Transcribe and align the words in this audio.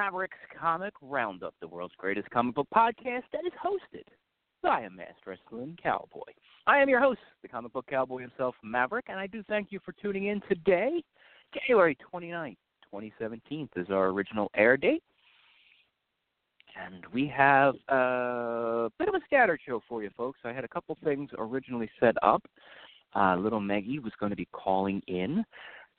Maverick's 0.00 0.38
Comic 0.58 0.94
Roundup, 1.02 1.52
the 1.60 1.68
world's 1.68 1.92
greatest 1.98 2.30
comic 2.30 2.54
book 2.54 2.66
podcast 2.74 3.24
that 3.34 3.44
is 3.44 3.52
hosted 3.62 4.04
by 4.62 4.80
a 4.80 4.88
masked 4.88 5.26
wrestling 5.26 5.76
cowboy. 5.82 6.32
I 6.66 6.78
am 6.78 6.88
your 6.88 7.00
host, 7.00 7.20
the 7.42 7.48
comic 7.48 7.74
book 7.74 7.86
cowboy 7.86 8.22
himself, 8.22 8.54
Maverick, 8.62 9.04
and 9.10 9.20
I 9.20 9.26
do 9.26 9.42
thank 9.42 9.70
you 9.70 9.78
for 9.84 9.92
tuning 10.00 10.28
in 10.28 10.40
today. 10.48 11.02
January 11.52 11.98
29th, 12.14 12.56
2017 12.84 13.68
is 13.76 13.88
our 13.90 14.06
original 14.06 14.50
air 14.56 14.78
date. 14.78 15.02
And 16.82 17.04
we 17.12 17.26
have 17.36 17.74
a 17.90 18.90
bit 18.98 19.06
of 19.06 19.14
a 19.14 19.20
scattered 19.26 19.60
show 19.66 19.82
for 19.86 20.02
you, 20.02 20.08
folks. 20.16 20.38
I 20.44 20.54
had 20.54 20.64
a 20.64 20.68
couple 20.68 20.96
things 21.04 21.28
originally 21.36 21.90
set 22.00 22.14
up. 22.22 22.42
Uh, 23.14 23.36
little 23.36 23.60
Meggie 23.60 23.98
was 23.98 24.14
going 24.18 24.30
to 24.30 24.36
be 24.36 24.48
calling 24.52 25.02
in 25.08 25.44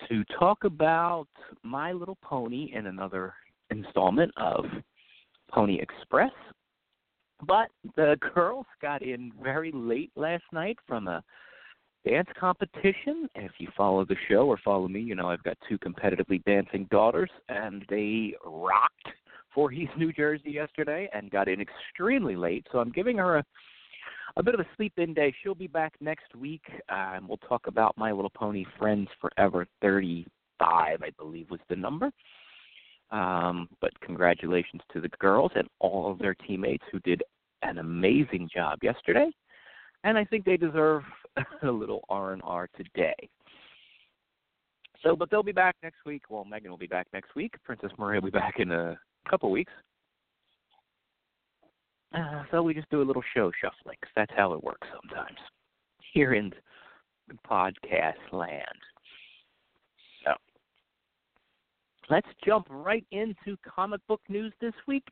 to 0.09 0.23
talk 0.39 0.63
about 0.63 1.27
My 1.61 1.91
Little 1.91 2.17
Pony 2.23 2.71
in 2.73 2.87
another 2.87 3.35
installment 3.71 4.31
of 4.37 4.65
Pony 5.51 5.79
Express. 5.79 6.31
But 7.47 7.69
the 7.95 8.17
girls 8.35 8.67
got 8.81 9.01
in 9.01 9.31
very 9.41 9.71
late 9.73 10.11
last 10.15 10.43
night 10.53 10.77
from 10.87 11.07
a 11.07 11.23
dance 12.07 12.29
competition. 12.39 13.27
If 13.35 13.51
you 13.57 13.67
follow 13.75 14.05
the 14.05 14.15
show 14.29 14.47
or 14.47 14.59
follow 14.63 14.87
me, 14.87 14.99
you 14.99 15.15
know 15.15 15.29
I've 15.29 15.43
got 15.43 15.57
two 15.67 15.79
competitively 15.79 16.43
dancing 16.43 16.87
daughters, 16.91 17.31
and 17.49 17.83
they 17.89 18.35
rocked 18.45 19.07
Voorhees, 19.55 19.89
New 19.97 20.13
Jersey 20.13 20.51
yesterday 20.51 21.09
and 21.13 21.31
got 21.31 21.47
in 21.47 21.59
extremely 21.61 22.35
late. 22.35 22.65
So 22.71 22.79
I'm 22.79 22.91
giving 22.91 23.17
her 23.17 23.37
a 23.37 23.45
a 24.37 24.43
bit 24.43 24.53
of 24.53 24.61
a 24.61 24.67
sleep 24.77 24.93
in 24.97 25.13
day. 25.13 25.33
She'll 25.41 25.55
be 25.55 25.67
back 25.67 25.93
next 25.99 26.33
week, 26.35 26.63
uh, 26.89 27.13
and 27.15 27.27
we'll 27.27 27.37
talk 27.37 27.67
about 27.67 27.97
My 27.97 28.11
Little 28.13 28.29
Pony 28.29 28.65
Friends 28.79 29.09
Forever 29.19 29.67
35, 29.81 30.25
I 30.69 31.09
believe 31.17 31.49
was 31.49 31.59
the 31.69 31.75
number. 31.75 32.11
Um, 33.11 33.67
but 33.81 33.91
congratulations 33.99 34.81
to 34.93 35.01
the 35.01 35.09
girls 35.19 35.51
and 35.55 35.67
all 35.79 36.09
of 36.09 36.17
their 36.19 36.33
teammates 36.33 36.83
who 36.91 36.99
did 37.01 37.21
an 37.61 37.77
amazing 37.77 38.49
job 38.53 38.79
yesterday, 38.81 39.29
and 40.03 40.17
I 40.17 40.23
think 40.23 40.45
they 40.45 40.57
deserve 40.57 41.03
a 41.63 41.67
little 41.69 42.03
R 42.09 42.33
and 42.33 42.41
R 42.45 42.69
today. 42.75 43.15
So, 45.03 45.15
but 45.15 45.29
they'll 45.29 45.43
be 45.43 45.51
back 45.51 45.75
next 45.83 46.05
week. 46.05 46.23
Well, 46.29 46.45
Megan 46.45 46.69
will 46.69 46.77
be 46.77 46.87
back 46.87 47.07
next 47.11 47.35
week. 47.35 47.53
Princess 47.63 47.91
Maria 47.97 48.21
will 48.21 48.31
be 48.31 48.31
back 48.39 48.59
in 48.59 48.71
a 48.71 48.97
couple 49.29 49.51
weeks. 49.51 49.73
Uh, 52.13 52.43
so 52.51 52.61
we 52.61 52.73
just 52.73 52.89
do 52.89 53.01
a 53.01 53.03
little 53.03 53.23
show 53.33 53.51
shuffling 53.61 53.97
'cause 54.01 54.11
that's 54.15 54.33
how 54.35 54.53
it 54.53 54.63
works 54.63 54.87
sometimes 54.93 55.39
here 56.13 56.33
in 56.33 56.53
podcast 57.47 58.33
land. 58.33 58.65
So 60.25 60.33
let's 62.09 62.27
jump 62.45 62.67
right 62.69 63.05
into 63.11 63.57
comic 63.67 64.01
book 64.07 64.21
news 64.29 64.53
this 64.61 64.73
week. 64.87 65.03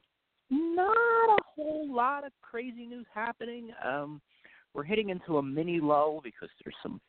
Not 0.49 0.87
a 0.87 1.37
whole 1.55 1.93
lot 1.93 2.25
of 2.25 2.31
crazy 2.41 2.85
news 2.85 3.05
happening. 3.13 3.71
Um, 3.85 4.21
we're 4.73 4.83
hitting 4.83 5.09
into 5.09 5.37
a 5.37 5.43
mini 5.43 5.79
lull 5.79 6.21
because 6.23 6.49
there's 6.63 6.75
some 6.81 6.99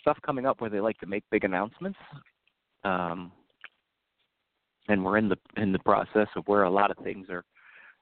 stuff 0.00 0.18
coming 0.24 0.46
up 0.46 0.60
where 0.60 0.70
they 0.70 0.80
like 0.80 0.98
to 0.98 1.06
make 1.06 1.24
big 1.30 1.44
announcements. 1.44 1.98
Um, 2.84 3.32
and 4.88 5.04
we're 5.04 5.18
in 5.18 5.28
the 5.28 5.36
in 5.56 5.72
the 5.72 5.78
process 5.80 6.28
of 6.36 6.46
where 6.46 6.62
a 6.62 6.70
lot 6.70 6.90
of 6.90 6.96
things 7.04 7.26
are 7.30 7.44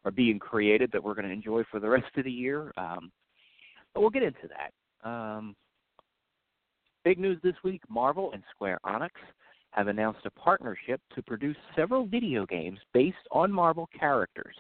are 0.05 0.11
being 0.13 0.39
created 0.39 0.91
that 0.93 1.03
we're 1.03 1.15
going 1.15 1.27
to 1.27 1.33
enjoy 1.33 1.65
for 1.71 1.81
the 1.81 1.89
rest 1.89 2.17
of 2.17 2.25
the 2.25 2.31
year. 2.31 2.73
Um, 2.77 3.11
but 3.93 4.03
we'll 4.03 4.11
get 4.11 4.23
into 4.23 4.49
that. 4.49 5.09
Um, 5.09 5.57
big 7.05 7.19
news 7.19 7.39
this 7.43 7.55
week 7.65 7.83
Marvel 7.89 8.33
and 8.33 8.43
Square 8.55 8.79
Enix 8.87 9.11
have 9.77 9.89
announced 9.89 10.25
a 10.25 10.31
partnership 10.31 11.01
to 11.15 11.23
produce 11.23 11.57
several 11.77 12.07
video 12.07 12.47
games 12.47 12.79
based 12.95 13.17
on 13.31 13.53
Marvel 13.53 13.89
characters. 13.99 14.57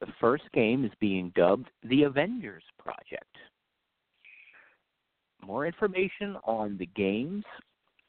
The 0.00 0.12
first 0.20 0.44
game 0.52 0.84
is 0.84 0.92
being 1.00 1.32
dubbed 1.34 1.70
The 1.82 2.02
Avengers 2.02 2.64
Project. 2.78 3.24
More 5.44 5.66
information 5.66 6.36
on 6.44 6.76
the 6.78 6.86
games 6.94 7.44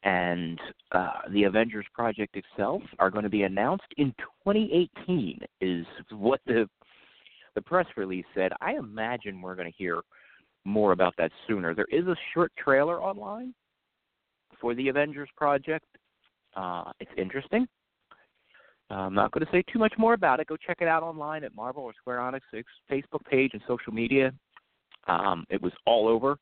and 0.02 0.60
uh, 0.92 1.22
the 1.32 1.44
Avengers 1.44 1.86
project 1.94 2.36
itself 2.36 2.82
are 2.98 3.10
going 3.10 3.24
to 3.24 3.30
be 3.30 3.42
announced 3.42 3.86
in 3.96 4.14
2018 4.44 5.40
is 5.60 5.86
what 6.10 6.40
the 6.46 6.68
the 7.54 7.62
press 7.62 7.86
release 7.96 8.26
said. 8.34 8.52
I 8.60 8.74
imagine 8.74 9.40
we're 9.40 9.54
going 9.54 9.70
to 9.70 9.78
hear 9.78 10.02
more 10.66 10.92
about 10.92 11.14
that 11.16 11.32
sooner. 11.48 11.74
There 11.74 11.86
is 11.90 12.06
a 12.06 12.16
short 12.34 12.52
trailer 12.62 13.02
online 13.02 13.54
for 14.60 14.74
the 14.74 14.88
Avengers 14.88 15.28
project. 15.36 15.86
Uh, 16.54 16.90
it's 17.00 17.10
interesting. 17.16 17.66
I'm 18.88 19.14
not 19.14 19.32
going 19.32 19.44
to 19.44 19.50
say 19.50 19.64
too 19.72 19.78
much 19.78 19.94
more 19.98 20.14
about 20.14 20.38
it. 20.40 20.46
Go 20.46 20.56
check 20.56 20.78
it 20.80 20.88
out 20.88 21.02
online 21.02 21.42
at 21.44 21.54
Marvel 21.54 21.82
or 21.82 21.92
Square 21.98 22.18
Enix's 22.18 22.64
Facebook 22.90 23.24
page 23.28 23.50
and 23.52 23.62
social 23.66 23.92
media. 23.92 24.32
Um, 25.08 25.44
it 25.50 25.60
was 25.60 25.72
all 25.86 26.08
over 26.08 26.36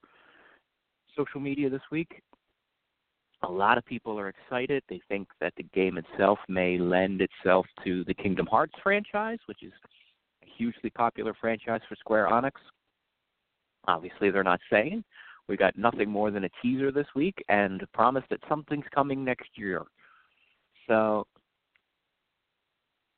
social 1.16 1.40
media 1.40 1.70
this 1.70 1.82
week. 1.90 2.22
A 3.42 3.50
lot 3.50 3.76
of 3.76 3.84
people 3.84 4.18
are 4.18 4.28
excited. 4.28 4.82
They 4.88 5.00
think 5.08 5.28
that 5.40 5.52
the 5.56 5.64
game 5.74 5.98
itself 5.98 6.38
may 6.48 6.78
lend 6.78 7.20
itself 7.20 7.66
to 7.84 8.04
the 8.04 8.14
Kingdom 8.14 8.46
Hearts 8.46 8.72
franchise, 8.82 9.38
which 9.46 9.62
is 9.62 9.72
a 10.42 10.46
hugely 10.56 10.90
popular 10.90 11.34
franchise 11.38 11.80
for 11.88 11.96
Square 11.96 12.28
Enix. 12.30 12.52
Obviously, 13.86 14.30
they're 14.30 14.42
not 14.42 14.60
saying. 14.70 15.04
We 15.48 15.56
got 15.56 15.76
nothing 15.76 16.08
more 16.08 16.30
than 16.30 16.44
a 16.44 16.48
teaser 16.62 16.90
this 16.90 17.06
week 17.14 17.42
and 17.48 17.82
promise 17.92 18.24
that 18.30 18.40
something's 18.48 18.84
coming 18.94 19.24
next 19.24 19.50
year. 19.56 19.82
So, 20.88 21.26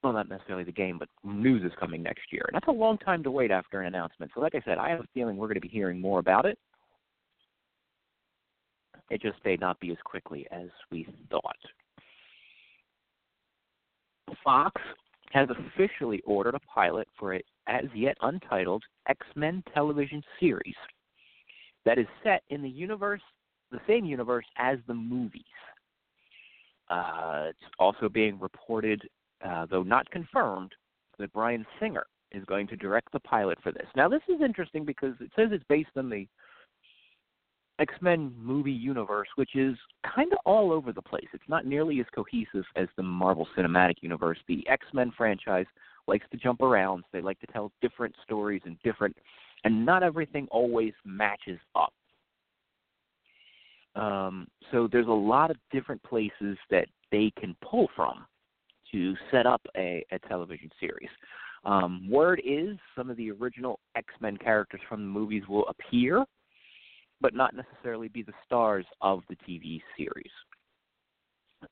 well, 0.03 0.13
not 0.13 0.29
necessarily 0.29 0.65
the 0.65 0.73
game, 0.73 0.99
but 0.99 1.09
news 1.25 1.65
is 1.65 1.73
coming 1.79 2.03
next 2.03 2.33
year. 2.33 2.45
And 2.49 2.55
that's 2.55 2.69
a 2.69 2.73
long 2.73 2.99
time 2.99 3.23
to 3.23 3.31
wait 3.31 3.51
after 3.51 3.81
an 3.81 3.87
announcement. 3.87 4.33
So, 4.35 4.41
like 4.41 4.55
I 4.55 4.63
said, 4.65 4.79
I 4.79 4.91
have 4.91 5.01
a 5.01 5.07
feeling 5.15 5.37
we're 5.37 5.47
going 5.47 5.55
to 5.55 5.61
be 5.61 5.69
hearing 5.69 6.01
more 6.01 6.19
about 6.19 6.47
it. 6.47 6.59
It 9.09 9.23
just 9.23 9.39
may 9.45 9.57
not 9.57 9.79
be 9.79 9.91
as 9.93 9.99
quickly 10.05 10.47
as 10.51 10.69
we 10.91 11.07
thought. 11.31 11.57
Fox 14.43 14.81
has 15.33 15.49
officially 15.51 16.21
ordered 16.25 16.57
a 16.57 16.61
pilot 16.61 17.07
for 17.19 17.33
an 17.33 17.43
as 17.69 17.85
yet 17.95 18.17
untitled 18.23 18.83
X 19.09 19.27
Men 19.35 19.63
television 19.75 20.23
series 20.41 20.75
that 21.87 21.99
is 21.99 22.07
set 22.23 22.43
in 22.51 22.61
the 22.61 22.69
universe, 22.69 23.23
the 23.71 23.81
same 23.89 24.05
universe 24.05 24.45
as 24.59 24.79
the 24.87 24.95
movies. 24.95 25.43
Uh, 26.91 27.47
it's 27.49 27.73
also 27.79 28.09
being 28.09 28.39
reported, 28.39 29.09
uh, 29.45 29.65
though 29.71 29.83
not 29.83 30.09
confirmed, 30.11 30.73
that 31.19 31.33
Bryan 31.33 31.65
Singer 31.81 32.05
is 32.33 32.45
going 32.45 32.67
to 32.67 32.77
direct 32.77 33.11
the 33.13 33.21
pilot 33.21 33.59
for 33.63 33.73
this. 33.73 33.87
Now, 33.97 34.09
this 34.09 34.21
is 34.29 34.43
interesting 34.43 34.85
because 34.85 35.15
it 35.21 35.31
says 35.35 35.49
it's 35.53 35.65
based 35.69 35.91
on 35.97 36.11
the 36.11 36.27
X 37.79 37.93
Men 38.01 38.33
movie 38.39 38.73
universe, 38.73 39.29
which 39.37 39.55
is 39.55 39.77
kind 40.15 40.33
of 40.33 40.39
all 40.45 40.73
over 40.73 40.93
the 40.93 41.03
place. 41.03 41.27
It's 41.33 41.49
not 41.49 41.67
nearly 41.67 42.01
as 42.01 42.07
cohesive 42.15 42.65
as 42.75 42.89
the 42.97 43.03
Marvel 43.03 43.47
Cinematic 43.57 43.97
Universe. 44.01 44.39
The 44.49 44.67
X 44.69 44.87
Men 44.93 45.13
franchise 45.17 45.67
likes 46.07 46.27
to 46.31 46.37
jump 46.37 46.63
around. 46.63 47.05
They 47.13 47.21
like 47.21 47.39
to 47.41 47.47
tell 47.49 47.73
different 47.83 48.15
stories 48.25 48.63
and 48.65 48.77
different, 48.83 49.17
and 49.65 49.85
not 49.85 50.03
everything 50.03 50.47
always 50.51 50.93
matches 51.05 51.59
up. 51.75 51.93
Um, 53.95 54.47
so 54.71 54.89
there's 54.91 55.07
a 55.07 55.11
lot 55.11 55.51
of 55.51 55.57
different 55.73 56.03
places 56.03 56.59
that 56.71 56.87
they 57.11 57.33
can 57.39 57.57
pull 57.63 57.89
from 57.97 58.27
to 58.93 59.15
set 59.31 59.47
up 59.47 59.63
a, 59.77 60.05
a 60.13 60.19
television 60.29 60.71
series. 60.79 61.09
Um, 61.65 62.09
word 62.09 62.41
is 62.45 62.77
some 62.97 63.11
of 63.11 63.17
the 63.17 63.31
original 63.33 63.81
X 63.97 64.07
Men 64.21 64.37
characters 64.37 64.81
from 64.89 65.01
the 65.01 65.09
movies 65.09 65.43
will 65.49 65.67
appear 65.69 66.25
but 67.21 67.35
not 67.35 67.55
necessarily 67.55 68.09
be 68.09 68.23
the 68.23 68.33
stars 68.45 68.87
of 69.01 69.23
the 69.29 69.37
TV 69.37 69.81
series. 69.97 70.31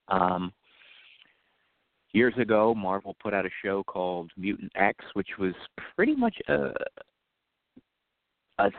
Um, 0.09 0.53
years 2.13 2.35
ago, 2.39 2.75
Marvel 2.75 3.17
put 3.23 3.35
out 3.35 3.47
a 3.47 3.51
show 3.63 3.83
called 3.85 4.31
Mutant 4.37 4.73
X, 4.75 5.05
which 5.15 5.29
was 5.39 5.55
pretty 5.95 6.15
much 6.15 6.37
a 6.49 6.71
a, 8.59 8.71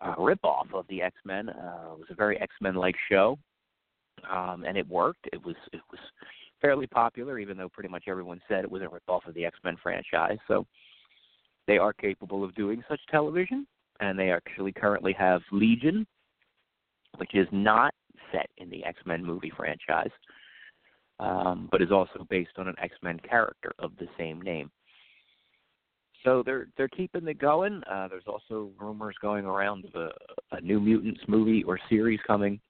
a 0.00 0.14
ripoff 0.16 0.72
of 0.74 0.86
the 0.88 1.02
X 1.02 1.16
Men. 1.24 1.48
Uh, 1.48 1.92
it 1.92 1.98
was 1.98 2.08
a 2.10 2.14
very 2.14 2.40
X 2.40 2.52
Men 2.60 2.74
like 2.74 2.96
show, 3.10 3.38
um, 4.30 4.64
and 4.66 4.76
it 4.76 4.88
worked. 4.88 5.26
It 5.32 5.44
was 5.44 5.56
it 5.72 5.80
was 5.90 6.00
fairly 6.60 6.86
popular, 6.86 7.38
even 7.38 7.56
though 7.56 7.68
pretty 7.68 7.88
much 7.88 8.04
everyone 8.06 8.40
said 8.48 8.64
it 8.64 8.70
was 8.70 8.82
a 8.82 8.86
ripoff 8.86 9.26
of 9.26 9.34
the 9.34 9.44
X 9.44 9.58
Men 9.64 9.76
franchise. 9.82 10.38
So 10.48 10.66
they 11.66 11.78
are 11.78 11.92
capable 11.92 12.44
of 12.44 12.54
doing 12.54 12.82
such 12.88 13.00
television, 13.10 13.66
and 14.00 14.18
they 14.18 14.30
actually 14.30 14.72
currently 14.72 15.12
have 15.14 15.42
Legion, 15.50 16.06
which 17.16 17.34
is 17.34 17.46
not 17.52 17.94
set 18.32 18.48
in 18.58 18.70
the 18.70 18.84
X 18.84 18.98
Men 19.04 19.24
movie 19.24 19.52
franchise, 19.56 20.10
um, 21.18 21.68
but 21.70 21.82
is 21.82 21.92
also 21.92 22.26
based 22.30 22.58
on 22.58 22.68
an 22.68 22.76
X 22.82 22.94
Men 23.02 23.20
character 23.28 23.72
of 23.78 23.92
the 23.98 24.08
same 24.18 24.40
name. 24.40 24.70
So 26.24 26.42
they're 26.44 26.68
they're 26.76 26.88
keeping 26.88 27.26
it 27.26 27.38
going. 27.38 27.82
Uh, 27.90 28.08
there's 28.08 28.26
also 28.26 28.70
rumors 28.78 29.16
going 29.20 29.44
around 29.44 29.84
of 29.86 29.94
a, 29.94 30.10
a 30.56 30.60
New 30.60 30.80
Mutants 30.80 31.20
movie 31.26 31.64
or 31.64 31.78
series 31.88 32.20
coming. 32.26 32.60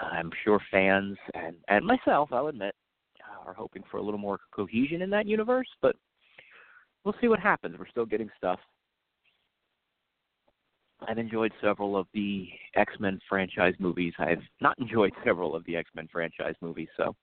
I'm 0.00 0.30
sure 0.44 0.60
fans 0.70 1.16
and 1.34 1.56
and 1.68 1.84
myself, 1.84 2.28
I'll 2.32 2.48
admit, 2.48 2.74
are 3.48 3.54
hoping 3.54 3.82
for 3.90 3.96
a 3.96 4.02
little 4.02 4.18
more 4.18 4.38
cohesion 4.52 5.02
in 5.02 5.10
that 5.10 5.26
universe, 5.26 5.68
but 5.80 5.96
we'll 7.04 7.14
see 7.20 7.28
what 7.28 7.40
happens. 7.40 7.76
We're 7.78 7.88
still 7.88 8.06
getting 8.06 8.30
stuff. 8.36 8.60
I've 11.06 11.18
enjoyed 11.18 11.52
several 11.62 11.96
of 11.96 12.06
the 12.12 12.48
X 12.74 12.92
Men 13.00 13.20
franchise 13.28 13.74
movies. 13.78 14.12
I've 14.18 14.42
not 14.60 14.78
enjoyed 14.78 15.12
several 15.24 15.54
of 15.54 15.64
the 15.64 15.76
X 15.76 15.88
Men 15.94 16.08
franchise 16.12 16.54
movies, 16.60 16.88
so 16.96 17.14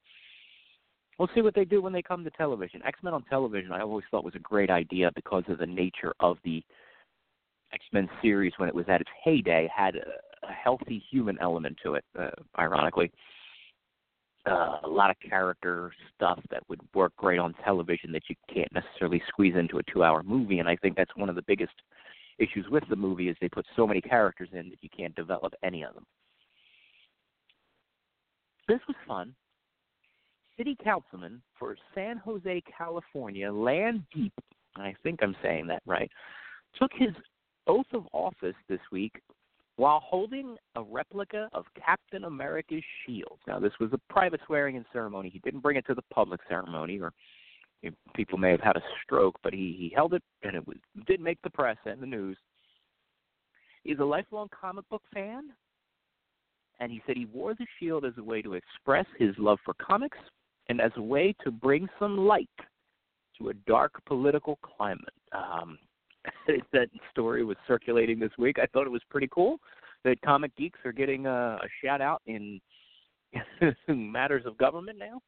we'll 1.18 1.30
see 1.34 1.42
what 1.42 1.56
they 1.56 1.66
do 1.66 1.82
when 1.82 1.94
they 1.94 2.02
come 2.02 2.24
to 2.24 2.30
television. 2.32 2.82
X 2.86 3.00
Men 3.04 3.14
on 3.14 3.24
television, 3.24 3.72
I 3.72 3.82
always 3.82 4.06
thought 4.12 4.24
was 4.24 4.36
a 4.36 4.40
great 4.40 4.70
idea 4.70 5.12
because 5.16 5.44
of 5.48 5.58
the 5.58 5.66
nature 5.66 6.14
of 6.20 6.38
the 6.44 6.64
X 7.74 7.84
Men 7.94 8.10
series 8.22 8.54
when 8.58 8.70
it 8.70 8.76
was 8.76 8.86
at 8.88 9.02
its 9.02 9.10
heyday. 9.24 9.70
Had 9.76 9.96
a, 9.96 10.48
a 10.48 10.52
healthy 10.52 11.04
human 11.12 11.38
element 11.42 11.78
to 11.84 11.96
it, 11.96 12.06
uh, 12.20 12.30
ironically. 12.60 13.12
Uh, 14.48 14.78
a 14.84 14.88
lot 14.88 15.10
of 15.10 15.16
character 15.28 15.92
stuff 16.14 16.40
that 16.52 16.62
would 16.70 16.80
work 16.94 17.12
great 17.18 17.40
on 17.40 17.56
television 17.64 18.12
that 18.12 18.22
you 18.30 18.36
can't 18.54 18.72
necessarily 18.72 19.20
squeeze 19.28 19.56
into 19.56 19.80
a 19.80 19.84
two-hour 19.92 20.22
movie, 20.22 20.60
and 20.60 20.70
I 20.70 20.76
think 20.76 20.96
that's 20.96 21.16
one 21.16 21.30
of 21.30 21.36
the 21.36 21.42
biggest 21.48 21.74
issues 22.38 22.68
with 22.70 22.84
the 22.88 22.96
movie 22.96 23.28
is 23.28 23.36
they 23.42 23.50
put 23.50 23.66
so 23.76 23.88
many 23.88 24.02
characters 24.02 24.50
in 24.52 24.70
that 24.70 24.78
you 24.82 24.90
can't 24.96 25.16
develop 25.16 25.54
any 25.64 25.84
of 25.84 25.96
them. 25.96 26.06
This 28.68 28.80
was 28.88 28.96
fun. 29.08 29.34
City 30.58 30.78
councilman 30.84 31.42
for 31.60 31.76
San 31.94 32.18
Jose, 32.18 32.64
California, 32.78 33.52
Lan 33.52 34.06
Diep, 34.16 34.32
I 34.78 34.94
think 35.04 35.20
I'm 35.22 35.36
saying 35.42 35.68
that 35.68 35.82
right, 35.86 36.10
took 36.80 36.92
his 36.94 37.10
oath 37.68 37.86
of 37.94 38.08
office 38.14 38.56
this 38.70 38.80
week 38.92 39.22
while 39.78 40.00
holding 40.00 40.56
a 40.76 40.84
replica 40.84 41.50
of 41.52 41.66
Captain 41.84 42.24
America's 42.24 42.84
shield. 43.06 43.40
Now, 43.48 43.60
this 43.60 43.74
was 43.80 43.90
a 43.92 44.14
private 44.14 44.40
swearing 44.46 44.76
in 44.78 44.86
ceremony. 44.94 45.30
He 45.30 45.40
didn't 45.40 45.60
bring 45.60 45.78
it 45.78 45.86
to 45.88 45.94
the 45.94 46.04
public 46.14 46.40
ceremony, 46.48 47.00
or 47.00 47.12
people 48.16 48.38
may 48.38 48.52
have 48.52 48.62
had 48.62 48.78
a 48.78 48.84
stroke, 49.04 49.36
but 49.44 49.54
he, 49.54 49.76
he 49.78 49.92
held 49.94 50.14
it, 50.14 50.24
and 50.44 50.56
it 50.56 50.66
was, 50.66 50.78
did 51.06 51.20
make 51.20 51.42
the 51.44 51.50
press 51.50 51.78
and 51.86 52.02
the 52.02 52.08
news. 52.08 52.38
He's 53.84 54.00
a 54.00 54.06
lifelong 54.06 54.48
comic 54.50 54.88
book 54.90 55.04
fan, 55.14 55.50
and 56.80 56.92
he 56.92 57.02
said 57.06 57.18
he 57.18 57.26
wore 57.26 57.54
the 57.54 57.68
shield 57.80 58.06
as 58.06 58.14
a 58.18 58.24
way 58.24 58.42
to 58.42 58.54
express 58.54 59.06
his 59.20 59.36
love 59.38 59.60
for 59.66 59.74
comics 59.74 60.18
and 60.70 60.82
as 60.82 60.92
a 60.98 61.02
way 61.02 61.36
to 61.44 61.52
bring 61.52 61.88
some 62.00 62.18
light 62.18 62.50
to 63.38 63.50
a 63.50 63.54
dark 63.68 63.94
political 64.06 64.58
climate. 64.58 65.14
Um, 65.32 65.78
that 66.74 66.90
story 67.12 67.44
was 67.44 67.58
circulating 67.68 68.20
this 68.20 68.32
week. 68.38 68.58
I 68.60 68.66
thought 68.68 68.88
it 68.88 68.92
was 68.92 69.02
pretty 69.10 69.30
cool 69.32 69.60
that 70.04 70.22
comic 70.22 70.56
geeks 70.56 70.80
are 70.86 70.92
getting 70.92 71.26
a, 71.26 71.58
a 71.62 71.68
shout 71.84 72.00
out 72.00 72.22
in 72.28 72.62
matters 73.88 74.46
of 74.46 74.58
government 74.58 74.98
now. 74.98 75.20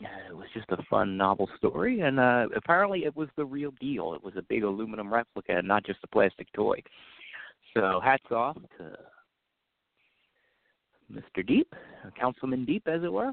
Yeah, 0.00 0.08
it 0.30 0.36
was 0.36 0.46
just 0.54 0.70
a 0.70 0.82
fun 0.88 1.18
novel 1.18 1.48
story, 1.58 2.00
and 2.00 2.18
uh, 2.18 2.46
apparently 2.56 3.04
it 3.04 3.14
was 3.14 3.28
the 3.36 3.44
real 3.44 3.72
deal. 3.80 4.14
It 4.14 4.24
was 4.24 4.34
a 4.36 4.42
big 4.42 4.62
aluminum 4.62 5.12
replica, 5.12 5.58
and 5.58 5.68
not 5.68 5.84
just 5.84 5.98
a 6.02 6.06
plastic 6.06 6.50
toy. 6.54 6.82
So 7.74 8.00
hats 8.02 8.24
off 8.30 8.56
to 8.78 8.96
Mr. 11.10 11.46
Diep, 11.46 11.66
Councilman 12.18 12.66
Diep, 12.66 12.86
as 12.86 13.02
it 13.02 13.12
were. 13.12 13.32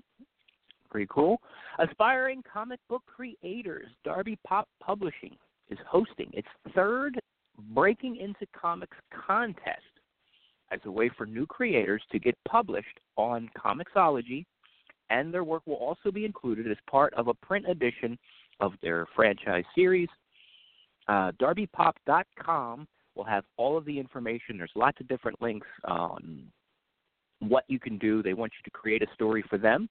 Pretty 0.90 1.08
cool. 1.10 1.42
Aspiring 1.80 2.44
comic 2.52 2.80
book 2.90 3.04
creators, 3.06 3.88
Darby 4.04 4.38
Pop 4.48 4.68
Publishing 4.82 5.36
is 5.70 5.78
hosting 5.88 6.30
its 6.34 6.48
third 6.74 7.20
Breaking 7.74 8.18
into 8.18 8.46
Comics 8.60 8.98
contest 9.26 9.82
as 10.72 10.80
a 10.86 10.92
way 10.92 11.10
for 11.18 11.26
new 11.26 11.46
creators 11.46 12.04
to 12.12 12.20
get 12.20 12.38
published 12.48 13.00
on 13.16 13.50
Comixology 13.58 14.46
and 15.10 15.34
their 15.34 15.44
work 15.44 15.66
will 15.66 15.76
also 15.76 16.12
be 16.12 16.26
included 16.26 16.70
as 16.70 16.78
part 16.90 17.14
of 17.14 17.28
a 17.28 17.34
print 17.34 17.66
edition 17.68 18.18
of 18.60 18.74
their 18.82 19.06
franchise 19.16 19.64
series. 19.76 20.10
Uh, 21.08 21.32
DarbyPop.com 21.40 22.88
will 23.16 23.24
have 23.24 23.46
all 23.56 23.78
of 23.78 23.86
the 23.86 23.98
information. 23.98 24.58
There's 24.58 24.72
lots 24.76 25.00
of 25.00 25.08
different 25.08 25.42
links 25.42 25.68
on 25.86 26.44
what 27.40 27.64
you 27.68 27.80
can 27.80 27.98
do. 27.98 28.24
They 28.24 28.34
want 28.34 28.54
you 28.58 28.64
to 28.64 28.72
create 28.72 29.02
a 29.02 29.14
story 29.14 29.44
for 29.50 29.58
them. 29.58 29.90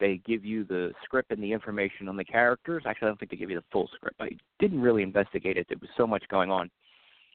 They 0.00 0.20
give 0.26 0.44
you 0.44 0.64
the 0.64 0.92
script 1.04 1.30
and 1.30 1.42
the 1.42 1.52
information 1.52 2.08
on 2.08 2.16
the 2.16 2.24
characters. 2.24 2.82
Actually, 2.86 3.06
I 3.06 3.10
don't 3.10 3.20
think 3.20 3.30
they 3.30 3.36
give 3.36 3.50
you 3.50 3.58
the 3.58 3.64
full 3.72 3.88
script. 3.94 4.16
I 4.20 4.30
didn't 4.58 4.80
really 4.80 5.02
investigate 5.02 5.56
it. 5.56 5.66
There 5.68 5.78
was 5.80 5.90
so 5.96 6.06
much 6.06 6.24
going 6.28 6.50
on 6.50 6.70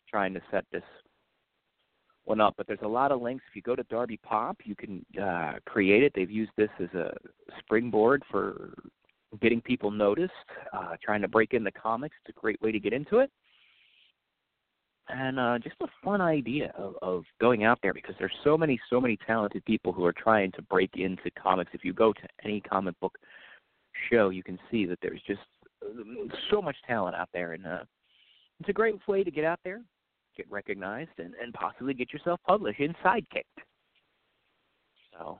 trying 0.09 0.33
to 0.33 0.41
set 0.51 0.65
this 0.71 0.83
one 2.25 2.41
up. 2.41 2.53
But 2.57 2.67
there's 2.67 2.79
a 2.83 2.87
lot 2.87 3.11
of 3.11 3.21
links. 3.21 3.43
If 3.49 3.55
you 3.55 3.61
go 3.61 3.75
to 3.75 3.83
Darby 3.83 4.17
Pop, 4.17 4.57
you 4.63 4.75
can 4.75 5.05
uh, 5.21 5.53
create 5.65 6.03
it. 6.03 6.11
They've 6.15 6.29
used 6.29 6.51
this 6.57 6.69
as 6.79 6.89
a 6.93 7.13
springboard 7.59 8.23
for 8.29 8.73
getting 9.41 9.61
people 9.61 9.91
noticed, 9.91 10.33
uh, 10.73 10.95
trying 11.03 11.21
to 11.21 11.27
break 11.27 11.53
into 11.53 11.71
comics. 11.71 12.15
It's 12.25 12.35
a 12.35 12.39
great 12.39 12.61
way 12.61 12.71
to 12.71 12.79
get 12.79 12.93
into 12.93 13.19
it. 13.19 13.31
And 15.09 15.39
uh, 15.39 15.57
just 15.57 15.75
a 15.81 15.87
fun 16.03 16.21
idea 16.21 16.71
of, 16.77 16.93
of 17.01 17.23
going 17.41 17.63
out 17.63 17.79
there 17.81 17.93
because 17.93 18.15
there's 18.19 18.33
so 18.43 18.55
many, 18.57 18.79
so 18.89 19.01
many 19.01 19.17
talented 19.25 19.65
people 19.65 19.91
who 19.91 20.05
are 20.05 20.13
trying 20.13 20.51
to 20.51 20.61
break 20.61 20.91
into 20.95 21.31
comics. 21.31 21.71
If 21.73 21.83
you 21.83 21.93
go 21.93 22.13
to 22.13 22.27
any 22.43 22.61
comic 22.61 22.99
book 22.99 23.17
show, 24.11 24.29
you 24.29 24.43
can 24.43 24.59
see 24.69 24.85
that 24.85 24.99
there's 25.01 25.21
just 25.25 25.41
so 26.51 26.61
much 26.61 26.75
talent 26.85 27.15
out 27.15 27.29
there, 27.33 27.53
and 27.53 27.65
uh, 27.65 27.79
it's 28.59 28.69
a 28.69 28.73
great 28.73 28.95
way 29.07 29.23
to 29.23 29.31
get 29.31 29.45
out 29.45 29.59
there, 29.63 29.81
get 30.35 30.49
recognized 30.51 31.11
and, 31.17 31.33
and 31.41 31.53
possibly 31.53 31.93
get 31.93 32.13
yourself 32.13 32.39
published 32.45 32.79
in 32.79 32.93
Sidekick. 33.03 33.45
So, 35.13 35.39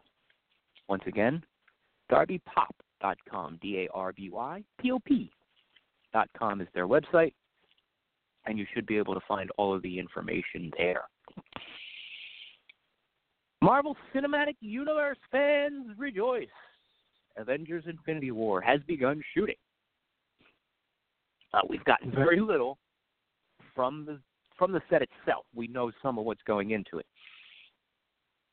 once 0.88 1.04
again, 1.06 1.44
darbypop.com, 2.12 3.60
D 3.62 3.86
A 3.86 3.94
R 3.94 4.14
B 4.14 4.30
Y 4.30 4.64
P 4.80 4.92
O 4.92 5.00
P.com 5.00 6.62
is 6.62 6.68
their 6.74 6.88
website, 6.88 7.34
and 8.46 8.58
you 8.58 8.66
should 8.74 8.86
be 8.86 8.98
able 8.98 9.14
to 9.14 9.22
find 9.28 9.50
all 9.58 9.74
of 9.74 9.82
the 9.82 10.00
information 10.00 10.72
there. 10.78 11.04
Marvel 13.62 13.96
Cinematic 14.14 14.56
Universe 14.62 15.18
fans 15.32 15.88
rejoice! 15.98 16.48
Avengers 17.38 17.84
Infinity 17.88 18.32
War 18.32 18.62
has 18.62 18.80
begun 18.88 19.22
shooting. 19.34 19.56
Uh, 21.54 21.62
we've 21.68 21.84
gotten 21.86 22.12
very 22.12 22.40
little 22.40 22.78
from 23.76 24.06
the 24.06 24.20
from 24.60 24.74
the 24.74 24.82
set 24.90 25.02
itself, 25.02 25.46
we 25.56 25.68
know 25.68 25.90
some 26.04 26.20
of 26.20 26.26
what's 26.26 26.44
going 26.46 26.72
into 26.72 27.00
it. 27.00 27.06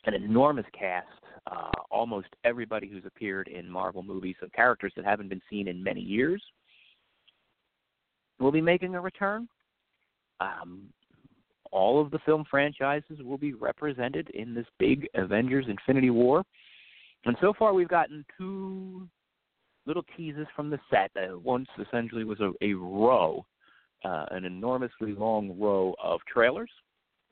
An 0.05 0.15
enormous 0.15 0.65
cast, 0.79 1.09
uh, 1.51 1.73
almost 1.91 2.29
everybody 2.45 2.89
who's 2.89 3.05
appeared 3.05 3.49
in 3.49 3.69
Marvel 3.69 4.05
movies, 4.05 4.37
so 4.39 4.47
characters 4.55 4.93
that 4.95 5.05
haven't 5.05 5.29
been 5.29 5.43
seen 5.51 5.67
in 5.67 5.83
many 5.83 6.01
years, 6.01 6.41
will 8.39 8.53
be 8.53 8.61
making 8.61 8.95
a 8.95 9.01
return. 9.01 9.49
Um, 10.41 10.83
all 11.73 12.01
of 12.01 12.11
the 12.11 12.19
film 12.21 12.45
franchises 12.51 13.19
will 13.23 13.39
be 13.39 13.55
represented 13.55 14.31
in 14.31 14.55
this 14.55 14.67
big 14.79 15.09
Avengers 15.15 15.67
Infinity 15.69 16.11
War. 16.11 16.43
And 17.25 17.37
so 17.41 17.53
far, 17.59 17.75
we've 17.75 17.89
gotten 17.89 18.25
two 18.39 19.09
little 19.85 20.05
teases 20.17 20.47
from 20.55 20.71
the 20.71 20.79
set. 20.91 21.11
Uh, 21.17 21.39
once 21.39 21.69
essentially 21.81 22.25
was 22.25 22.41
a, 22.41 22.53
a 22.63 22.73
row 22.75 23.45
uh, 24.05 24.27
an 24.31 24.45
enormously 24.45 25.13
long 25.13 25.59
row 25.59 25.95
of 26.03 26.21
trailers 26.33 26.71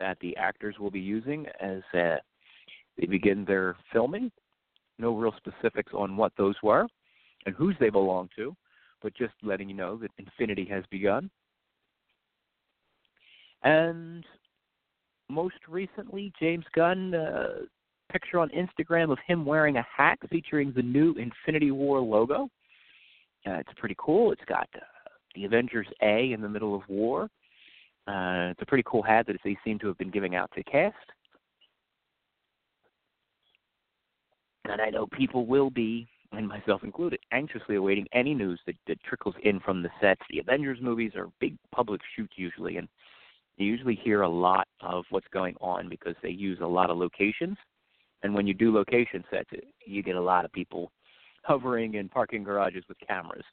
that 0.01 0.19
the 0.21 0.37
actors 0.37 0.77
will 0.79 0.91
be 0.91 1.01
using 1.01 1.47
as 1.61 1.83
uh, 1.95 2.17
they 2.99 3.07
begin 3.07 3.45
their 3.45 3.77
filming. 3.93 4.31
No 4.99 5.17
real 5.17 5.35
specifics 5.37 5.93
on 5.95 6.17
what 6.17 6.33
those 6.37 6.55
were 6.63 6.87
and 7.47 7.55
whose 7.55 7.77
they 7.79 7.91
belong 7.91 8.29
to, 8.37 8.57
but 9.03 9.15
just 9.15 9.35
letting 9.43 9.69
you 9.69 9.75
know 9.75 9.97
that 9.99 10.11
Infinity 10.19 10.65
has 10.71 10.85
begun. 10.91 11.31
And 13.65 14.25
most 15.29 15.57
recently, 15.69 16.33
James 16.39 16.65
Gunn, 16.75 17.15
uh, 17.15 17.47
picture 18.13 18.39
on 18.39 18.51
Instagram 18.51 19.11
of 19.11 19.19
him 19.27 19.45
wearing 19.45 19.77
a 19.77 19.87
hat 19.97 20.19
featuring 20.31 20.73
the 20.77 20.83
new 20.83 21.15
Infinity 21.15 21.73
War 21.73 22.01
logo. 22.01 22.49
Uh, 23.47 23.55
it's 23.55 23.73
pretty 23.77 23.97
cool. 23.99 24.31
It's 24.31 24.45
got 24.47 24.69
uh, 24.77 24.81
the 25.35 25.45
Avengers 25.45 25.89
A 26.03 26.33
in 26.33 26.41
the 26.41 26.49
middle 26.49 26.75
of 26.75 26.83
war. 26.89 27.25
Uh, 28.07 28.53
it's 28.53 28.63
a 28.63 28.67
pretty 28.67 28.85
cool 28.87 29.03
hat 29.03 29.27
that 29.27 29.37
they 29.43 29.57
seem 29.65 29.79
to 29.81 29.89
have 29.89 29.99
been 29.99 30.11
giving 30.11 30.37
out 30.37 30.51
to 30.55 30.63
cast. 30.63 30.95
And 34.67 34.81
I 34.81 34.91
know 34.91 35.07
people 35.07 35.47
will 35.47 35.71
be, 35.71 36.07
and 36.33 36.47
myself 36.47 36.85
included, 36.85 37.21
anxiously 37.33 37.77
awaiting 37.77 38.07
any 38.13 38.35
news 38.35 38.61
that, 38.67 38.77
that 38.87 39.03
trickles 39.03 39.35
in 39.43 39.61
from 39.61 39.83
the 39.83 39.91
sets. 40.01 40.23
The 40.31 40.39
Avengers 40.39 40.79
movies 40.81 41.13
are 41.17 41.29
big 41.41 41.57
public 41.75 42.01
shoots 42.15 42.35
usually, 42.37 42.77
and 42.77 42.89
you 43.57 43.67
usually 43.67 43.99
hear 44.03 44.23
a 44.23 44.29
lot 44.29 44.67
of 44.81 45.05
what's 45.11 45.27
going 45.33 45.55
on 45.61 45.89
because 45.89 46.15
they 46.23 46.31
use 46.31 46.59
a 46.61 46.67
lot 46.67 46.91
of 46.91 46.99
locations. 46.99 47.57
And 48.23 48.35
when 48.35 48.47
you 48.47 48.55
do 48.55 48.75
location 48.75 49.25
sets, 49.31 49.51
you 49.87 50.03
get 50.03 50.17
a 50.17 50.21
lot 50.21 50.45
of 50.45 50.53
people 50.53 50.91
hovering 51.45 51.95
in 51.95 52.09
parking 52.09 52.43
garages 52.43 52.85
with 52.89 52.99
cameras, 53.07 53.45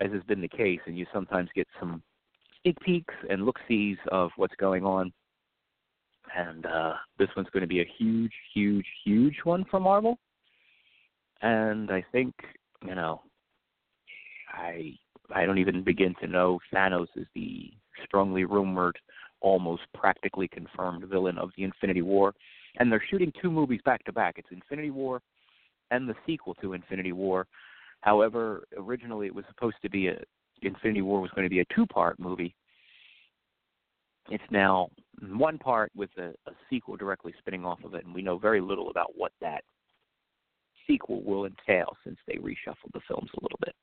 as 0.00 0.12
has 0.12 0.22
been 0.24 0.40
the 0.40 0.48
case, 0.48 0.80
and 0.86 0.96
you 0.96 1.06
sometimes 1.12 1.48
get 1.54 1.66
some 1.80 2.02
sneak 2.62 2.78
peeks 2.80 3.14
and 3.30 3.44
look 3.44 3.56
sees 3.66 3.96
of 4.12 4.30
what's 4.36 4.54
going 4.56 4.84
on. 4.84 5.12
And 6.36 6.66
uh, 6.66 6.94
this 7.18 7.28
one's 7.36 7.48
going 7.52 7.62
to 7.62 7.68
be 7.68 7.80
a 7.80 7.90
huge, 7.98 8.32
huge, 8.52 8.86
huge 9.04 9.36
one 9.44 9.64
for 9.70 9.80
Marvel. 9.80 10.18
And 11.40 11.90
I 11.90 12.04
think, 12.12 12.34
you 12.86 12.94
know, 12.94 13.22
I 14.52 14.92
I 15.34 15.44
don't 15.44 15.58
even 15.58 15.82
begin 15.82 16.14
to 16.20 16.26
know 16.26 16.58
Thanos 16.72 17.08
is 17.16 17.26
the 17.34 17.72
strongly 18.04 18.44
rumored, 18.44 18.98
almost 19.40 19.82
practically 19.94 20.48
confirmed 20.48 21.04
villain 21.04 21.38
of 21.38 21.50
the 21.56 21.64
Infinity 21.64 22.02
War. 22.02 22.32
And 22.78 22.90
they're 22.90 23.04
shooting 23.10 23.32
two 23.40 23.50
movies 23.50 23.80
back 23.84 24.04
to 24.04 24.12
back. 24.12 24.34
It's 24.38 24.48
Infinity 24.50 24.90
War 24.90 25.20
and 25.90 26.08
the 26.08 26.14
sequel 26.26 26.54
to 26.56 26.72
Infinity 26.72 27.12
War. 27.12 27.46
However, 28.00 28.64
originally 28.76 29.26
it 29.26 29.34
was 29.34 29.44
supposed 29.48 29.76
to 29.82 29.90
be 29.90 30.08
a 30.08 30.18
Infinity 30.62 31.02
War 31.02 31.20
was 31.20 31.30
going 31.32 31.44
to 31.44 31.50
be 31.50 31.60
a 31.60 31.74
two-part 31.74 32.18
movie. 32.18 32.54
It's 34.30 34.44
now 34.50 34.88
one 35.20 35.58
part 35.58 35.92
with 35.94 36.10
a, 36.18 36.28
a 36.48 36.52
sequel 36.70 36.96
directly 36.96 37.34
spinning 37.38 37.64
off 37.64 37.84
of 37.84 37.94
it, 37.94 38.04
and 38.04 38.14
we 38.14 38.22
know 38.22 38.38
very 38.38 38.60
little 38.60 38.90
about 38.90 39.12
what 39.14 39.32
that 39.40 39.62
sequel 40.86 41.22
will 41.22 41.44
entail 41.44 41.96
since 42.04 42.16
they 42.26 42.36
reshuffled 42.36 42.92
the 42.94 43.00
films 43.06 43.30
a 43.34 43.42
little 43.42 43.58
bit. 43.64 43.74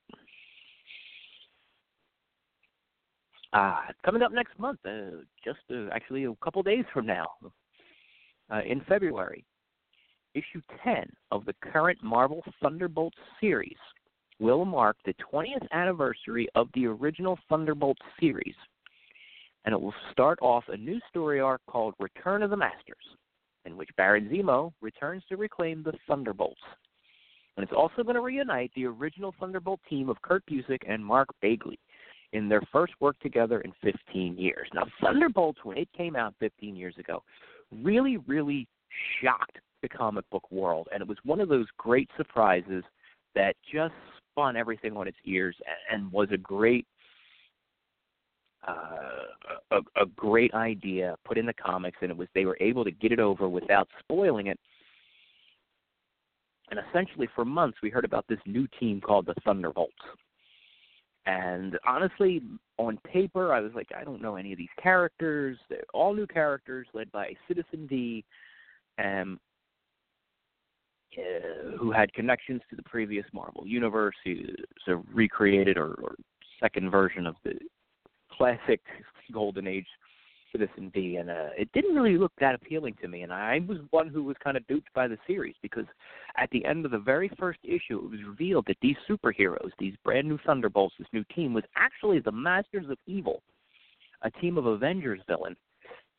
Uh, 3.54 3.82
coming 4.04 4.24
up 4.24 4.32
next 4.32 4.58
month, 4.58 4.80
uh, 4.84 5.18
just 5.46 5.60
uh, 5.72 5.88
actually 5.94 6.24
a 6.24 6.34
couple 6.44 6.64
days 6.64 6.86
from 6.92 7.06
now, 7.06 7.28
uh, 8.52 8.62
in 8.68 8.82
February, 8.90 9.46
issue 10.34 10.62
10 10.84 11.06
of 11.32 11.46
the 11.46 11.54
current 11.72 12.00
Marvel 12.02 12.44
Thunderbolts 12.62 13.18
series 13.40 13.78
will 14.40 14.66
mark 14.66 14.98
the 15.06 15.14
20th 15.32 15.68
anniversary 15.72 16.48
of 16.56 16.68
the 16.74 16.88
original 16.88 17.38
Thunderbolts 17.48 18.02
series, 18.20 18.56
and 19.66 19.74
it 19.74 19.80
will 19.80 19.94
start 20.12 20.40
off 20.42 20.64
a 20.70 20.78
new 20.78 21.00
story 21.08 21.40
arc 21.40 21.62
called 21.68 21.94
Return 22.00 22.42
of 22.42 22.50
the 22.50 22.58
Masters, 22.58 23.06
in 23.66 23.78
which 23.78 23.90
Baron 23.98 24.30
Zemo 24.34 24.74
returns 24.82 25.22
to 25.30 25.38
reclaim 25.38 25.84
the 25.84 25.94
Thunderbolts. 26.08 26.60
And 27.56 27.64
it's 27.64 27.74
also 27.74 28.02
going 28.02 28.16
to 28.16 28.22
reunite 28.22 28.72
the 28.76 28.86
original 28.86 29.36
Thunderbolt 29.40 29.80
team 29.88 30.10
of 30.10 30.20
Kurt 30.24 30.44
Busiek 30.48 30.82
and 30.88 31.06
Mark 31.06 31.30
Bagley 31.40 31.78
in 32.34 32.50
their 32.50 32.62
first 32.72 32.94
work 33.00 33.18
together 33.20 33.62
in 33.62 33.72
15 33.82 34.38
years. 34.38 34.68
Now, 34.74 34.84
Thunderbolts, 35.02 35.60
when 35.64 35.78
it 35.78 35.88
came 35.96 36.16
out 36.16 36.34
15 36.40 36.76
years 36.76 36.96
ago, 36.98 37.24
really, 37.84 38.18
really 38.18 38.68
shocked 39.22 39.60
the 39.82 39.90
comic 39.90 40.30
book 40.32 40.52
world. 40.52 40.88
And 40.92 41.02
it 41.02 41.08
was 41.08 41.18
one 41.24 41.40
of 41.40 41.48
those 41.48 41.68
great 41.78 42.10
surprises 42.18 42.84
that 43.36 43.56
just 43.72 43.94
spun 44.32 44.56
everything 44.56 44.98
on 44.98 45.08
its 45.08 45.18
ears 45.26 45.56
and, 45.92 46.12
was 46.12 46.30
a 46.32 46.38
great 46.38 46.86
uh, 48.66 49.72
a, 49.72 49.78
a 50.02 50.06
great 50.16 50.54
idea 50.54 51.18
put 51.26 51.38
in 51.38 51.46
the 51.46 51.54
comics, 51.54 51.98
and 52.02 52.10
it 52.10 52.16
was 52.16 52.30
they 52.34 52.46
were 52.46 52.58
able 52.62 52.86
to 52.86 52.92
get 52.92 53.12
it 53.12 53.20
over 53.20 53.50
without 53.50 53.90
spoiling 54.00 54.48
it. 54.48 54.58
And 56.72 56.80
essentially, 56.90 57.28
for 57.36 57.44
months, 57.44 57.80
we 57.84 57.90
heard 57.90 58.06
about 58.06 58.26
this 58.30 58.40
new 58.46 58.66
team 58.80 59.02
called 59.02 59.26
the 59.26 59.36
Thunderbolts. 59.44 59.92
And 61.26 61.78
honestly, 61.86 62.42
on 62.78 62.98
paper, 63.06 63.54
I 63.54 63.62
was 63.62 63.72
like, 63.74 63.90
I 63.98 64.04
don't 64.04 64.22
know 64.22 64.36
any 64.36 64.52
of 64.52 64.58
these 64.58 64.68
characters. 64.82 65.58
They're 65.70 65.84
all 65.94 66.14
new 66.14 66.28
characters 66.28 66.88
led 66.94 67.12
by 67.12 67.34
Citizen 67.48 67.88
V, 67.88 68.26
um, 69.02 69.40
uh, 71.18 71.78
who 71.78 71.92
had 71.92 72.14
connections 72.14 72.62
to 72.70 72.76
the 72.76 72.84
previous 72.84 73.26
Marvel 73.34 73.64
universe. 73.66 74.16
He's 74.24 74.50
a 74.88 74.98
recreated 75.14 75.78
or, 75.78 75.94
or 76.02 76.16
second 76.60 76.90
version 76.90 77.26
of 77.26 77.36
the 77.44 77.54
classic 78.32 78.82
Golden 79.32 79.68
Age 79.68 79.88
Citizen 80.54 80.92
V, 80.94 81.18
and 81.18 81.30
uh, 81.30 81.50
it 81.58 81.70
didn't 81.74 81.96
really 81.96 82.18
look 82.18 82.32
that 82.40 82.56
appealing 82.56 82.96
to 83.02 83.08
me. 83.10 83.24
And 83.24 83.34
I 83.34 83.60
was 83.68 83.80
one 83.90 84.08
who 84.08 84.24
was 84.24 84.38
kind 84.42 84.56
of 84.56 84.66
duped 84.68 84.94
by 84.94 85.08
the 85.08 85.18
series 85.28 85.56
because 85.62 85.86
at 86.38 86.50
the 86.52 86.64
end 86.64 86.86
of 86.86 86.92
the 86.92 87.00
very 87.00 87.30
first 87.38 87.60
issue, 87.64 87.98
it 87.98 88.12
was 88.12 88.24
revealed 88.26 88.66
that 88.68 88.78
these 88.82 88.96
superheroes, 89.10 89.72
these 89.80 89.96
brand 90.06 90.30
new 90.30 90.38
Thunderbolts, 90.46 90.96
this 90.98 91.08
new 91.12 91.26
team, 91.36 91.54
was 91.54 91.64
actually 91.76 92.20
the 92.20 92.32
Masters 92.32 92.90
of 92.90 92.98
Evil, 93.08 93.42
a 94.22 94.32
team 94.32 94.58
of 94.58 94.66
Avengers 94.66 95.20
villains 95.28 95.58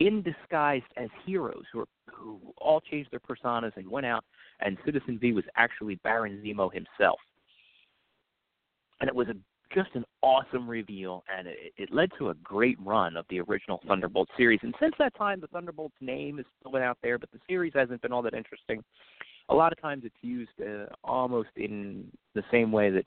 in 0.01 0.23
disguised 0.23 0.85
as 0.97 1.09
heroes 1.25 1.65
who, 1.73 1.81
are, 1.81 1.89
who 2.13 2.41
all 2.59 2.81
changed 2.81 3.11
their 3.11 3.21
personas 3.21 3.73
and 3.77 3.89
went 3.89 4.07
out. 4.07 4.25
And 4.61 4.77
Citizen 4.85 5.19
V 5.19 5.33
was 5.33 5.45
actually 5.57 5.97
Baron 5.97 6.43
Zemo 6.45 6.73
himself. 6.73 7.21
And 9.01 9.09
it 9.09 9.15
was 9.15 9.29
a 9.29 9.37
just 9.75 9.91
an 9.95 10.05
awesome 10.23 10.69
reveal, 10.69 11.25
and 11.37 11.49
it, 11.49 11.73
it 11.77 11.93
led 11.93 12.11
to 12.19 12.31
a 12.31 12.35
great 12.35 12.79
run 12.81 13.17
of 13.17 13.27
the 13.29 13.41
original 13.41 13.81
Thunderbolt 13.87 14.29
series. 14.37 14.61
And 14.63 14.75
since 14.81 14.95
that 14.99 15.15
time, 15.17 15.41
the 15.41 15.49
Thunderbolts 15.49 15.97
name 16.01 16.37
has 16.37 16.47
still 16.59 16.73
been 16.73 16.83
out 16.83 16.99
there, 17.03 17.19
but 17.19 17.31
the 17.33 17.41
series 17.49 17.73
hasn't 17.75 18.01
been 18.03 18.13
all 18.13 18.23
that 18.23 18.35
interesting. 18.35 18.83
A 19.49 19.55
lot 19.55 19.73
of 19.73 19.81
times, 19.81 20.05
it's 20.05 20.15
used 20.23 20.53
uh, 20.61 20.87
almost 21.03 21.51
in 21.57 22.07
the 22.35 22.45
same 22.51 22.73
way 22.73 22.91
that 22.91 23.05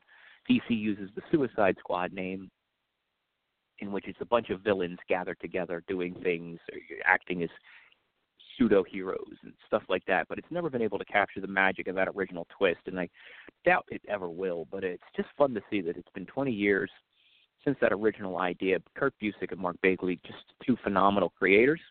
DC 0.49 0.69
uses 0.69 1.09
the 1.15 1.21
Suicide 1.31 1.75
Squad 1.79 2.13
name, 2.13 2.49
in 3.79 3.91
which 3.91 4.05
it's 4.07 4.21
a 4.21 4.25
bunch 4.25 4.49
of 4.49 4.61
villains 4.61 4.99
gathered 5.09 5.39
together 5.39 5.83
doing 5.87 6.15
things, 6.23 6.59
or 6.71 6.79
acting 7.05 7.43
as 7.43 7.49
pseudo 8.57 8.83
heroes 8.83 9.35
and 9.43 9.53
stuff 9.65 9.83
like 9.89 10.03
that, 10.05 10.27
but 10.27 10.37
it's 10.37 10.51
never 10.51 10.69
been 10.69 10.81
able 10.81 10.99
to 10.99 11.05
capture 11.05 11.41
the 11.41 11.47
magic 11.47 11.87
of 11.87 11.95
that 11.95 12.07
original 12.15 12.47
twist, 12.57 12.81
and 12.85 12.99
I 12.99 13.09
doubt 13.65 13.85
it 13.89 14.01
ever 14.07 14.29
will. 14.29 14.67
But 14.71 14.83
it's 14.83 15.03
just 15.15 15.29
fun 15.37 15.53
to 15.53 15.61
see 15.69 15.81
that 15.81 15.97
it's 15.97 16.09
been 16.13 16.25
20 16.25 16.51
years 16.51 16.89
since 17.63 17.77
that 17.81 17.93
original 17.93 18.37
idea. 18.37 18.79
Kurt 18.95 19.13
Busiek 19.21 19.51
and 19.51 19.59
Mark 19.59 19.77
Bagley, 19.81 20.19
just 20.25 20.43
two 20.65 20.77
phenomenal 20.83 21.31
creators, 21.37 21.81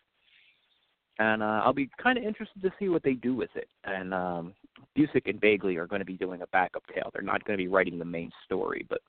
and 1.19 1.41
uh, 1.41 1.61
I'll 1.63 1.73
be 1.73 1.89
kind 2.01 2.17
of 2.17 2.23
interested 2.23 2.61
to 2.61 2.71
see 2.79 2.89
what 2.89 3.03
they 3.03 3.13
do 3.13 3.35
with 3.35 3.49
it. 3.55 3.67
And 3.83 4.13
um, 4.13 4.53
Busiek 4.97 5.29
and 5.29 5.39
Bagley 5.39 5.77
are 5.77 5.87
going 5.87 5.99
to 6.01 6.05
be 6.05 6.17
doing 6.17 6.41
a 6.41 6.47
backup 6.47 6.83
tale. 6.93 7.09
They're 7.13 7.21
not 7.21 7.43
going 7.43 7.57
to 7.57 7.63
be 7.63 7.67
writing 7.67 7.97
the 7.97 8.05
main 8.05 8.31
story, 8.45 8.85
but 8.89 8.99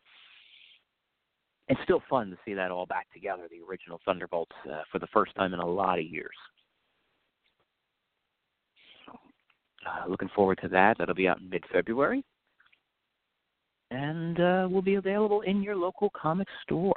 it's 1.68 1.80
still 1.84 2.02
fun 2.08 2.30
to 2.30 2.36
see 2.44 2.54
that 2.54 2.70
all 2.70 2.86
back 2.86 3.12
together, 3.12 3.42
the 3.50 3.60
original 3.68 4.00
Thunderbolts, 4.04 4.56
uh, 4.70 4.82
for 4.90 4.98
the 4.98 5.06
first 5.08 5.34
time 5.34 5.52
in 5.52 5.60
a 5.60 5.66
lot 5.66 5.98
of 5.98 6.04
years. 6.06 6.34
Uh, 9.86 10.08
looking 10.08 10.30
forward 10.34 10.58
to 10.62 10.68
that. 10.68 10.96
That'll 10.98 11.14
be 11.14 11.28
out 11.28 11.40
in 11.40 11.48
mid 11.48 11.64
February. 11.72 12.24
And 13.90 14.38
uh, 14.38 14.68
will 14.70 14.82
be 14.82 14.96
available 14.96 15.40
in 15.42 15.62
your 15.62 15.76
local 15.76 16.10
comic 16.10 16.48
store. 16.62 16.94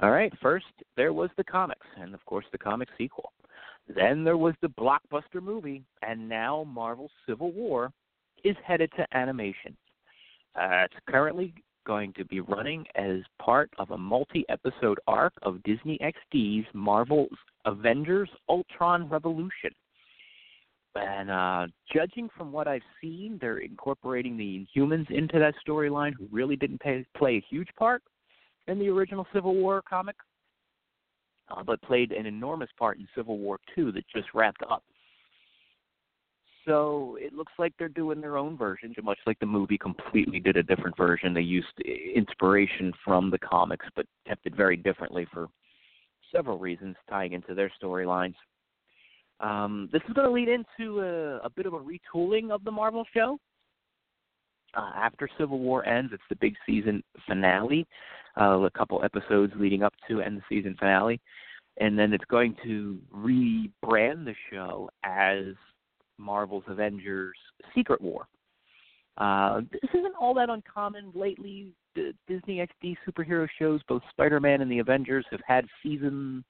All 0.00 0.10
right, 0.10 0.32
first 0.40 0.66
there 0.96 1.12
was 1.12 1.30
the 1.36 1.44
comics, 1.44 1.86
and 2.00 2.14
of 2.14 2.24
course 2.24 2.44
the 2.52 2.58
comic 2.58 2.88
sequel. 2.96 3.32
Then 3.88 4.22
there 4.22 4.36
was 4.36 4.54
the 4.60 4.68
blockbuster 4.68 5.42
movie, 5.42 5.82
and 6.02 6.28
now 6.28 6.64
Marvel's 6.64 7.10
Civil 7.26 7.50
War 7.52 7.90
is 8.44 8.56
headed 8.64 8.92
to 8.96 9.06
animation. 9.16 9.76
Uh, 10.54 10.84
it's 10.84 10.94
currently 11.08 11.52
going 11.86 12.12
to 12.12 12.24
be 12.26 12.40
running 12.40 12.84
as 12.96 13.20
part 13.40 13.70
of 13.78 13.90
a 13.90 13.98
multi 13.98 14.44
episode 14.48 15.00
arc 15.08 15.32
of 15.42 15.62
Disney 15.62 15.98
XD's 16.02 16.66
Marvel's 16.74 17.36
Avengers 17.64 18.28
Ultron 18.48 19.08
Revolution. 19.08 19.70
And 20.98 21.30
uh, 21.30 21.66
judging 21.92 22.28
from 22.36 22.52
what 22.52 22.66
I've 22.66 22.82
seen, 23.00 23.38
they're 23.40 23.58
incorporating 23.58 24.36
the 24.36 24.66
Inhumans 24.76 25.10
into 25.10 25.38
that 25.38 25.54
storyline, 25.66 26.12
who 26.18 26.26
really 26.30 26.56
didn't 26.56 26.80
pay, 26.80 27.04
play 27.16 27.36
a 27.36 27.44
huge 27.48 27.68
part 27.78 28.02
in 28.66 28.78
the 28.78 28.88
original 28.88 29.26
Civil 29.32 29.54
War 29.54 29.82
comic, 29.82 30.16
uh, 31.50 31.62
but 31.62 31.80
played 31.82 32.12
an 32.12 32.26
enormous 32.26 32.70
part 32.78 32.98
in 32.98 33.08
Civil 33.14 33.38
War 33.38 33.58
Two 33.74 33.92
that 33.92 34.04
just 34.14 34.28
wrapped 34.34 34.62
up. 34.70 34.82
So 36.66 37.16
it 37.18 37.32
looks 37.32 37.52
like 37.58 37.72
they're 37.78 37.88
doing 37.88 38.20
their 38.20 38.36
own 38.36 38.56
version, 38.58 38.94
much 39.02 39.18
like 39.26 39.38
the 39.38 39.46
movie 39.46 39.78
completely 39.78 40.38
did 40.38 40.58
a 40.58 40.62
different 40.62 40.96
version. 40.98 41.32
They 41.32 41.40
used 41.40 41.80
inspiration 42.14 42.92
from 43.02 43.30
the 43.30 43.38
comics, 43.38 43.86
but 43.96 44.04
kept 44.26 44.44
it 44.44 44.54
very 44.54 44.76
differently 44.76 45.26
for 45.32 45.48
several 46.30 46.58
reasons, 46.58 46.94
tying 47.08 47.32
into 47.32 47.54
their 47.54 47.72
storylines. 47.82 48.34
Um, 49.40 49.88
this 49.92 50.02
is 50.08 50.14
going 50.14 50.26
to 50.26 50.32
lead 50.32 50.48
into 50.48 51.00
a, 51.00 51.38
a 51.38 51.50
bit 51.50 51.66
of 51.66 51.74
a 51.74 51.78
retooling 51.78 52.50
of 52.50 52.64
the 52.64 52.70
Marvel 52.70 53.04
show. 53.14 53.38
Uh, 54.76 54.90
after 54.94 55.28
Civil 55.38 55.58
War 55.60 55.86
ends, 55.86 56.12
it's 56.12 56.22
the 56.28 56.36
big 56.36 56.54
season 56.66 57.02
finale, 57.26 57.86
uh, 58.38 58.60
a 58.60 58.70
couple 58.70 59.02
episodes 59.02 59.52
leading 59.56 59.82
up 59.82 59.94
to 60.08 60.20
and 60.20 60.36
the 60.36 60.42
season 60.48 60.76
finale, 60.78 61.20
and 61.78 61.98
then 61.98 62.12
it's 62.12 62.24
going 62.26 62.54
to 62.64 62.98
rebrand 63.14 64.24
the 64.24 64.34
show 64.50 64.90
as 65.04 65.54
Marvel's 66.18 66.64
Avengers 66.66 67.36
Secret 67.74 68.00
War. 68.00 68.26
Uh, 69.16 69.62
this 69.72 69.90
isn't 69.94 70.14
all 70.20 70.34
that 70.34 70.50
uncommon 70.50 71.10
lately. 71.14 71.72
The 71.94 72.12
Disney 72.28 72.58
XD 72.58 72.96
superhero 73.08 73.48
shows, 73.58 73.80
both 73.88 74.02
Spider-Man 74.10 74.60
and 74.60 74.70
the 74.70 74.78
Avengers, 74.78 75.24
have 75.30 75.40
had 75.46 75.66
season 75.82 76.44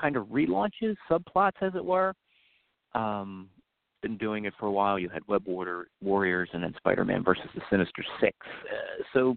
kind 0.00 0.16
of 0.16 0.26
relaunches, 0.26 0.94
subplots, 1.10 1.62
as 1.62 1.74
it 1.74 1.84
were. 1.84 2.12
Um, 2.94 3.48
been 4.02 4.16
doing 4.16 4.44
it 4.44 4.54
for 4.58 4.66
a 4.66 4.72
while. 4.72 4.98
You 4.98 5.08
had 5.08 5.22
Web 5.26 5.44
Warriors 5.46 6.48
and 6.52 6.62
then 6.62 6.74
Spider-Man 6.76 7.24
versus 7.24 7.48
the 7.54 7.62
Sinister 7.70 8.04
Six. 8.20 8.36
Uh, 8.42 9.02
so 9.12 9.36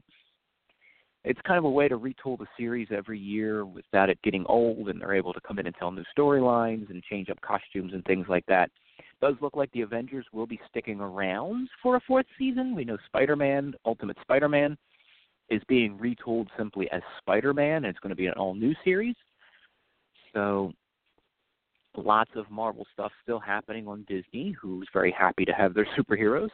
it's 1.24 1.39
kind 1.46 1.58
of 1.58 1.66
a 1.66 1.70
way 1.70 1.88
to 1.88 1.98
retool 1.98 2.38
the 2.38 2.46
series 2.58 2.88
every 2.92 3.20
year 3.20 3.66
without 3.66 4.10
it 4.10 4.20
getting 4.24 4.46
old, 4.46 4.89
and 4.89 5.01
they're 5.01 5.16
able 5.16 5.34
to 5.34 5.42
come 5.42 5.60
in 5.60 5.68
and 5.68 5.75
tell 5.75 5.92
new 5.92 6.04
storylines 6.18 6.89
and 6.89 7.04
change 7.04 7.30
up 7.30 7.39
costumes 7.42 7.94
and 7.94 8.04
things 8.06 8.28
like 8.30 8.46
that. 8.48 8.70
It 9.00 9.06
does 9.22 9.36
look 9.42 9.56
like 9.56 9.72
the 9.72 9.82
Avengers 9.82 10.25
will 10.32 10.48
be 10.48 10.60
sticking 10.70 11.00
around 11.01 11.70
for 11.82 11.96
a 11.96 12.01
fourth 12.08 12.25
season. 12.38 12.75
We 12.75 12.86
know 12.86 12.98
Spider-Man, 13.08 13.74
Ultimate 13.86 14.18
Spider-Man, 14.22 14.78
is 15.50 15.62
being 15.68 15.98
retooled 15.98 16.48
simply 16.58 16.89
as 16.92 17.01
Spider-Man, 17.20 17.78
and 17.78 17.88
it's 17.88 18.00
going 18.00 18.12
to 18.12 18.16
be 18.16 18.28
an 18.28 18.34
all-new 18.34 18.74
series. 18.84 19.16
So 20.33 20.71
lots 21.95 22.31
of 22.36 22.50
Marvel 22.50 22.86
stuff 22.93 23.12
still 23.24 23.39
happening 23.39 23.88
on 23.88 24.05
Disney, 24.07 24.55
who's 24.59 24.88
very 24.93 25.12
happy 25.12 25.45
to 25.45 25.51
have 25.51 25.74
their 25.74 25.88
superheroes. 25.98 26.50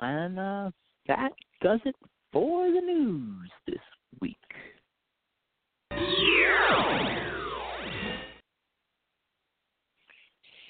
And 0.00 0.38
uh, 0.38 0.70
that 1.08 1.30
does 1.62 1.80
it 1.84 1.96
for 2.32 2.70
the 2.70 2.80
news 2.80 3.50
this 3.66 3.76
week. 4.20 4.36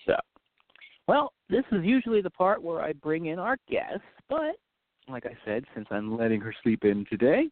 So, 0.06 0.14
well, 1.08 1.32
this 1.48 1.64
is 1.72 1.84
usually 1.84 2.22
the 2.22 2.30
part 2.30 2.62
where 2.62 2.80
I 2.80 2.92
bring 2.92 3.26
in 3.26 3.38
our 3.38 3.56
guests, 3.68 4.04
but 4.28 4.56
like 5.08 5.26
I 5.26 5.36
said, 5.44 5.64
since 5.74 5.86
I'm 5.90 6.16
letting 6.16 6.40
her 6.40 6.54
sleep 6.62 6.84
in 6.84 7.04
today, 7.08 7.48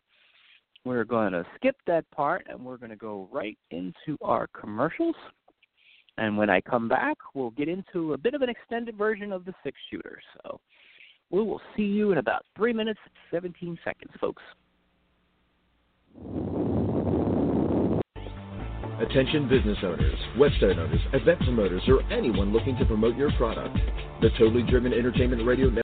we're 0.84 1.04
going 1.04 1.32
to 1.32 1.44
skip 1.56 1.76
that 1.86 2.08
part 2.10 2.46
and 2.48 2.64
we're 2.64 2.76
going 2.76 2.90
to 2.90 2.96
go 2.96 3.28
right 3.32 3.58
into 3.70 4.16
our 4.22 4.46
commercials. 4.48 5.16
And 6.18 6.36
when 6.36 6.50
I 6.50 6.60
come 6.60 6.88
back, 6.88 7.16
we'll 7.34 7.50
get 7.50 7.68
into 7.68 8.12
a 8.12 8.18
bit 8.18 8.34
of 8.34 8.42
an 8.42 8.48
extended 8.48 8.96
version 8.96 9.32
of 9.32 9.44
the 9.44 9.54
six 9.64 9.76
shooter. 9.90 10.20
So 10.42 10.60
we 11.30 11.42
will 11.42 11.60
see 11.76 11.82
you 11.82 12.12
in 12.12 12.18
about 12.18 12.44
three 12.56 12.72
minutes, 12.72 13.00
17 13.30 13.78
seconds, 13.82 14.12
folks. 14.20 14.42
Attention 19.00 19.48
business 19.48 19.78
owners, 19.82 20.18
website 20.36 20.78
owners, 20.78 21.00
event 21.12 21.40
promoters, 21.40 21.82
or 21.88 22.02
anyone 22.12 22.52
looking 22.52 22.76
to 22.78 22.84
promote 22.84 23.16
your 23.16 23.32
product. 23.32 23.76
The 24.20 24.30
Totally 24.38 24.62
Driven 24.62 24.92
Entertainment 24.92 25.44
Radio 25.44 25.66
Network 25.66 25.83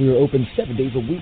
We 0.00 0.08
are 0.08 0.16
open 0.16 0.48
seven 0.56 0.76
days 0.78 0.92
a 0.94 0.98
week. 0.98 1.20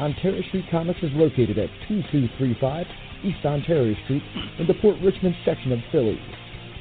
Ontario 0.00 0.42
Street 0.48 0.64
Comics 0.72 0.98
is 1.04 1.12
located 1.14 1.56
at 1.56 1.70
2235 1.86 2.84
East 3.22 3.44
Ontario 3.44 3.94
Street 4.02 4.24
in 4.58 4.66
the 4.66 4.74
Port 4.82 4.96
Richmond 5.00 5.36
section 5.44 5.70
of 5.70 5.78
Philly. 5.92 6.18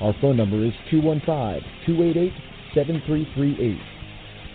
Our 0.02 0.16
phone 0.20 0.36
number 0.36 0.66
is 0.66 0.74
215-288-7338. 0.92 3.80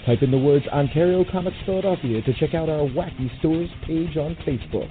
Type 0.07 0.23
in 0.23 0.33
the 0.33 0.39
words 0.39 0.67
Ontario 0.73 1.25
Comics 1.31 1.57
Philadelphia 1.65 2.21
to 2.21 2.35
check 2.41 2.53
out 2.53 2.69
our 2.69 2.89
Wacky 2.89 3.31
Stores 3.39 3.71
page 3.87 4.17
on 4.17 4.35
Facebook. 4.45 4.91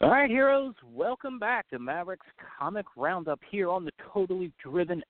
All 0.00 0.10
right, 0.10 0.30
heroes, 0.30 0.74
welcome 0.84 1.40
back 1.40 1.68
to 1.70 1.80
Mavericks 1.80 2.26
Comic 2.60 2.86
Roundup 2.96 3.40
here 3.50 3.70
on 3.70 3.84
the 3.84 3.90
Totally 4.12 4.52
Driven 4.62 5.02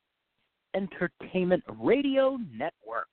Entertainment 0.74 1.62
Radio 1.80 2.38
Network. 2.52 3.08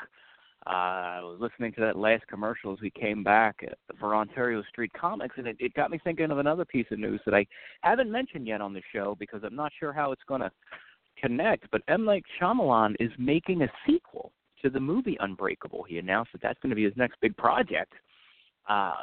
Uh, 0.68 0.70
I 0.70 1.20
was 1.22 1.40
listening 1.40 1.74
to 1.74 1.82
that 1.82 1.98
last 1.98 2.28
commercial 2.28 2.72
as 2.72 2.80
we 2.82 2.92
came 2.92 3.24
back 3.24 3.66
for 4.00 4.16
Ontario 4.16 4.62
Street 4.70 4.92
Comics, 4.94 5.36
and 5.38 5.48
it, 5.48 5.58
it 5.60 5.74
got 5.74 5.90
me 5.90 6.00
thinking 6.04 6.30
of 6.30 6.38
another 6.38 6.66
piece 6.66 6.86
of 6.92 7.00
news 7.00 7.20
that 7.26 7.34
I 7.34 7.48
haven't 7.82 8.12
mentioned 8.12 8.46
yet 8.46 8.62
on 8.62 8.74
the 8.74 8.82
show 8.94 9.16
because 9.20 9.42
I'm 9.44 9.56
not 9.56 9.72
sure 9.80 9.92
how 9.92 10.12
it's 10.12 10.22
going 10.28 10.42
to 10.42 10.52
connect. 11.20 11.70
But 11.72 11.82
M. 11.88 12.06
Night 12.06 12.24
Shyamalan 12.40 12.96
is 13.00 13.12
making 13.18 13.64
a 13.64 13.72
sequel 13.88 14.32
to 14.62 14.70
the 14.70 14.80
movie 14.80 15.18
Unbreakable. 15.20 15.84
He 15.88 15.98
announced 15.98 16.32
that 16.34 16.42
that's 16.44 16.60
going 16.60 16.70
to 16.70 16.76
be 16.76 16.84
his 16.84 16.96
next 16.96 17.20
big 17.22 17.36
project. 17.38 17.94
Uh, 18.70 18.94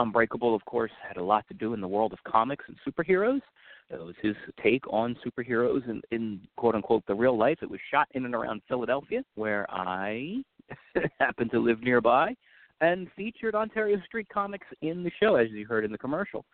Unbreakable, 0.00 0.54
of 0.54 0.64
course, 0.64 0.90
had 1.06 1.18
a 1.18 1.22
lot 1.22 1.46
to 1.48 1.54
do 1.54 1.74
in 1.74 1.80
the 1.82 1.86
world 1.86 2.14
of 2.14 2.18
comics 2.24 2.64
and 2.68 2.76
superheroes. 2.86 3.42
It 3.90 4.00
was 4.00 4.14
his 4.22 4.34
take 4.62 4.82
on 4.90 5.14
superheroes 5.26 5.86
in, 5.90 6.00
in 6.10 6.40
quote 6.56 6.74
unquote 6.74 7.04
the 7.06 7.14
real 7.14 7.36
life. 7.36 7.58
It 7.60 7.70
was 7.70 7.80
shot 7.90 8.08
in 8.12 8.24
and 8.24 8.34
around 8.34 8.62
Philadelphia, 8.66 9.22
where 9.34 9.66
I 9.70 10.42
happen 11.20 11.50
to 11.50 11.58
live 11.58 11.82
nearby, 11.82 12.34
and 12.80 13.08
featured 13.14 13.54
Ontario 13.54 14.00
Street 14.06 14.26
Comics 14.32 14.66
in 14.80 15.04
the 15.04 15.10
show, 15.20 15.34
as 15.36 15.50
you 15.50 15.66
heard 15.66 15.84
in 15.84 15.92
the 15.92 15.98
commercial. 15.98 16.46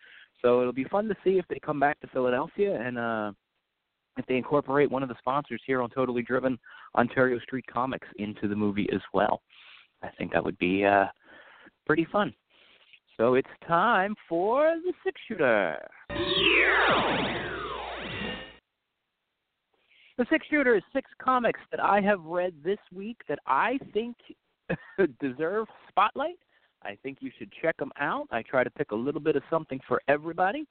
So 0.43 0.61
it'll 0.61 0.73
be 0.73 0.85
fun 0.85 1.07
to 1.07 1.15
see 1.23 1.39
if 1.39 1.47
they 1.49 1.61
come 1.61 1.79
back 1.79 2.01
to 2.01 2.09
Philadelphia 2.09 2.81
and 2.81 2.99
uh, 2.99 3.33
if 4.17 4.27
they 4.27 4.37
incorporate 4.37 4.91
one 4.91 5.05
of 5.05 5.09
the 5.09 5.17
sponsors 5.21 5.63
here 5.67 5.83
on 5.83 5.91
Totally 5.91 6.23
Driven, 6.23 6.59
Ontario 6.97 7.39
Street 7.39 7.67
Comics, 7.73 8.09
into 8.19 8.49
the 8.49 8.57
movie 8.57 8.89
as 8.93 9.03
well. 9.15 9.41
I 10.03 10.09
think 10.19 10.33
that 10.33 10.45
would 10.45 10.59
be 10.59 10.85
uh, 10.85 11.07
pretty 11.87 12.09
fun. 12.11 12.35
So 13.19 13.33
it's 13.35 13.49
time 13.67 14.15
for 14.29 14.75
the 14.85 14.93
six 15.03 15.19
shooter. 15.27 15.79
The 20.19 20.27
six 20.31 20.47
shooter 20.51 20.77
is 20.77 20.83
six 20.93 21.11
comics 21.19 21.61
that 21.71 21.83
I 21.83 22.03
have 22.03 22.23
read 22.25 22.53
this 22.63 22.79
week 22.95 23.17
that 23.29 23.39
I 23.47 23.79
think 23.95 24.17
deserve 25.21 25.67
spotlight. 25.89 26.39
I 26.83 26.99
think 27.03 27.19
you 27.21 27.31
should 27.39 27.51
check 27.63 27.79
them 27.79 27.91
out. 27.99 28.29
I 28.31 28.43
try 28.43 28.65
to 28.65 28.71
pick 28.71 28.91
a 28.91 28.95
little 28.95 29.21
bit 29.21 29.35
of 29.35 29.43
something 29.49 29.81
for 29.89 30.01
everybody, 30.09 30.67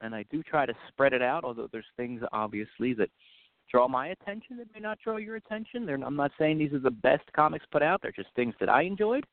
and 0.00 0.14
I 0.14 0.24
do 0.30 0.42
try 0.42 0.64
to 0.64 0.74
spread 0.88 1.12
it 1.12 1.22
out. 1.22 1.44
Although 1.44 1.68
there's 1.70 1.84
things 1.98 2.22
obviously 2.32 2.94
that 2.94 3.10
draw 3.70 3.88
my 3.88 4.08
attention 4.08 4.56
that 4.56 4.72
may 4.74 4.80
not 4.80 4.98
draw 5.04 5.18
your 5.18 5.36
attention. 5.36 5.84
They're, 5.84 6.02
I'm 6.02 6.16
not 6.16 6.32
saying 6.38 6.58
these 6.58 6.72
are 6.72 6.78
the 6.78 6.90
best 6.90 7.30
comics 7.36 7.66
put 7.70 7.82
out. 7.82 8.00
They're 8.02 8.10
just 8.10 8.34
things 8.34 8.54
that 8.58 8.70
I 8.70 8.82
enjoyed 8.82 9.24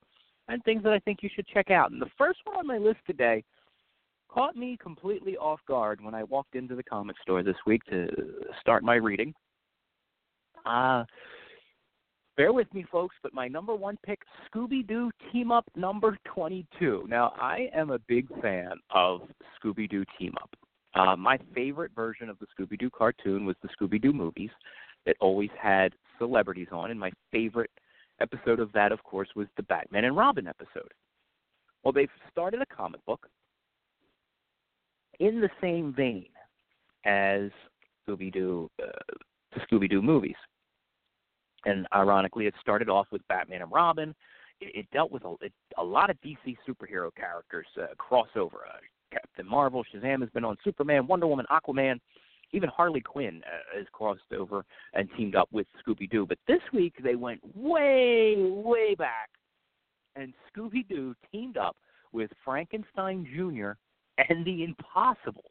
and 0.47 0.63
things 0.63 0.83
that 0.83 0.93
I 0.93 0.99
think 0.99 1.19
you 1.21 1.29
should 1.33 1.47
check 1.47 1.71
out. 1.71 1.91
And 1.91 2.01
the 2.01 2.09
first 2.17 2.39
one 2.45 2.57
on 2.57 2.67
my 2.67 2.77
list 2.77 2.99
today 3.05 3.43
caught 4.29 4.55
me 4.55 4.77
completely 4.81 5.37
off 5.37 5.59
guard 5.67 6.03
when 6.03 6.13
I 6.13 6.23
walked 6.23 6.55
into 6.55 6.75
the 6.75 6.83
comic 6.83 7.15
store 7.21 7.43
this 7.43 7.55
week 7.65 7.83
to 7.89 8.07
start 8.59 8.83
my 8.83 8.95
reading. 8.95 9.33
Uh, 10.65 11.05
bear 12.35 12.51
with 12.51 12.71
me, 12.73 12.85
folks, 12.91 13.15
but 13.23 13.33
my 13.33 13.47
number 13.47 13.73
one 13.73 13.97
pick, 14.05 14.19
Scooby 14.47 14.85
Doo 14.85 15.09
Team 15.31 15.51
Up 15.51 15.65
number 15.75 16.17
22. 16.25 17.05
Now, 17.07 17.33
I 17.39 17.69
am 17.73 17.91
a 17.91 17.99
big 18.07 18.27
fan 18.41 18.73
of 18.91 19.21
Scooby 19.57 19.89
Doo 19.89 20.03
Team 20.19 20.33
Up. 20.41 20.49
Uh, 20.93 21.15
my 21.15 21.37
favorite 21.53 21.91
version 21.95 22.29
of 22.29 22.37
the 22.39 22.47
Scooby 22.57 22.77
Doo 22.77 22.89
cartoon 22.89 23.45
was 23.45 23.55
the 23.61 23.69
Scooby 23.69 24.01
Doo 24.01 24.13
movies 24.13 24.49
that 25.05 25.15
always 25.19 25.49
had 25.61 25.93
celebrities 26.17 26.67
on, 26.71 26.91
and 26.91 26.99
my 26.99 27.11
favorite 27.31 27.71
episode 28.21 28.59
of 28.59 28.71
that, 28.73 28.91
of 28.91 29.03
course, 29.03 29.29
was 29.35 29.47
the 29.57 29.63
Batman 29.63 30.05
and 30.05 30.15
Robin 30.15 30.47
episode. 30.47 30.93
Well, 31.83 31.93
they've 31.93 32.09
started 32.31 32.61
a 32.61 32.65
comic 32.65 33.03
book 33.05 33.27
in 35.19 35.41
the 35.41 35.49
same 35.61 35.93
vein 35.93 36.27
as 37.05 37.49
Scooby 38.07 38.31
Doo, 38.31 38.69
uh, 38.81 38.87
the 39.53 39.61
Scooby 39.61 39.89
Doo 39.89 40.01
movies. 40.01 40.35
And 41.65 41.87
ironically, 41.93 42.45
it 42.45 42.53
started 42.61 42.89
off 42.89 43.07
with 43.11 43.27
Batman 43.27 43.61
and 43.61 43.71
Robin. 43.71 44.15
It, 44.61 44.75
it 44.75 44.87
dealt 44.91 45.11
with 45.11 45.23
a, 45.25 45.35
it, 45.41 45.53
a 45.77 45.83
lot 45.83 46.09
of 46.09 46.17
DC 46.21 46.57
superhero 46.67 47.09
characters 47.15 47.67
uh, 47.77 47.87
crossover. 47.99 48.63
Uh, 48.67 48.79
Captain 49.11 49.47
Marvel, 49.47 49.83
Shazam 49.83 50.21
has 50.21 50.29
been 50.31 50.43
on 50.43 50.57
Superman, 50.63 51.07
Wonder 51.07 51.27
Woman, 51.27 51.45
Aquaman, 51.49 51.99
even 52.53 52.69
Harley 52.69 53.01
Quinn 53.01 53.41
uh, 53.45 53.77
has 53.77 53.85
crossed 53.91 54.21
over 54.37 54.65
and 54.93 55.09
teamed 55.17 55.35
up 55.35 55.49
with 55.51 55.67
Scooby 55.81 56.09
Doo. 56.09 56.25
But 56.25 56.37
this 56.47 56.61
week 56.73 56.93
they 57.03 57.15
went 57.15 57.41
way, 57.55 58.35
way 58.37 58.95
back, 58.95 59.29
and 60.15 60.33
Scooby 60.49 60.87
Doo 60.87 61.15
teamed 61.31 61.57
up 61.57 61.75
with 62.11 62.31
Frankenstein 62.43 63.27
Jr. 63.35 63.71
and 64.29 64.45
the 64.45 64.63
Impossibles. 64.63 65.45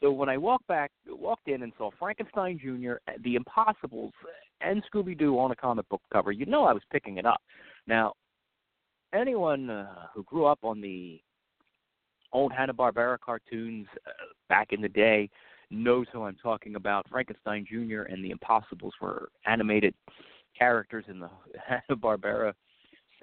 So 0.00 0.12
when 0.12 0.28
I 0.28 0.36
walked 0.36 0.66
back, 0.68 0.90
walked 1.08 1.48
in 1.48 1.62
and 1.62 1.72
saw 1.76 1.90
Frankenstein 1.98 2.58
Jr., 2.62 2.94
The 3.22 3.34
Impossibles, 3.34 4.12
and 4.60 4.82
Scooby 4.92 5.18
Doo 5.18 5.38
on 5.38 5.50
a 5.50 5.56
comic 5.56 5.88
book 5.88 6.02
cover, 6.12 6.32
you 6.32 6.46
know 6.46 6.64
I 6.64 6.72
was 6.72 6.82
picking 6.92 7.18
it 7.18 7.26
up. 7.26 7.40
Now, 7.86 8.12
anyone 9.12 9.70
uh, 9.70 10.06
who 10.14 10.22
grew 10.24 10.46
up 10.46 10.60
on 10.62 10.80
the 10.80 11.20
old 12.32 12.52
Hanna 12.52 12.74
Barbera 12.74 13.18
cartoons 13.18 13.86
uh, 14.06 14.10
back 14.48 14.72
in 14.72 14.80
the 14.80 14.88
day 14.88 15.30
knows 15.70 16.06
who 16.12 16.22
I'm 16.22 16.36
talking 16.36 16.76
about. 16.76 17.08
Frankenstein 17.08 17.66
Jr. 17.68 18.02
and 18.02 18.24
the 18.24 18.30
Impossibles 18.30 18.94
were 19.00 19.30
animated 19.46 19.94
characters 20.58 21.04
in 21.08 21.20
the 21.20 21.30
Hanna 21.66 21.96
Barbera 21.96 22.52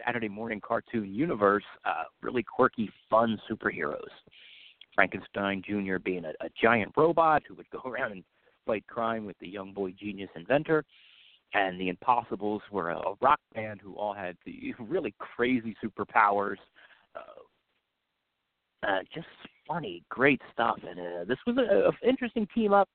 Saturday 0.06 0.30
morning 0.30 0.62
cartoon 0.62 1.14
universe. 1.14 1.64
Uh, 1.86 2.04
really 2.22 2.44
quirky, 2.44 2.90
fun 3.10 3.40
superheroes. 3.50 4.02
Frankenstein 4.94 5.62
Jr. 5.66 5.98
being 6.04 6.26
a, 6.26 6.30
a 6.44 6.50
giant 6.62 6.94
robot 6.96 7.44
who 7.48 7.56
would 7.56 7.70
go 7.72 7.82
around 7.86 8.12
and 8.12 8.24
fight 8.66 8.86
crime 8.88 9.26
with 9.26 9.38
the 9.40 9.48
young 9.48 9.74
boy 9.74 9.92
genius 9.92 10.30
inventor. 10.36 10.84
And 11.54 11.80
the 11.80 11.90
Impossibles 11.90 12.62
were 12.72 12.90
a, 12.90 13.02
rock 13.22 13.40
band 13.54 13.80
who 13.82 13.96
all 13.96 14.14
had 14.14 14.36
the 14.46 14.74
really 14.80 15.14
crazy 15.20 15.76
superpowers. 15.84 16.58
Uh, 18.86 18.92
uh, 18.92 19.00
just 19.14 19.28
funny, 19.68 20.04
great 20.10 20.42
stuff. 20.52 20.80
And 20.88 21.00
uh, 21.00 21.26
this 21.28 21.38
was 21.46 21.58
an 21.58 22.08
interesting 22.08 22.48
team 22.54 22.74
up. 22.74 22.90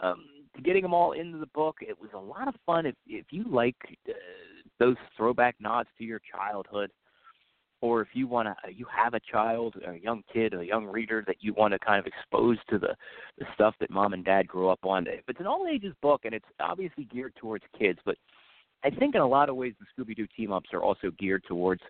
Um, 0.00 0.24
getting 0.64 0.82
them 0.82 0.94
all 0.94 1.12
into 1.12 1.38
the 1.38 1.46
book, 1.54 1.76
it 1.80 1.98
was 2.00 2.10
a 2.14 2.18
lot 2.18 2.48
of 2.48 2.54
fun. 2.66 2.86
If 2.86 2.94
if 3.06 3.26
you 3.30 3.44
like 3.48 3.76
uh, 4.08 4.12
those 4.80 4.96
throwback 5.16 5.56
nods 5.60 5.88
to 5.98 6.04
your 6.04 6.20
childhood, 6.32 6.90
or 7.80 8.00
if 8.00 8.08
you 8.12 8.26
want 8.26 8.48
to, 8.48 8.72
you 8.72 8.86
have 8.92 9.14
a 9.14 9.20
child, 9.20 9.76
a 9.86 9.96
young 9.96 10.22
kid, 10.32 10.54
a 10.54 10.64
young 10.64 10.86
reader 10.86 11.22
that 11.26 11.36
you 11.40 11.54
want 11.54 11.72
to 11.72 11.78
kind 11.78 12.00
of 12.00 12.06
expose 12.06 12.58
to 12.70 12.78
the 12.78 12.96
the 13.38 13.46
stuff 13.54 13.74
that 13.78 13.90
mom 13.90 14.14
and 14.14 14.24
dad 14.24 14.48
grew 14.48 14.68
up 14.68 14.80
on. 14.84 15.06
It's 15.06 15.40
an 15.40 15.46
all 15.46 15.66
ages 15.70 15.94
book, 16.02 16.22
and 16.24 16.34
it's 16.34 16.46
obviously 16.58 17.04
geared 17.04 17.34
towards 17.36 17.64
kids, 17.78 18.00
but 18.04 18.16
I 18.84 18.90
think 18.90 19.14
in 19.14 19.22
a 19.22 19.26
lot 19.26 19.48
of 19.48 19.56
ways 19.56 19.74
the 19.80 20.04
Scooby 20.04 20.14
Doo 20.14 20.26
team 20.36 20.52
ups 20.52 20.68
are 20.72 20.82
also 20.82 21.10
geared 21.18 21.42
towards 21.48 21.82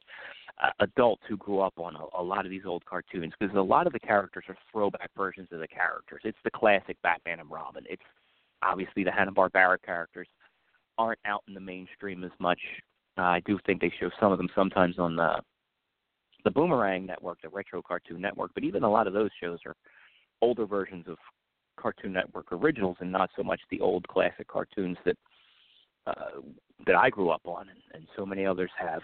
adults 0.81 1.23
who 1.29 1.37
grew 1.37 1.61
up 1.61 1.75
on 1.79 1.97
a, 1.97 2.21
a 2.21 2.23
lot 2.23 2.45
of 2.45 2.51
these 2.51 2.65
old 2.65 2.85
cartoons 2.85 3.33
because 3.39 3.57
a 3.57 3.61
lot 3.61 3.87
of 3.87 3.93
the 3.93 3.99
characters 3.99 4.45
are 4.49 4.57
throwback 4.71 5.11
versions 5.17 5.49
of 5.53 5.61
the 5.61 5.69
characters. 5.69 6.21
It's 6.25 6.39
the 6.45 6.51
classic 6.51 6.97
Batman 7.03 7.41
and 7.41 7.51
Robin. 7.51 7.85
It's 7.89 8.03
obviously 8.63 9.05
the 9.05 9.11
Hanna 9.11 9.33
Barbera 9.33 9.77
characters 9.85 10.29
aren't 10.97 11.19
out 11.25 11.43
in 11.49 11.55
the 11.55 11.61
mainstream 11.61 12.23
as 12.25 12.31
much. 12.39 12.61
Uh, 13.19 13.23
I 13.23 13.41
do 13.47 13.59
think 13.67 13.81
they 13.81 13.93
show 14.01 14.11
some 14.21 14.33
of 14.33 14.39
them 14.39 14.49
sometimes 14.55 14.99
on 14.99 15.17
the 15.17 15.37
the 16.45 16.51
Boomerang 16.51 17.07
Network, 17.07 17.41
the 17.41 17.49
Retro 17.49 17.81
Cartoon 17.81 18.21
Network, 18.21 18.51
but 18.53 18.65
even 18.65 18.83
a 18.83 18.91
lot 18.91 19.07
of 19.07 19.15
those 19.15 19.31
shows 19.41 19.59
are 19.65 19.75
older 20.43 20.67
versions 20.67 21.07
of 21.09 21.17
Cartoon 21.79 22.13
Network 22.13 22.53
originals 22.53 22.99
and 23.01 23.11
not 23.11 23.31
so 23.35 23.43
much 23.43 23.61
the 23.71 23.81
old 23.81 24.07
classic 24.09 24.47
cartoons 24.47 24.99
that 25.07 25.17
uh, 26.07 26.41
that 26.87 26.97
I 26.97 27.09
grew 27.09 27.31
up 27.31 27.41
on 27.47 27.71
and, 27.71 27.79
and 27.95 28.07
so 28.15 28.27
many 28.27 28.45
others 28.45 28.71
have 28.79 29.01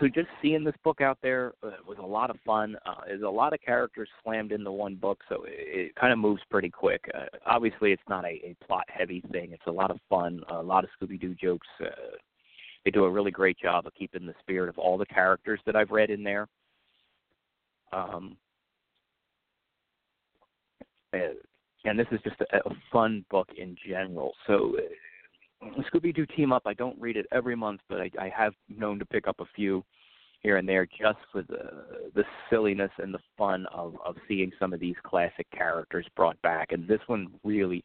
so 0.00 0.08
just 0.08 0.28
seeing 0.40 0.64
this 0.64 0.74
book 0.82 1.00
out 1.00 1.18
there 1.22 1.52
uh, 1.62 1.70
was 1.86 1.98
a 1.98 2.06
lot 2.06 2.30
of 2.30 2.36
fun. 2.46 2.76
Uh, 2.86 3.02
there's 3.06 3.22
a 3.22 3.28
lot 3.28 3.52
of 3.52 3.60
characters 3.60 4.08
slammed 4.22 4.52
into 4.52 4.72
one 4.72 4.94
book, 4.94 5.20
so 5.28 5.44
it, 5.46 5.88
it 5.88 5.94
kind 5.96 6.12
of 6.12 6.18
moves 6.18 6.42
pretty 6.50 6.70
quick. 6.70 7.04
Uh, 7.14 7.26
obviously, 7.46 7.92
it's 7.92 8.02
not 8.08 8.24
a, 8.24 8.28
a 8.28 8.56
plot-heavy 8.66 9.22
thing. 9.30 9.52
It's 9.52 9.66
a 9.66 9.72
lot 9.72 9.90
of 9.90 9.98
fun, 10.08 10.42
a 10.48 10.62
lot 10.62 10.84
of 10.84 10.90
Scooby-Doo 10.98 11.34
jokes, 11.34 11.68
uh, 11.80 12.16
they 12.84 12.90
do 12.90 13.04
a 13.04 13.10
really 13.10 13.30
great 13.30 13.58
job 13.58 13.86
of 13.86 13.94
keeping 13.94 14.26
the 14.26 14.34
spirit 14.40 14.68
of 14.68 14.78
all 14.78 14.98
the 14.98 15.06
characters 15.06 15.60
that 15.66 15.76
I've 15.76 15.90
read 15.90 16.10
in 16.10 16.22
there. 16.22 16.48
Um, 17.92 18.36
and 21.12 21.98
this 21.98 22.06
is 22.10 22.20
just 22.24 22.40
a, 22.40 22.68
a 22.68 22.74
fun 22.92 23.24
book 23.30 23.48
in 23.56 23.76
general. 23.86 24.32
So, 24.46 24.76
uh, 24.78 24.82
Scooby 25.92 26.14
Doo 26.14 26.26
Team 26.26 26.52
Up, 26.52 26.62
I 26.66 26.74
don't 26.74 27.00
read 27.00 27.16
it 27.16 27.26
every 27.32 27.56
month, 27.56 27.80
but 27.88 28.00
I, 28.00 28.10
I 28.18 28.28
have 28.28 28.54
known 28.68 28.98
to 28.98 29.06
pick 29.06 29.28
up 29.28 29.40
a 29.40 29.46
few 29.54 29.84
here 30.40 30.56
and 30.56 30.68
there 30.68 30.86
just 30.86 31.18
for 31.30 31.42
the 31.42 32.10
the 32.14 32.24
silliness 32.50 32.90
and 32.98 33.14
the 33.14 33.20
fun 33.38 33.66
of 33.72 33.94
of 34.04 34.16
seeing 34.26 34.50
some 34.58 34.72
of 34.72 34.80
these 34.80 34.96
classic 35.04 35.46
characters 35.56 36.06
brought 36.16 36.40
back. 36.42 36.72
And 36.72 36.86
this 36.88 37.00
one 37.06 37.28
really 37.44 37.84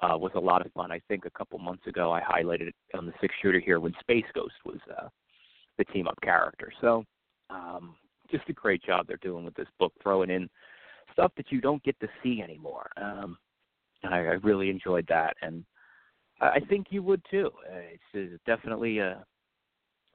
uh, 0.00 0.16
was 0.16 0.32
a 0.34 0.40
lot 0.40 0.64
of 0.64 0.72
fun. 0.72 0.92
I 0.92 1.00
think 1.08 1.24
a 1.24 1.30
couple 1.30 1.58
months 1.58 1.86
ago 1.86 2.12
I 2.12 2.20
highlighted 2.20 2.68
it 2.68 2.74
on 2.94 3.06
the 3.06 3.12
six 3.20 3.34
shooter 3.42 3.60
here 3.60 3.80
when 3.80 3.94
Space 4.00 4.24
Ghost 4.34 4.54
was 4.64 4.78
uh, 4.96 5.08
the 5.78 5.84
team 5.86 6.06
up 6.06 6.18
character. 6.22 6.72
So 6.80 7.04
um, 7.50 7.96
just 8.30 8.48
a 8.48 8.52
great 8.52 8.82
job 8.82 9.06
they're 9.06 9.16
doing 9.16 9.44
with 9.44 9.54
this 9.54 9.68
book, 9.78 9.92
throwing 10.02 10.30
in 10.30 10.48
stuff 11.12 11.32
that 11.36 11.50
you 11.50 11.60
don't 11.60 11.82
get 11.82 11.98
to 12.00 12.08
see 12.22 12.40
anymore. 12.40 12.88
Um, 12.96 13.36
I, 14.04 14.18
I 14.18 14.38
really 14.42 14.70
enjoyed 14.70 15.06
that, 15.08 15.36
and 15.42 15.64
I 16.40 16.60
think 16.68 16.86
you 16.90 17.02
would 17.02 17.22
too. 17.30 17.50
Uh, 17.70 17.80
it's, 18.14 18.42
definitely 18.46 18.98
a 18.98 19.24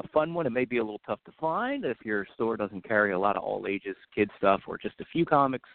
a 0.04 0.08
fun 0.10 0.34
one. 0.34 0.46
It 0.46 0.52
may 0.52 0.66
be 0.66 0.78
a 0.78 0.84
little 0.84 1.02
tough 1.06 1.20
to 1.26 1.32
find 1.40 1.86
if 1.86 1.98
your 2.04 2.28
store 2.34 2.58
doesn't 2.58 2.86
carry 2.86 3.14
a 3.14 3.20
lot 3.20 3.38
of 3.38 3.44
all 3.44 3.66
ages 3.68 3.96
kid 4.14 4.30
stuff 4.38 4.62
or 4.68 4.78
just 4.78 5.00
a 5.00 5.06
few 5.06 5.26
comics, 5.26 5.70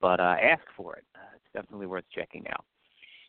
but 0.00 0.18
uh, 0.18 0.36
ask 0.42 0.62
for 0.76 0.96
it. 0.96 1.04
Uh, 1.14 1.36
it's 1.36 1.52
definitely 1.54 1.86
worth 1.86 2.04
checking 2.12 2.44
out. 2.48 2.64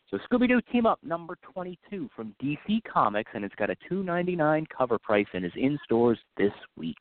So 0.09 0.17
Scooby 0.17 0.47
Doo 0.47 0.61
Team 0.71 0.85
Up 0.85 0.99
number 1.03 1.37
22 1.53 2.09
from 2.15 2.33
DC 2.41 2.81
Comics, 2.91 3.29
and 3.33 3.43
it's 3.43 3.55
got 3.55 3.69
a 3.69 3.75
2.99 3.91 4.65
cover 4.75 4.97
price 4.97 5.27
and 5.33 5.45
is 5.45 5.51
in 5.55 5.77
stores 5.83 6.17
this 6.37 6.53
week. 6.77 6.97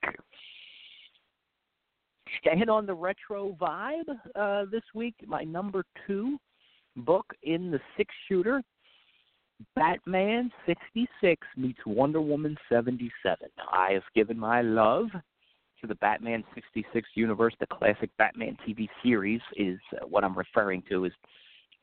Staying 2.41 2.69
on 2.69 2.85
the 2.85 2.95
retro 2.95 3.57
vibe 3.61 4.09
uh, 4.35 4.65
this 4.71 4.83
week, 4.95 5.15
my 5.25 5.45
number 5.45 5.85
two 6.07 6.37
book 6.97 7.27
in 7.45 7.71
the 7.71 7.79
six 7.97 8.13
shooter, 8.29 8.61
Batman 9.75 10.51
66 10.67 11.47
meets 11.57 11.79
Wonder 11.87 12.21
Woman 12.21 12.57
77. 12.69 13.49
I 13.73 13.93
have 13.93 14.03
given 14.15 14.39
my 14.39 14.63
love 14.63 15.09
to 15.81 15.87
the 15.87 15.95
Batman 15.97 16.45
66 16.55 17.09
universe. 17.15 17.55
The 17.61 17.67
classic 17.67 18.11
Batman 18.19 18.57
TV 18.67 18.89
series 19.03 19.41
is 19.57 19.79
uh, 19.95 20.07
what 20.07 20.25
I'm 20.25 20.37
referring 20.37 20.83
to 20.91 21.07
as 21.07 21.13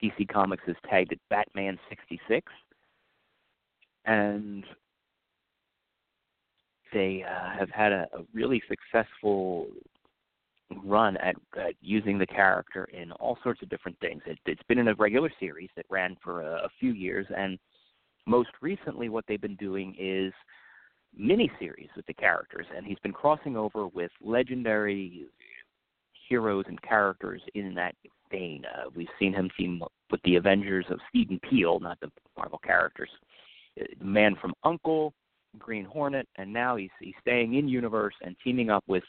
DC 0.04 0.28
Comics 0.28 0.64
has 0.68 0.76
tagged 0.90 1.12
it 1.12 1.20
Batman 1.30 1.80
66. 1.90 2.52
And 4.06 4.64
they 6.92 7.24
uh, 7.28 7.58
have 7.58 7.70
had 7.70 7.92
a, 7.92 8.08
a 8.14 8.24
really 8.34 8.62
successful 8.68 9.68
run 10.84 11.18
at, 11.18 11.36
at 11.60 11.74
using 11.82 12.18
the 12.18 12.26
character 12.26 12.86
in 12.86 13.12
all 13.14 13.38
sorts 13.44 13.62
of 13.62 13.70
different 13.70 14.00
things. 14.00 14.22
It, 14.26 14.38
it's 14.46 14.64
been 14.68 14.80
in 14.80 14.88
a 14.88 14.96
regular 14.96 15.32
series 15.40 15.70
that 15.76 15.86
ran 15.90 16.16
for 16.24 16.42
a, 16.42 16.66
a 16.66 16.70
few 16.80 16.94
years, 16.94 17.26
and 17.36 17.58
most 18.26 18.50
recently, 18.62 19.10
what 19.10 19.26
they've 19.28 19.42
been 19.42 19.56
doing 19.56 19.96
is 20.00 20.34
miniseries 21.20 21.90
with 21.96 22.06
the 22.08 22.14
characters, 22.14 22.66
and 22.76 22.86
he's 22.86 23.00
been 23.00 23.12
crossing 23.12 23.58
over 23.58 23.88
with 23.88 24.12
legendary 24.22 25.28
heroes 26.28 26.66
and 26.68 26.82
characters 26.82 27.42
in 27.54 27.76
that 27.76 27.96
vein. 28.32 28.64
Uh, 28.66 28.90
we've 28.96 29.08
seen 29.20 29.34
him 29.34 29.50
team 29.58 29.84
with 30.10 30.22
the 30.24 30.36
Avengers 30.36 30.86
of 30.90 31.00
Stephen 31.10 31.40
Peele, 31.50 31.80
not 31.80 32.00
the 32.00 32.10
Marvel 32.38 32.60
characters. 32.64 33.10
Uh, 33.80 33.86
the 34.00 34.06
Man 34.06 34.36
from 34.42 34.54
Uncle, 34.64 35.14
Green 35.60 35.86
Hornet, 35.86 36.28
and 36.38 36.52
now 36.52 36.76
he's 36.76 36.90
he's 37.00 37.14
staying 37.22 37.56
in 37.56 37.68
universe 37.68 38.16
and 38.24 38.36
teaming 38.44 38.70
up 38.70 38.84
with 38.88 39.04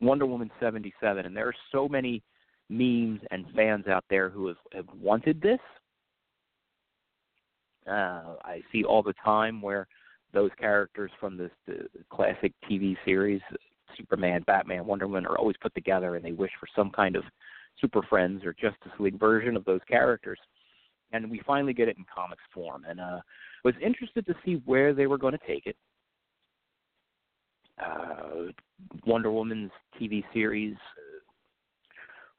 Wonder 0.00 0.26
Woman 0.26 0.50
77. 0.60 1.26
And 1.26 1.36
there 1.36 1.48
are 1.48 1.54
so 1.72 1.88
many 1.88 2.22
memes 2.68 3.20
and 3.30 3.46
fans 3.54 3.86
out 3.86 4.04
there 4.10 4.28
who 4.30 4.48
have, 4.48 4.56
have 4.72 4.86
wanted 5.00 5.40
this. 5.40 5.60
Uh, 7.86 8.36
I 8.44 8.60
see 8.70 8.84
all 8.84 9.02
the 9.02 9.14
time 9.24 9.62
where 9.62 9.86
those 10.34 10.50
characters 10.58 11.10
from 11.18 11.38
this 11.38 11.50
the 11.66 11.86
classic 12.10 12.52
TV 12.70 12.96
series, 13.04 13.40
Superman, 13.96 14.44
Batman, 14.46 14.84
Wonder 14.84 15.06
Woman, 15.06 15.26
are 15.26 15.38
always 15.38 15.56
put 15.60 15.74
together, 15.74 16.16
and 16.16 16.24
they 16.24 16.32
wish 16.32 16.50
for 16.60 16.66
some 16.76 16.90
kind 16.90 17.16
of 17.16 17.24
Super 17.80 18.02
Friends 18.02 18.44
or 18.44 18.52
Justice 18.52 18.92
League 18.98 19.18
version 19.18 19.56
of 19.56 19.64
those 19.64 19.80
characters. 19.88 20.38
And 21.12 21.30
we 21.30 21.40
finally 21.46 21.72
get 21.72 21.88
it 21.88 21.96
in 21.96 22.04
comics 22.14 22.42
form, 22.52 22.84
and 22.86 23.00
uh, 23.00 23.20
was 23.64 23.74
interested 23.82 24.26
to 24.26 24.34
see 24.44 24.60
where 24.66 24.92
they 24.92 25.06
were 25.06 25.16
going 25.16 25.32
to 25.32 25.46
take 25.46 25.66
it. 25.66 25.76
Uh, 27.80 28.52
Wonder 29.06 29.30
Woman's 29.30 29.70
TV 30.00 30.24
series 30.32 30.76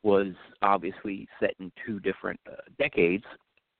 was 0.04 0.34
obviously 0.62 1.28
set 1.40 1.54
in 1.60 1.72
two 1.86 2.00
different 2.00 2.40
uh, 2.50 2.56
decades, 2.78 3.26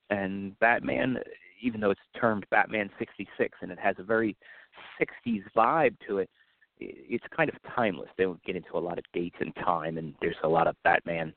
and 0.10 0.58
Batman, 0.60 1.18
even 1.62 1.80
though 1.80 1.92
it's 1.92 2.02
termed 2.20 2.46
Batman 2.52 2.90
66 3.00 3.58
and 3.62 3.72
it 3.72 3.80
has 3.80 3.96
a 4.00 4.04
very 4.04 4.36
60s 5.00 5.44
vibe 5.56 5.96
to 6.08 6.20
it, 6.20 6.30
it's 6.80 7.26
kind 7.36 7.50
of 7.50 7.56
timeless. 7.76 8.10
They 8.18 8.24
don't 8.24 8.44
get 8.44 8.56
into 8.56 8.78
a 8.78 8.80
lot 8.80 8.98
of 8.98 9.04
dates 9.14 9.36
and 9.40 9.54
time, 9.56 9.98
and 9.98 10.14
there's 10.22 10.36
a 10.44 10.48
lot 10.48 10.68
of 10.68 10.76
Batman 10.84 11.34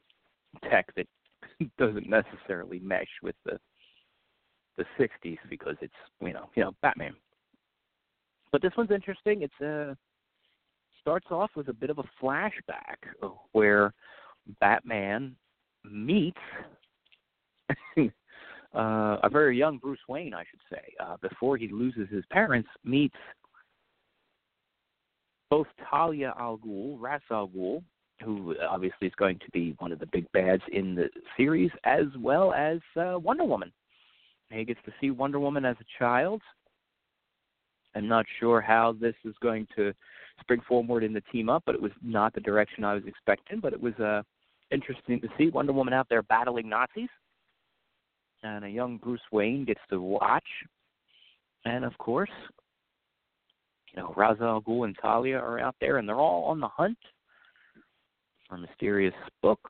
tech 0.71 0.87
that 0.97 1.07
doesn't 1.79 2.09
necessarily 2.09 2.79
mesh 2.79 3.09
with 3.23 3.37
the 3.45 3.59
the 4.79 4.85
60s 4.99 5.39
because 5.51 5.77
it's 5.83 5.93
you 6.21 6.33
know 6.33 6.49
you 6.55 6.63
know 6.63 6.73
Batman. 6.83 7.15
But 8.53 8.63
this 8.63 8.73
one's 8.77 8.91
interesting. 8.91 9.43
It's 9.43 9.61
uh 9.61 9.95
starts 11.03 11.27
off 11.31 11.51
with 11.55 11.69
a 11.69 11.73
bit 11.73 11.91
of 11.91 11.99
a 11.99 12.05
flashback 12.23 12.97
where 13.53 13.93
Batman 14.61 15.37
meets 15.85 16.39
uh, 17.99 18.09
a 18.75 19.29
very 19.31 19.59
young 19.59 19.79
Bruce 19.79 20.01
Wayne, 20.09 20.33
I 20.33 20.45
should 20.51 20.61
say, 20.71 20.95
uh, 21.01 21.17
before 21.21 21.57
he 21.57 21.69
loses 21.69 22.09
his 22.11 22.25
parents, 22.31 22.69
meets 22.85 23.17
both 25.51 25.67
Talia 25.91 26.35
al 26.39 26.59
Ghul, 26.59 26.97
Ra's 26.99 27.21
al 27.31 27.49
Ghul, 27.49 27.83
who 28.25 28.55
obviously 28.69 29.09
is 29.09 29.15
going 29.17 29.39
to 29.41 29.51
be 29.53 29.75
one 29.79 29.93
of 29.93 29.99
the 29.99 30.07
big 30.13 30.31
bads 30.33 30.63
in 30.73 30.95
the 30.95 31.09
series, 31.37 31.71
as 31.85 32.07
well 32.19 32.55
as 32.55 32.79
uh, 32.97 33.19
Wonder 33.19 33.45
Woman. 33.45 33.73
He 34.51 34.65
gets 34.65 34.81
to 34.85 34.93
see 35.01 35.11
Wonder 35.11 35.41
Woman 35.41 35.65
as 35.65 35.77
a 35.81 35.99
child. 35.99 36.41
I'm 37.95 38.09
not 38.09 38.27
sure 38.41 38.61
how 38.61 38.95
this 38.99 39.15
is 39.25 39.35
going 39.43 39.67
to 39.77 39.93
spring 40.41 40.61
forward 40.67 41.05
in 41.05 41.13
the 41.13 41.23
team 41.33 41.49
up, 41.49 41.63
but 41.67 41.75
it 41.75 41.83
was 41.83 41.93
not 42.03 42.35
the 42.35 42.41
direction 42.41 42.85
I 42.85 42.95
was 42.95 43.05
expecting. 43.07 43.61
But 43.61 43.73
it 43.73 43.81
was 43.81 43.95
uh, 43.95 44.23
interesting 44.71 45.21
to 45.21 45.29
see 45.37 45.51
Wonder 45.51 45.73
Woman 45.73 45.95
out 45.95 46.09
there 46.09 46.23
battling 46.23 46.69
Nazis, 46.69 47.09
and 48.43 48.65
a 48.65 48.69
young 48.69 48.99
Bruce 48.99 49.21
Wayne 49.31 49.65
gets 49.65 49.81
to 49.91 50.01
watch. 50.01 50.47
And 51.65 51.85
of 51.85 51.97
course, 51.99 52.31
you 53.95 54.03
know, 54.03 54.15
Ra's 54.17 54.39
al 54.41 54.63
Ghul 54.63 54.85
and 54.85 54.97
Talia 55.01 55.39
are 55.39 55.61
out 55.61 55.77
there, 55.81 55.99
and 55.99 56.09
they're 56.09 56.17
all 56.17 56.45
on 56.45 56.61
the 56.61 56.69
hunt 56.69 56.99
for 58.49 58.57
a 58.57 58.59
mysterious 58.59 59.15
book. 59.43 59.61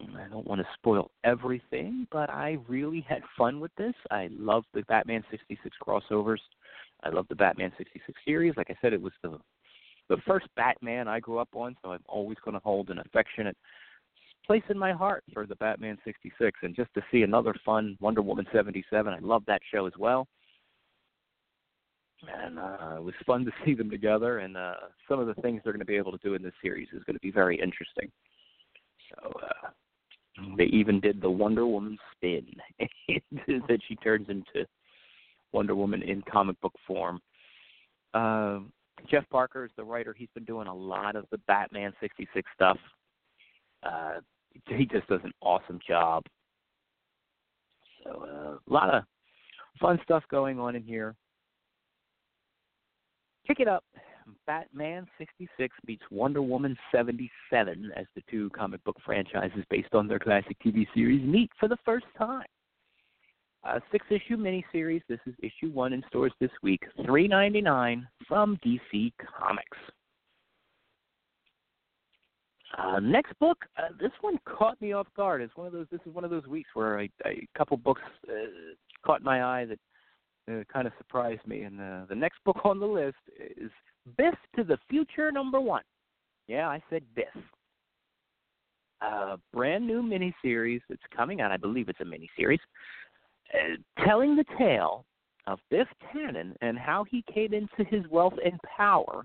I 0.00 0.28
don't 0.28 0.46
want 0.46 0.60
to 0.60 0.66
spoil 0.74 1.10
everything, 1.24 2.06
but 2.12 2.28
I 2.28 2.58
really 2.68 3.04
had 3.08 3.22
fun 3.36 3.60
with 3.60 3.74
this. 3.76 3.94
I 4.10 4.28
love 4.30 4.64
the 4.74 4.82
Batman 4.82 5.24
66 5.30 5.74
crossovers. 5.82 6.40
I 7.06 7.10
love 7.10 7.26
the 7.28 7.36
Batman 7.36 7.72
66 7.78 8.18
series. 8.24 8.54
Like 8.56 8.70
I 8.70 8.76
said, 8.80 8.92
it 8.92 9.00
was 9.00 9.12
the 9.22 9.38
the 10.08 10.16
first 10.26 10.46
Batman 10.54 11.08
I 11.08 11.18
grew 11.18 11.38
up 11.38 11.48
on, 11.54 11.76
so 11.82 11.90
I'm 11.90 12.04
always 12.06 12.38
going 12.44 12.54
to 12.54 12.62
hold 12.62 12.90
an 12.90 13.00
affectionate 13.00 13.56
place 14.46 14.62
in 14.68 14.78
my 14.78 14.92
heart 14.92 15.24
for 15.32 15.46
the 15.46 15.56
Batman 15.56 15.98
66. 16.04 16.58
And 16.62 16.76
just 16.76 16.94
to 16.94 17.02
see 17.10 17.22
another 17.22 17.54
fun 17.64 17.96
Wonder 18.00 18.22
Woman 18.22 18.46
77, 18.52 19.12
I 19.12 19.18
love 19.18 19.42
that 19.48 19.60
show 19.72 19.86
as 19.86 19.92
well. 19.98 20.28
And 22.44 22.58
uh, 22.58 22.96
it 22.96 23.02
was 23.02 23.14
fun 23.26 23.44
to 23.46 23.50
see 23.64 23.74
them 23.74 23.90
together, 23.90 24.38
and 24.38 24.56
uh, 24.56 24.74
some 25.08 25.18
of 25.18 25.26
the 25.26 25.34
things 25.42 25.60
they're 25.62 25.72
going 25.72 25.80
to 25.80 25.86
be 25.86 25.96
able 25.96 26.12
to 26.12 26.18
do 26.22 26.34
in 26.34 26.42
this 26.42 26.54
series 26.62 26.88
is 26.92 27.02
going 27.04 27.16
to 27.16 27.20
be 27.20 27.32
very 27.32 27.56
interesting. 27.60 28.10
So 29.10 29.32
uh, 29.42 29.68
they 30.56 30.64
even 30.64 31.00
did 31.00 31.20
the 31.20 31.30
Wonder 31.30 31.66
Woman 31.66 31.98
spin 32.12 32.46
that 33.48 33.80
she 33.88 33.96
turns 33.96 34.28
into 34.28 34.66
Wonder 35.56 35.74
Woman 35.74 36.02
in 36.02 36.22
comic 36.30 36.60
book 36.60 36.74
form. 36.86 37.18
Uh, 38.12 38.58
Jeff 39.10 39.24
Parker 39.30 39.64
is 39.64 39.70
the 39.78 39.84
writer. 39.84 40.14
He's 40.16 40.28
been 40.34 40.44
doing 40.44 40.68
a 40.68 40.74
lot 40.74 41.16
of 41.16 41.24
the 41.32 41.38
Batman 41.48 41.94
66 41.98 42.46
stuff. 42.54 42.76
Uh, 43.82 44.16
he 44.68 44.84
just 44.84 45.06
does 45.08 45.20
an 45.24 45.32
awesome 45.40 45.80
job. 45.88 46.24
So 48.04 48.26
uh, 48.28 48.70
a 48.70 48.72
lot 48.72 48.94
of 48.94 49.04
fun 49.80 49.98
stuff 50.04 50.24
going 50.30 50.60
on 50.60 50.76
in 50.76 50.82
here. 50.82 51.14
Pick 53.46 53.60
it 53.60 53.68
up. 53.68 53.82
Batman 54.46 55.06
66 55.16 55.74
meets 55.86 56.02
Wonder 56.10 56.42
Woman 56.42 56.76
77 56.92 57.92
as 57.96 58.04
the 58.14 58.22
two 58.30 58.50
comic 58.50 58.84
book 58.84 58.96
franchises 59.06 59.64
based 59.70 59.94
on 59.94 60.06
their 60.06 60.18
classic 60.18 60.58
TV 60.62 60.86
series 60.94 61.26
meet 61.26 61.50
for 61.58 61.66
the 61.66 61.78
first 61.86 62.06
time. 62.18 62.44
A 63.66 63.82
six 63.92 64.06
issue 64.10 64.36
miniseries. 64.36 65.02
This 65.08 65.20
is 65.26 65.34
issue 65.42 65.70
one 65.72 65.92
in 65.92 66.02
stores 66.08 66.32
this 66.40 66.50
week, 66.62 66.82
three 67.04 67.28
ninety 67.28 67.60
nine 67.60 68.06
from 68.28 68.58
DC 68.64 69.12
Comics. 69.38 69.78
Uh, 72.76 73.00
next 73.00 73.32
book, 73.38 73.58
uh, 73.78 73.88
this 74.00 74.10
one 74.20 74.38
caught 74.44 74.80
me 74.80 74.92
off 74.92 75.06
guard. 75.16 75.40
It's 75.40 75.56
one 75.56 75.66
of 75.66 75.72
those. 75.72 75.86
This 75.90 76.00
is 76.06 76.14
one 76.14 76.24
of 76.24 76.30
those 76.30 76.46
weeks 76.46 76.68
where 76.74 77.00
a, 77.00 77.10
a 77.24 77.46
couple 77.56 77.76
books 77.76 78.02
uh, 78.28 78.32
caught 79.04 79.22
my 79.22 79.42
eye 79.42 79.66
that 79.66 79.78
uh, 80.52 80.64
kind 80.72 80.86
of 80.86 80.92
surprised 80.98 81.46
me. 81.46 81.62
And 81.62 81.80
uh, 81.80 82.00
the 82.08 82.14
next 82.14 82.38
book 82.44 82.60
on 82.64 82.78
the 82.80 82.86
list 82.86 83.16
is 83.38 83.70
Biff 84.18 84.34
to 84.56 84.64
the 84.64 84.78
Future 84.88 85.32
Number 85.32 85.60
One. 85.60 85.82
Yeah, 86.48 86.68
I 86.68 86.82
said 86.90 87.02
Biff. 87.14 87.26
A 89.02 89.36
brand 89.52 89.86
new 89.86 90.02
miniseries 90.02 90.80
that's 90.88 91.02
coming 91.14 91.40
out. 91.40 91.52
I 91.52 91.56
believe 91.56 91.88
it's 91.88 92.00
a 92.00 92.04
miniseries, 92.04 92.58
telling 94.04 94.36
the 94.36 94.44
tale 94.58 95.04
of 95.46 95.58
Biff 95.70 95.88
Tannen 96.12 96.54
and 96.60 96.78
how 96.78 97.04
he 97.04 97.22
came 97.32 97.54
into 97.54 97.84
his 97.88 98.06
wealth 98.10 98.34
and 98.44 98.58
power 98.76 99.24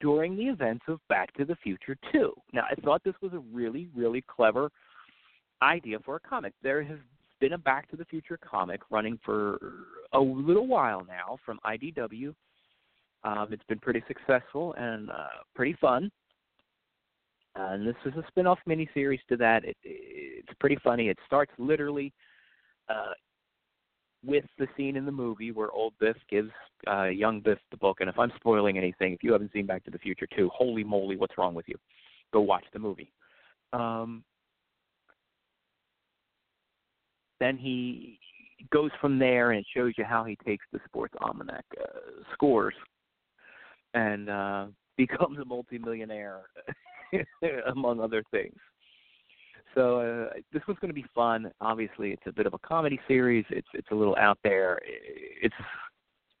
during 0.00 0.36
the 0.36 0.44
events 0.44 0.84
of 0.88 1.00
Back 1.08 1.32
to 1.34 1.44
the 1.44 1.56
Future 1.56 1.96
2. 2.12 2.32
Now, 2.52 2.64
I 2.70 2.74
thought 2.80 3.02
this 3.04 3.14
was 3.22 3.32
a 3.32 3.38
really, 3.52 3.88
really 3.94 4.22
clever 4.22 4.70
idea 5.62 5.98
for 6.04 6.16
a 6.16 6.20
comic. 6.20 6.52
There 6.62 6.82
has 6.82 6.98
been 7.40 7.54
a 7.54 7.58
Back 7.58 7.90
to 7.90 7.96
the 7.96 8.04
Future 8.04 8.38
comic 8.38 8.80
running 8.90 9.18
for 9.24 9.58
a 10.12 10.20
little 10.20 10.66
while 10.66 11.04
now 11.06 11.38
from 11.44 11.58
IDW. 11.64 12.34
Um, 13.24 13.48
it's 13.50 13.64
been 13.68 13.78
pretty 13.78 14.02
successful 14.06 14.74
and 14.76 15.10
uh, 15.10 15.42
pretty 15.54 15.76
fun. 15.80 16.10
Uh, 17.58 17.68
and 17.70 17.86
this 17.86 17.94
is 18.04 18.12
a 18.16 18.24
spin-off 18.28 18.58
miniseries 18.68 19.20
to 19.28 19.36
that. 19.36 19.64
It, 19.64 19.76
it's 19.82 20.52
pretty 20.58 20.76
funny. 20.82 21.08
It 21.08 21.18
starts 21.24 21.52
literally 21.56 22.12
uh, 22.88 23.12
with 24.24 24.44
the 24.58 24.66
scene 24.76 24.96
in 24.96 25.04
the 25.04 25.12
movie 25.12 25.52
where 25.52 25.70
old 25.70 25.94
Biff 26.00 26.16
gives 26.30 26.50
uh, 26.90 27.04
young 27.04 27.40
Biff 27.40 27.58
the 27.70 27.76
book. 27.76 27.98
And 28.00 28.08
if 28.08 28.18
I'm 28.18 28.32
spoiling 28.36 28.78
anything, 28.78 29.12
if 29.12 29.22
you 29.22 29.32
haven't 29.32 29.52
seen 29.52 29.66
Back 29.66 29.84
to 29.84 29.90
the 29.90 29.98
Future 29.98 30.26
2, 30.36 30.50
holy 30.52 30.84
moly, 30.84 31.16
what's 31.16 31.36
wrong 31.36 31.54
with 31.54 31.66
you? 31.68 31.76
Go 32.32 32.40
watch 32.40 32.64
the 32.72 32.78
movie. 32.78 33.12
Um, 33.72 34.24
then 37.40 37.56
he 37.56 38.18
goes 38.72 38.90
from 39.00 39.18
there 39.18 39.50
and 39.50 39.60
it 39.60 39.66
shows 39.74 39.92
you 39.98 40.04
how 40.04 40.24
he 40.24 40.36
takes 40.46 40.64
the 40.72 40.80
sports 40.86 41.14
almanac 41.20 41.64
uh, 41.80 41.98
scores 42.32 42.74
and 43.92 44.30
uh, 44.30 44.66
becomes 44.96 45.38
a 45.38 45.44
multimillionaire, 45.44 46.42
among 47.70 48.00
other 48.00 48.22
things. 48.30 48.56
So 49.74 50.00
uh, 50.00 50.34
this 50.52 50.62
one's 50.68 50.78
going 50.80 50.90
to 50.90 50.94
be 50.94 51.06
fun. 51.14 51.50
Obviously, 51.60 52.10
it's 52.10 52.22
a 52.26 52.32
bit 52.32 52.46
of 52.46 52.54
a 52.54 52.58
comedy 52.58 53.00
series. 53.08 53.44
It's 53.50 53.68
it's 53.74 53.88
a 53.90 53.94
little 53.94 54.16
out 54.16 54.38
there. 54.44 54.80
It's 54.84 55.54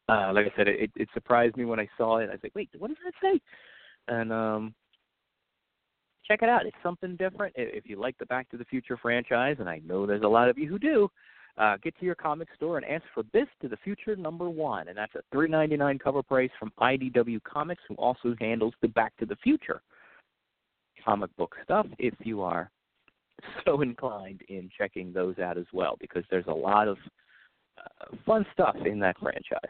uh, 0.08 0.32
like 0.32 0.46
I 0.46 0.56
said, 0.56 0.68
it, 0.68 0.90
it 0.96 1.08
surprised 1.14 1.56
me 1.56 1.64
when 1.64 1.80
I 1.80 1.88
saw 1.96 2.18
it. 2.18 2.28
I 2.28 2.32
was 2.32 2.40
like, 2.42 2.54
wait, 2.54 2.70
what 2.78 2.88
does 2.88 2.96
that 3.04 3.14
say? 3.22 3.40
And 4.08 4.32
um, 4.32 4.74
check 6.26 6.42
it 6.42 6.48
out. 6.48 6.66
It's 6.66 6.76
something 6.82 7.16
different. 7.16 7.54
If 7.56 7.86
you 7.86 7.98
like 7.98 8.16
the 8.18 8.26
Back 8.26 8.50
to 8.50 8.56
the 8.56 8.64
Future 8.66 8.98
franchise, 9.00 9.56
and 9.60 9.68
I 9.68 9.80
know 9.86 10.06
there's 10.06 10.22
a 10.22 10.28
lot 10.28 10.48
of 10.48 10.58
you 10.58 10.68
who 10.68 10.78
do, 10.78 11.08
uh, 11.56 11.76
get 11.82 11.98
to 12.00 12.04
your 12.04 12.16
comic 12.16 12.48
store 12.54 12.76
and 12.76 12.86
ask 12.86 13.04
for 13.14 13.22
Biff 13.22 13.48
to 13.62 13.68
the 13.68 13.78
Future 13.78 14.16
number 14.16 14.50
one, 14.50 14.88
and 14.88 14.98
that's 14.98 15.14
a 15.14 15.20
three 15.32 15.48
ninety 15.48 15.76
nine 15.76 15.98
cover 15.98 16.22
price 16.22 16.50
from 16.58 16.72
IDW 16.80 17.42
Comics, 17.44 17.82
who 17.88 17.94
also 17.94 18.34
handles 18.40 18.74
the 18.82 18.88
Back 18.88 19.16
to 19.18 19.26
the 19.26 19.36
Future 19.36 19.80
comic 21.04 21.34
book 21.36 21.54
stuff. 21.64 21.86
If 21.98 22.14
you 22.24 22.42
are 22.42 22.70
so 23.64 23.80
inclined 23.80 24.42
in 24.48 24.70
checking 24.76 25.12
those 25.12 25.38
out 25.38 25.58
as 25.58 25.66
well, 25.72 25.96
because 26.00 26.24
there's 26.30 26.46
a 26.46 26.52
lot 26.52 26.88
of 26.88 26.96
uh, 27.78 28.16
fun 28.26 28.46
stuff 28.52 28.76
in 28.84 28.98
that 29.00 29.18
franchise. 29.18 29.60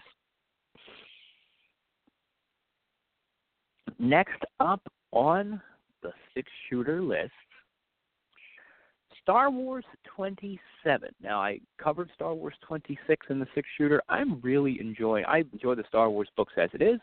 Next 3.98 4.42
up 4.60 4.82
on 5.12 5.60
the 6.02 6.12
six 6.34 6.50
shooter 6.68 7.00
list, 7.00 7.32
Star 9.22 9.50
Wars 9.50 9.84
27. 10.04 11.08
Now, 11.22 11.40
I 11.40 11.58
covered 11.82 12.10
Star 12.14 12.34
Wars 12.34 12.54
26 12.66 13.26
in 13.30 13.38
the 13.38 13.46
six 13.54 13.66
shooter. 13.78 14.02
I'm 14.08 14.40
really 14.42 14.78
enjoying. 14.80 15.24
I 15.24 15.44
enjoy 15.52 15.76
the 15.76 15.84
Star 15.88 16.10
Wars 16.10 16.28
books 16.36 16.52
as 16.58 16.68
it 16.74 16.82
is. 16.82 17.00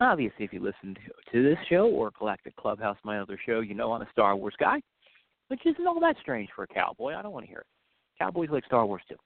Obviously, 0.00 0.44
if 0.44 0.52
you 0.52 0.60
listen 0.60 0.96
to, 1.32 1.42
this 1.42 1.58
show 1.68 1.86
or 1.86 2.10
Galactic 2.18 2.54
Clubhouse, 2.56 2.98
my 3.04 3.18
other 3.18 3.38
show, 3.46 3.60
you 3.60 3.74
know 3.74 3.92
I'm 3.92 4.02
a 4.02 4.10
Star 4.10 4.36
Wars 4.36 4.54
guy, 4.58 4.80
which 5.48 5.60
isn't 5.64 5.86
all 5.86 6.00
that 6.00 6.16
strange 6.20 6.50
for 6.54 6.64
a 6.64 6.66
cowboy. 6.66 7.14
I 7.14 7.22
don't 7.22 7.32
want 7.32 7.44
to 7.44 7.48
hear 7.48 7.60
it. 7.60 7.66
Cowboys 8.18 8.50
like 8.50 8.64
Star 8.66 8.84
Wars 8.84 9.02
too. 9.08 9.16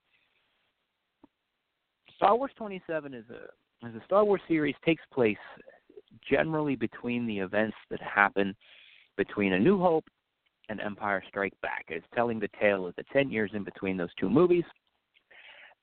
Star 2.16 2.36
Wars 2.36 2.52
27 2.56 3.14
is 3.14 3.24
a 3.30 3.86
is 3.86 3.94
a 3.94 4.04
Star 4.04 4.24
Wars 4.24 4.42
series 4.46 4.74
takes 4.84 5.02
place 5.12 5.38
generally 6.28 6.76
between 6.76 7.26
the 7.26 7.38
events 7.38 7.76
that 7.90 8.00
happen 8.02 8.54
between 9.16 9.54
A 9.54 9.58
New 9.58 9.78
Hope 9.78 10.04
and 10.68 10.80
Empire 10.80 11.22
Strike 11.28 11.54
Back. 11.62 11.86
It's 11.88 12.06
telling 12.14 12.38
the 12.38 12.50
tale 12.60 12.86
of 12.86 12.94
the 12.96 13.04
10 13.12 13.30
years 13.30 13.50
in 13.54 13.64
between 13.64 13.96
those 13.96 14.14
two 14.18 14.28
movies. 14.28 14.64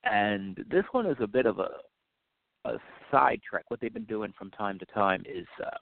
And 0.04 0.64
this 0.70 0.84
one 0.92 1.06
is 1.06 1.16
a 1.20 1.26
bit 1.26 1.46
of 1.46 1.58
a 1.58 1.68
a 2.68 2.78
sidetrack. 3.10 3.64
What 3.68 3.80
they've 3.80 3.92
been 3.92 4.04
doing 4.04 4.32
from 4.38 4.50
time 4.50 4.78
to 4.78 4.86
time 4.86 5.22
is 5.26 5.46
uh, 5.64 5.76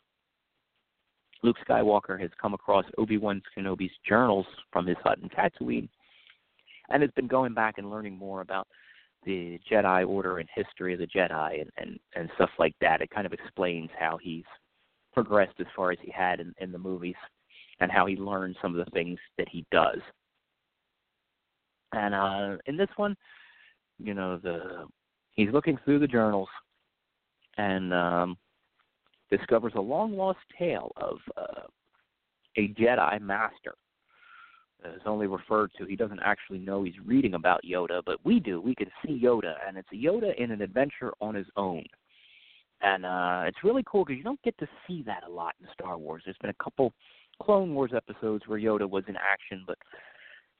Luke 1.42 1.56
Skywalker 1.68 2.20
has 2.20 2.30
come 2.40 2.54
across 2.54 2.84
Obi 2.98 3.18
Wan 3.18 3.42
Kenobi's 3.56 3.92
journals 4.06 4.46
from 4.72 4.86
his 4.86 4.96
hut 5.02 5.18
in 5.22 5.28
Tatooine, 5.28 5.88
and 6.90 7.02
has 7.02 7.10
been 7.12 7.26
going 7.26 7.54
back 7.54 7.78
and 7.78 7.90
learning 7.90 8.16
more 8.16 8.40
about 8.40 8.66
the 9.24 9.58
Jedi 9.70 10.06
Order 10.06 10.38
and 10.38 10.48
history 10.54 10.94
of 10.94 11.00
the 11.00 11.06
Jedi 11.06 11.60
and 11.60 11.70
and 11.76 11.98
and 12.14 12.30
stuff 12.36 12.50
like 12.58 12.74
that. 12.80 13.00
It 13.00 13.10
kind 13.10 13.26
of 13.26 13.32
explains 13.32 13.90
how 13.98 14.18
he's 14.20 14.44
progressed 15.12 15.58
as 15.60 15.66
far 15.74 15.90
as 15.92 15.98
he 16.02 16.10
had 16.10 16.40
in, 16.40 16.54
in 16.58 16.72
the 16.72 16.78
movies, 16.78 17.14
and 17.80 17.90
how 17.90 18.06
he 18.06 18.16
learned 18.16 18.56
some 18.60 18.78
of 18.78 18.84
the 18.84 18.90
things 18.92 19.18
that 19.38 19.48
he 19.48 19.64
does. 19.70 19.98
And 21.92 22.14
uh, 22.14 22.58
in 22.66 22.76
this 22.76 22.88
one, 22.96 23.16
you 23.98 24.14
know, 24.14 24.38
the 24.42 24.86
he's 25.32 25.52
looking 25.52 25.78
through 25.84 26.00
the 26.00 26.06
journals 26.06 26.48
and 27.56 27.92
um, 27.92 28.36
discovers 29.30 29.72
a 29.76 29.80
long 29.80 30.16
lost 30.16 30.38
tale 30.58 30.92
of 30.96 31.18
uh, 31.36 31.62
a 32.56 32.68
Jedi 32.68 33.20
master. 33.20 33.74
Is 34.84 35.02
only 35.06 35.26
referred 35.26 35.70
to. 35.78 35.86
He 35.86 35.96
doesn't 35.96 36.20
actually 36.22 36.58
know 36.58 36.84
he's 36.84 36.94
reading 37.04 37.34
about 37.34 37.60
Yoda, 37.68 38.02
but 38.04 38.18
we 38.24 38.38
do. 38.38 38.60
We 38.60 38.74
can 38.74 38.88
see 39.04 39.20
Yoda, 39.20 39.54
and 39.66 39.76
it's 39.76 39.88
a 39.92 39.96
Yoda 39.96 40.36
in 40.36 40.52
an 40.52 40.60
adventure 40.60 41.12
on 41.20 41.34
his 41.34 41.46
own. 41.56 41.82
And 42.82 43.04
uh, 43.04 43.44
it's 43.46 43.64
really 43.64 43.82
cool 43.86 44.04
because 44.04 44.18
you 44.18 44.22
don't 44.22 44.42
get 44.42 44.56
to 44.58 44.68
see 44.86 45.02
that 45.06 45.24
a 45.26 45.30
lot 45.30 45.54
in 45.60 45.66
Star 45.72 45.96
Wars. 45.96 46.22
There's 46.24 46.36
been 46.40 46.50
a 46.50 46.62
couple 46.62 46.92
Clone 47.42 47.74
Wars 47.74 47.92
episodes 47.96 48.44
where 48.46 48.60
Yoda 48.60 48.88
was 48.88 49.02
in 49.08 49.16
action, 49.16 49.64
but 49.66 49.78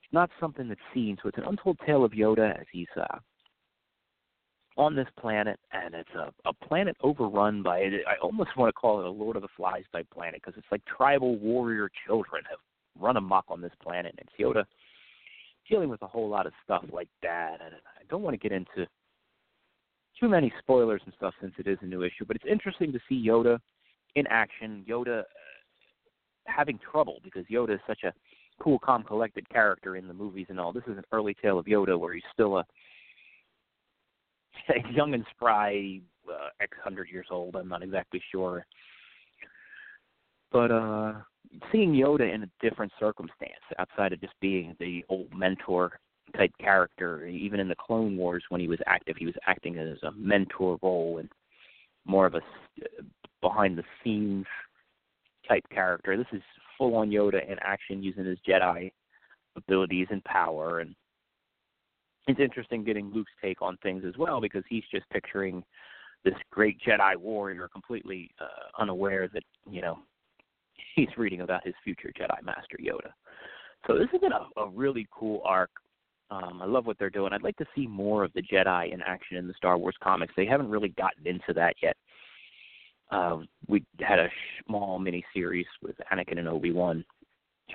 it's 0.03 0.13
not 0.13 0.31
something 0.41 0.69
that's 0.69 0.81
seen. 0.95 1.17
So 1.23 1.29
it's 1.29 1.39
an 1.39 1.45
untold 1.47 1.79
tale 1.87 2.05
of 2.05 2.13
Yoda 2.13 2.59
as 2.59 2.67
he's 2.73 2.89
uh, 2.97 3.19
on 4.77 4.95
this 4.95 5.09
planet, 5.19 5.59
and 5.73 5.95
it's 5.95 6.15
a, 6.15 6.33
a 6.49 6.53
planet 6.53 6.97
overrun 7.03 7.63
by. 7.63 7.79
I 7.79 8.17
almost 8.23 8.57
want 8.57 8.69
to 8.69 8.73
call 8.73 9.01
it 9.01 9.07
a 9.07 9.11
Lord 9.11 9.37
of 9.37 9.43
the 9.43 9.49
Flies 9.57 9.85
type 9.93 10.07
planet 10.13 10.41
because 10.45 10.59
it's 10.59 10.67
like 10.71 10.83
tribal 10.85 11.37
warrior 11.39 11.91
children 12.07 12.43
have 12.51 12.59
run 12.99 13.17
amok 13.17 13.47
on 13.49 13.61
this 13.61 13.73
planet, 13.83 14.15
and 14.19 14.29
Yoda 14.39 14.65
dealing 15.69 15.89
with 15.89 16.03
a 16.03 16.07
whole 16.07 16.29
lot 16.29 16.47
of 16.47 16.53
stuff 16.65 16.85
like 16.93 17.09
that. 17.23 17.59
And 17.65 17.75
I 17.75 18.05
don't 18.09 18.23
want 18.23 18.35
to 18.35 18.39
get 18.39 18.53
into 18.53 18.87
too 20.19 20.29
many 20.29 20.53
spoilers 20.59 21.03
and 21.05 21.15
stuff 21.17 21.35
since 21.41 21.55
it 21.59 21.67
is 21.67 21.79
a 21.83 21.87
new 21.87 22.03
issue, 22.03 22.25
but 22.27 22.37
it's 22.37 22.45
interesting 22.51 22.93
to 22.93 23.01
see 23.09 23.27
Yoda 23.27 23.59
in 24.15 24.27
action. 24.29 24.85
Yoda 24.89 25.21
uh, 25.21 25.25
having 26.47 26.79
trouble 26.79 27.19
because 27.25 27.45
Yoda 27.47 27.75
is 27.75 27.81
such 27.87 28.05
a 28.05 28.13
cool, 28.63 28.79
calm, 28.79 29.03
collected 29.03 29.49
character 29.49 29.97
in 29.97 30.09
the 30.09 30.15
movies 30.15 30.47
and 30.49 30.59
all. 30.61 30.73
This 30.73 30.85
is 30.87 30.97
an 30.97 31.05
early 31.13 31.35
tale 31.43 31.59
of 31.59 31.67
Yoda 31.67 31.99
where 31.99 32.15
he's 32.15 32.23
still 32.33 32.59
a 32.59 32.65
young 34.93 35.15
and 35.15 35.25
spry, 35.35 36.01
uh, 36.29 36.49
X 36.61 36.77
hundred 36.83 37.09
years 37.11 37.27
old. 37.31 37.57
I'm 37.57 37.69
not 37.69 37.83
exactly 37.83 38.21
sure, 38.31 38.67
but 40.53 40.71
uh, 40.71 41.13
seeing 41.73 41.93
Yoda 41.93 42.33
in 42.33 42.43
a 42.43 42.51
different 42.61 42.93
circumstance 42.99 43.53
outside 43.79 44.13
of 44.13 44.21
just 44.21 44.35
being 44.41 44.77
the 44.81 45.05
old 45.09 45.29
mentor 45.35 46.01
type 46.37 46.53
character, 46.61 47.27
even 47.27 47.61
in 47.61 47.69
the 47.69 47.77
Clone 47.77 48.17
Wars 48.17 48.45
when 48.49 48.61
he 48.61 48.69
was 48.69 48.79
active, 48.87 49.17
he 49.17 49.27
was 49.27 49.35
acting 49.47 49.79
as 49.79 49.99
a 50.03 50.13
mentor 50.13 50.79
role 50.83 51.19
and 51.19 51.29
more 52.05 52.27
of 52.27 52.35
a 52.35 52.41
behind 53.41 53.79
the 53.79 53.85
scenes 54.03 54.47
type 55.49 55.65
character. 55.71 56.17
This 56.17 56.27
is 56.33 56.43
full 56.77 56.97
on 56.97 57.11
Yoda 57.11 57.49
in 57.51 57.57
action 57.61 58.03
using 58.03 58.25
his 58.25 58.39
Jedi 58.47 58.93
abilities 59.57 60.09
and 60.11 60.23
power 60.25 60.81
and 60.81 60.95
it's 62.27 62.41
interesting 62.41 62.85
getting 62.85 63.13
Luke's 63.13 63.33
take 63.43 63.63
on 63.63 63.77
things 63.83 64.05
as 64.07 64.17
well 64.19 64.41
because 64.41 64.65
he's 64.69 64.85
just 64.91 65.09
picturing 65.11 65.63
this 66.25 66.35
great 66.51 66.79
Jedi 66.87 67.17
warrior 67.17 67.69
completely 67.69 68.31
uh, 68.41 68.83
unaware 68.83 69.29
that 69.33 69.45
you 69.71 69.81
know 69.81 69.99
he's 70.95 71.09
reading 71.17 71.43
about 71.43 71.65
his 71.65 71.75
future 71.85 72.13
Jedi 72.19 72.43
Master 72.43 72.77
Yoda. 72.81 73.13
So 73.87 73.97
this 73.97 74.09
has 74.13 74.21
been 74.21 74.33
a, 74.33 74.61
a 74.61 74.69
really 74.69 75.07
cool 75.13 75.43
arc. 75.45 75.71
Um, 76.31 76.61
I 76.61 76.67
love 76.67 76.87
what 76.87 76.99
they're 76.99 77.11
doing. 77.11 77.33
I'd 77.33 77.45
like 77.45 77.57
to 77.59 77.67
see 77.77 77.87
more 77.87 78.25
of 78.25 78.33
the 78.33 78.43
Jedi 78.43 78.93
in 78.93 79.01
action 79.03 79.37
in 79.37 79.47
the 79.47 79.55
Star 79.55 79.79
Wars 79.79 79.95
comics. 80.03 80.35
They 80.37 80.47
haven't 80.47 80.71
really 80.71 80.89
gotten 80.89 81.25
into 81.27 81.53
that 81.55 81.77
yet. 81.81 81.97
Uh, 83.13 83.39
we 83.69 83.85
had 84.01 84.19
a 84.19 84.29
small 84.67 84.99
mini 84.99 85.25
series 85.33 85.67
with 85.81 85.95
Anakin 86.13 86.39
and 86.39 86.49
Obi 86.49 86.73
Wan. 86.73 87.05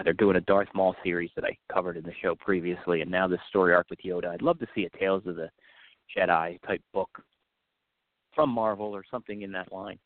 They're 0.03 0.13
doing 0.13 0.37
a 0.37 0.41
Darth 0.41 0.69
Maul 0.73 0.95
series 1.03 1.31
that 1.35 1.45
I 1.45 1.57
covered 1.71 1.97
in 1.97 2.03
the 2.03 2.13
show 2.21 2.35
previously, 2.35 3.01
and 3.01 3.11
now 3.11 3.27
this 3.27 3.39
story 3.49 3.73
arc 3.73 3.89
with 3.89 3.99
Yoda. 3.99 4.29
I'd 4.29 4.41
love 4.41 4.57
to 4.59 4.67
see 4.73 4.85
a 4.85 4.97
Tales 4.97 5.23
of 5.27 5.35
the 5.35 5.49
Jedi 6.15 6.61
type 6.65 6.81
book 6.93 7.09
from 8.33 8.49
Marvel 8.49 8.87
or 8.87 9.03
something 9.09 9.41
in 9.41 9.51
that 9.51 9.71
line. 9.71 9.99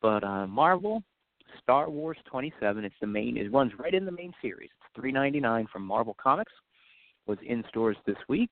But 0.00 0.22
uh, 0.24 0.46
Marvel, 0.46 1.02
Star 1.62 1.88
Wars 1.88 2.18
27, 2.26 2.84
it's 2.84 2.94
the 3.00 3.06
main. 3.06 3.36
It 3.36 3.52
runs 3.52 3.72
right 3.78 3.94
in 3.94 4.04
the 4.04 4.12
main 4.12 4.32
series. 4.42 4.70
It's 4.94 5.04
3.99 5.04 5.68
from 5.70 5.86
Marvel 5.86 6.16
Comics. 6.22 6.52
Was 7.26 7.38
in 7.46 7.62
stores 7.68 7.96
this 8.04 8.16
week, 8.28 8.50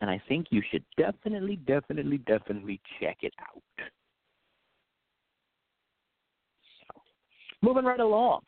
and 0.00 0.08
I 0.08 0.20
think 0.28 0.46
you 0.48 0.62
should 0.70 0.82
definitely, 0.96 1.56
definitely, 1.56 2.16
definitely 2.18 2.80
check 2.98 3.18
it 3.20 3.34
out. 3.38 3.62
Moving 7.62 7.84
right 7.84 8.00
along. 8.00 8.40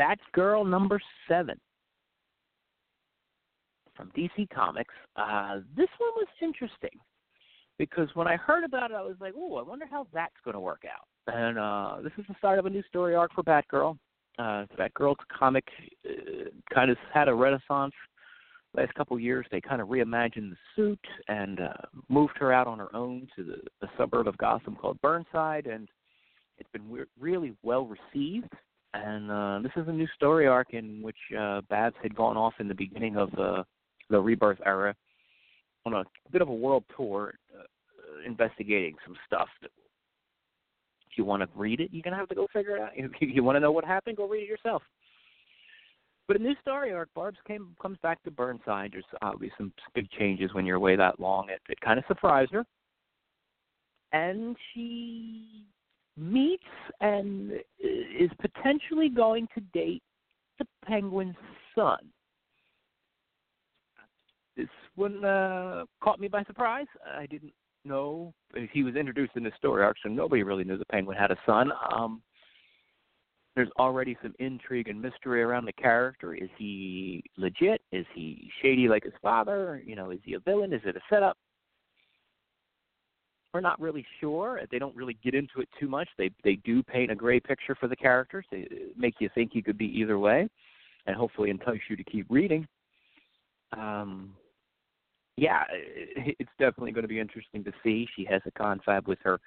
Batgirl 0.00 0.68
number 0.68 1.00
seven 1.28 1.58
from 3.94 4.10
DC 4.16 4.48
Comics. 4.50 4.94
Uh, 5.16 5.56
this 5.76 5.88
one 5.98 6.12
was 6.16 6.26
interesting 6.40 6.98
because 7.78 8.08
when 8.14 8.26
I 8.26 8.36
heard 8.36 8.64
about 8.64 8.90
it, 8.90 8.94
I 8.94 9.02
was 9.02 9.16
like, 9.20 9.34
"Oh, 9.36 9.56
I 9.56 9.62
wonder 9.62 9.86
how 9.90 10.06
that's 10.12 10.34
going 10.44 10.54
to 10.54 10.60
work 10.60 10.84
out." 10.84 11.34
And 11.34 11.58
uh, 11.58 11.96
this 12.02 12.12
is 12.18 12.24
the 12.28 12.34
start 12.38 12.58
of 12.58 12.66
a 12.66 12.70
new 12.70 12.82
story 12.88 13.14
arc 13.14 13.32
for 13.34 13.42
Batgirl. 13.42 13.98
Uh, 14.38 14.64
Batgirl's 14.78 15.18
comic 15.36 15.64
uh, 16.08 16.48
kind 16.74 16.90
of 16.90 16.96
had 17.12 17.28
a 17.28 17.34
renaissance 17.34 17.92
last 18.74 18.94
couple 18.94 19.16
of 19.16 19.22
years. 19.22 19.46
They 19.50 19.60
kind 19.60 19.80
of 19.80 19.88
reimagined 19.88 20.50
the 20.50 20.56
suit 20.76 21.04
and 21.28 21.60
uh, 21.60 21.72
moved 22.08 22.34
her 22.38 22.52
out 22.52 22.66
on 22.66 22.78
her 22.78 22.94
own 22.94 23.28
to 23.36 23.44
the, 23.44 23.56
the 23.80 23.88
suburb 23.98 24.28
of 24.28 24.38
Gotham 24.38 24.76
called 24.76 25.00
Burnside, 25.02 25.66
and 25.66 25.88
it's 26.60 26.70
been 26.72 26.90
re- 26.90 27.04
really 27.18 27.54
well 27.62 27.86
received. 27.86 28.52
And 28.92 29.30
uh, 29.30 29.60
this 29.62 29.72
is 29.76 29.88
a 29.88 29.92
new 29.92 30.06
story 30.14 30.46
arc 30.46 30.74
in 30.74 31.00
which 31.02 31.16
uh, 31.38 31.62
Babs 31.70 31.96
had 32.02 32.14
gone 32.14 32.36
off 32.36 32.54
in 32.58 32.68
the 32.68 32.74
beginning 32.74 33.16
of 33.16 33.30
uh, 33.38 33.62
the 34.10 34.20
Rebirth 34.20 34.58
era 34.64 34.94
on 35.86 35.94
a 35.94 36.04
bit 36.30 36.42
of 36.42 36.48
a 36.48 36.54
world 36.54 36.84
tour, 36.96 37.34
uh, 37.56 37.62
investigating 38.26 38.94
some 39.04 39.16
stuff. 39.26 39.48
That, 39.62 39.70
if 41.10 41.16
you 41.16 41.24
want 41.24 41.42
to 41.42 41.48
read 41.58 41.80
it, 41.80 41.90
you're 41.92 42.02
gonna 42.02 42.16
have 42.16 42.28
to 42.28 42.34
go 42.34 42.46
figure 42.52 42.76
it 42.76 42.82
out. 42.82 42.90
If 42.94 43.12
you 43.20 43.42
want 43.42 43.56
to 43.56 43.60
know 43.60 43.72
what 43.72 43.84
happened, 43.84 44.16
go 44.16 44.28
read 44.28 44.42
it 44.42 44.48
yourself. 44.48 44.82
But 46.26 46.36
in 46.36 46.44
this 46.44 46.56
story 46.60 46.92
arc, 46.92 47.08
Babs 47.14 47.38
came 47.46 47.74
comes 47.80 47.98
back 48.02 48.22
to 48.24 48.30
Burnside. 48.30 48.90
There's 48.92 49.04
obviously 49.22 49.54
some 49.56 49.72
big 49.94 50.08
changes 50.10 50.52
when 50.52 50.66
you're 50.66 50.76
away 50.76 50.96
that 50.96 51.18
long. 51.18 51.48
It, 51.48 51.60
it 51.68 51.80
kind 51.80 51.98
of 51.98 52.04
surprised 52.06 52.52
her, 52.52 52.64
and 54.12 54.56
she 54.72 55.66
meets 56.16 56.62
and 57.00 57.52
is 57.78 58.30
potentially 58.40 59.08
going 59.08 59.48
to 59.54 59.60
date 59.72 60.02
the 60.58 60.66
Penguin's 60.86 61.36
son 61.74 61.98
this 64.60 64.68
one 64.94 65.24
uh, 65.24 65.84
caught 66.02 66.20
me 66.20 66.28
by 66.28 66.44
surprise. 66.44 66.86
I 67.16 67.26
didn't 67.26 67.52
know 67.84 68.34
he 68.72 68.82
was 68.82 68.94
introduced 68.94 69.32
in 69.36 69.42
the 69.42 69.52
story 69.56 69.82
arc, 69.82 69.96
so 70.02 70.08
nobody 70.08 70.42
really 70.42 70.64
knew 70.64 70.76
the 70.76 70.84
Penguin 70.86 71.16
had 71.16 71.30
a 71.30 71.36
son. 71.46 71.72
Um, 71.94 72.22
there's 73.56 73.70
already 73.78 74.16
some 74.22 74.34
intrigue 74.38 74.88
and 74.88 75.00
mystery 75.00 75.42
around 75.42 75.64
the 75.64 75.72
character. 75.72 76.34
Is 76.34 76.50
he 76.56 77.24
legit? 77.36 77.80
Is 77.90 78.06
he 78.14 78.50
shady 78.62 78.86
like 78.86 79.04
his 79.04 79.12
father? 79.22 79.82
You 79.84 79.96
know, 79.96 80.10
is 80.10 80.20
he 80.24 80.34
a 80.34 80.40
villain? 80.40 80.72
Is 80.72 80.82
it 80.84 80.96
a 80.96 81.00
setup? 81.08 81.36
We're 83.52 83.60
not 83.60 83.80
really 83.80 84.06
sure. 84.20 84.60
They 84.70 84.78
don't 84.78 84.94
really 84.94 85.18
get 85.24 85.34
into 85.34 85.60
it 85.60 85.68
too 85.78 85.88
much. 85.88 86.08
They 86.16 86.30
they 86.44 86.56
do 86.56 86.82
paint 86.82 87.10
a 87.10 87.16
gray 87.16 87.40
picture 87.40 87.74
for 87.74 87.88
the 87.88 87.96
characters. 87.96 88.44
They 88.50 88.68
make 88.96 89.14
you 89.18 89.28
think 89.34 89.50
he 89.52 89.62
could 89.62 89.78
be 89.78 89.86
either 89.98 90.18
way, 90.18 90.48
and 91.06 91.16
hopefully 91.16 91.50
entice 91.50 91.80
you 91.88 91.96
to 91.96 92.04
keep 92.04 92.26
reading. 92.30 92.66
Um, 93.76 94.34
yeah, 95.36 95.64
it, 95.70 96.36
it's 96.38 96.50
definitely 96.58 96.92
going 96.92 97.02
to 97.02 97.08
be 97.08 97.18
interesting 97.18 97.64
to 97.64 97.72
see. 97.82 98.06
She 98.14 98.24
has 98.26 98.42
a 98.46 98.50
confab 98.52 99.08
with 99.08 99.18
her 99.22 99.40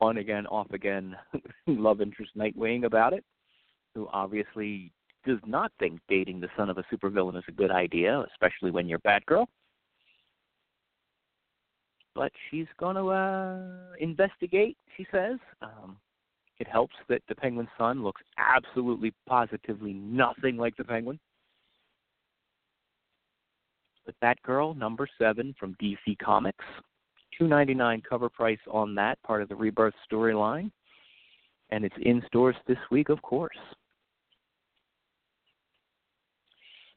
on 0.00 0.18
again, 0.18 0.46
off 0.46 0.70
again 0.72 1.16
love 1.66 2.00
interest 2.00 2.32
Nightwing 2.36 2.84
about 2.84 3.12
it, 3.12 3.24
who 3.94 4.08
obviously 4.12 4.92
does 5.26 5.38
not 5.46 5.72
think 5.78 6.00
dating 6.08 6.40
the 6.40 6.48
son 6.56 6.70
of 6.70 6.78
a 6.78 6.84
supervillain 6.92 7.36
is 7.36 7.44
a 7.48 7.52
good 7.52 7.70
idea, 7.70 8.24
especially 8.32 8.70
when 8.70 8.88
you're 8.88 9.00
Batgirl. 9.00 9.46
But 12.16 12.32
she's 12.50 12.66
going 12.80 12.96
to 12.96 13.08
uh, 13.10 13.94
investigate, 14.00 14.76
she 14.96 15.06
says. 15.12 15.38
Um, 15.62 15.96
it 16.58 16.66
helps 16.66 16.96
that 17.08 17.22
the 17.28 17.34
Penguin's 17.36 17.68
son 17.78 18.02
looks 18.02 18.22
absolutely, 18.38 19.12
positively 19.28 19.92
nothing 19.92 20.56
like 20.56 20.76
the 20.76 20.84
Penguin 20.84 21.20
Batgirl, 24.22 24.76
number 24.76 25.08
seven 25.18 25.54
from 25.58 25.76
DC 25.82 26.18
Comics. 26.22 26.64
Two 27.38 27.46
ninety 27.46 27.74
nine 27.74 28.02
cover 28.08 28.28
price 28.28 28.58
on 28.70 28.94
that 28.94 29.22
part 29.22 29.42
of 29.42 29.48
the 29.48 29.54
Rebirth 29.54 29.94
storyline, 30.10 30.70
and 31.70 31.84
it's 31.84 31.94
in 32.02 32.22
stores 32.26 32.56
this 32.66 32.78
week, 32.90 33.08
of 33.08 33.20
course. 33.22 33.56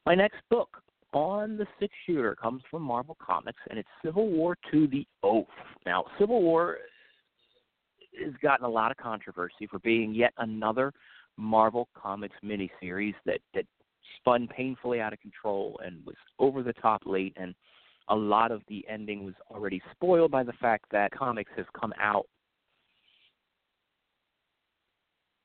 My 0.06 0.16
next 0.16 0.38
book 0.50 0.82
on 1.14 1.58
the 1.58 1.66
six 1.80 1.94
shooter 2.06 2.36
comes 2.36 2.62
from 2.70 2.84
Marvel 2.84 3.18
Comics, 3.20 3.60
and 3.70 3.80
it's 3.80 3.90
Civil 4.04 4.30
War 4.30 4.58
II: 4.74 4.88
The 4.88 5.08
Oath. 5.24 5.48
Now, 5.86 6.06
Civil 6.20 6.42
War 6.42 6.78
has 8.24 8.34
gotten 8.42 8.66
a 8.66 8.70
lot 8.70 8.92
of 8.92 8.98
controversy 8.98 9.68
for 9.70 9.80
being 9.80 10.14
yet 10.14 10.34
another 10.38 10.94
Marvel 11.38 11.88
Comics 11.96 12.36
miniseries 12.44 13.16
that 13.26 13.40
that 13.54 13.66
spun 14.18 14.48
painfully 14.48 15.00
out 15.00 15.14
of 15.14 15.20
control 15.20 15.80
and 15.84 16.06
was 16.06 16.16
over 16.40 16.64
the 16.64 16.74
top 16.74 17.02
late 17.06 17.34
and 17.38 17.54
a 18.10 18.16
lot 18.16 18.52
of 18.52 18.62
the 18.68 18.84
ending 18.90 19.24
was 19.24 19.36
already 19.52 19.82
spoiled 19.92 20.32
by 20.32 20.44
the 20.44 20.54
fact 20.54 20.86
that 20.92 21.12
comics 21.12 21.52
have 21.56 21.72
come 21.80 21.94
out 22.00 22.26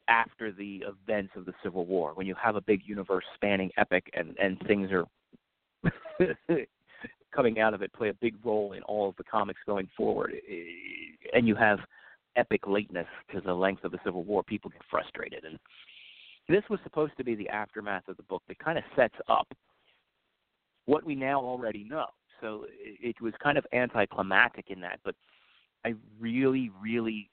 after 0.09 0.53
the 0.53 0.85
events 0.87 1.33
of 1.37 1.45
the 1.47 1.53
Civil 1.63 1.87
War, 1.87 2.13
when 2.15 2.27
you 2.27 2.35
have 2.43 2.57
a 2.57 2.61
big 2.61 2.83
universe 2.85 3.25
spanning 3.35 3.71
epic 3.79 4.11
and, 4.15 4.37
and 4.39 4.59
things 4.67 4.91
are 4.93 5.05
coming 7.35 7.59
out 7.59 7.75
of 7.75 7.83
it 7.83 7.93
play 7.93 8.09
a 8.09 8.15
big 8.15 8.35
role 8.45 8.73
in 8.73 8.83
all 8.83 9.09
of 9.09 9.17
the 9.17 9.25
comics 9.25 9.61
going 9.67 9.89
forward. 9.97 10.35
And 11.33 11.49
you 11.49 11.55
have 11.57 11.79
epic 12.37 12.67
lateness 12.67 13.07
to 13.33 13.41
the 13.41 13.53
length 13.53 13.85
of 13.85 13.93
the 13.93 13.99
Civil 14.05 14.25
War, 14.25 14.43
people 14.43 14.71
get 14.71 14.83
frustrated. 14.91 15.45
And 15.45 15.59
this 16.49 16.63
was 16.69 16.81
supposed 16.83 17.17
to 17.17 17.25
be 17.25 17.35
the 17.35 17.49
aftermath 17.49 18.09
of 18.09 18.17
the 18.17 18.23
book 18.25 18.43
that 18.49 18.59
kind 18.59 18.79
of 18.79 18.85
sets 18.97 19.15
up 19.29 19.49
what 20.87 21.05
we 21.05 21.15
now 21.15 21.41
already 21.41 21.85
know. 21.85 22.07
So 22.41 22.67
it, 22.79 23.21
was 23.21 23.33
kind 23.43 23.57
of 23.57 23.65
anticlimactic 23.73 24.67
in 24.69 24.81
that, 24.81 25.01
but 25.05 25.15
I 25.85 25.95
really, 26.21 26.71
really 26.83 27.31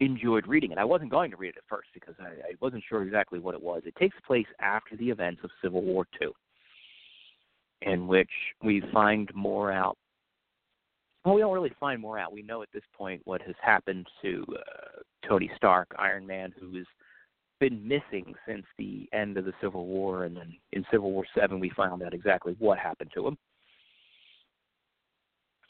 enjoyed 0.00 0.46
reading 0.46 0.72
it. 0.72 0.78
I 0.78 0.84
wasn't 0.84 1.10
going 1.10 1.30
to 1.30 1.36
read 1.36 1.50
it 1.50 1.58
at 1.58 1.64
first 1.68 1.88
because 1.94 2.14
I, 2.20 2.24
I 2.24 2.54
wasn't 2.60 2.82
sure 2.88 3.02
exactly 3.02 3.38
what 3.38 3.54
it 3.54 3.62
was. 3.62 3.82
It 3.86 3.94
takes 3.96 4.16
place 4.26 4.46
after 4.60 4.96
the 4.96 5.08
events 5.08 5.40
of 5.44 5.50
Civil 5.62 5.82
War 5.82 6.06
II, 6.20 6.28
in 7.82 8.06
which 8.06 8.30
we 8.62 8.82
find 8.92 9.30
more 9.34 9.72
out. 9.72 9.96
Well, 11.24 11.34
we 11.34 11.40
don't 11.42 11.52
really 11.52 11.72
find 11.78 12.00
more 12.00 12.18
out. 12.18 12.32
We 12.32 12.42
know 12.42 12.62
at 12.62 12.68
this 12.72 12.82
point 12.96 13.20
what 13.24 13.42
has 13.42 13.54
happened 13.62 14.06
to 14.22 14.44
uh, 14.56 15.00
Tony 15.28 15.50
Stark, 15.56 15.88
Iron 15.98 16.26
Man, 16.26 16.52
who 16.58 16.76
has 16.76 16.86
been 17.58 17.86
missing 17.86 18.34
since 18.48 18.64
the 18.78 19.06
end 19.12 19.36
of 19.36 19.44
the 19.44 19.52
Civil 19.60 19.86
War, 19.86 20.24
and 20.24 20.36
then 20.36 20.54
in 20.72 20.84
Civil 20.90 21.12
War 21.12 21.24
Seven 21.38 21.60
we 21.60 21.70
found 21.76 22.02
out 22.02 22.14
exactly 22.14 22.56
what 22.58 22.78
happened 22.78 23.10
to 23.14 23.26
him. 23.26 23.38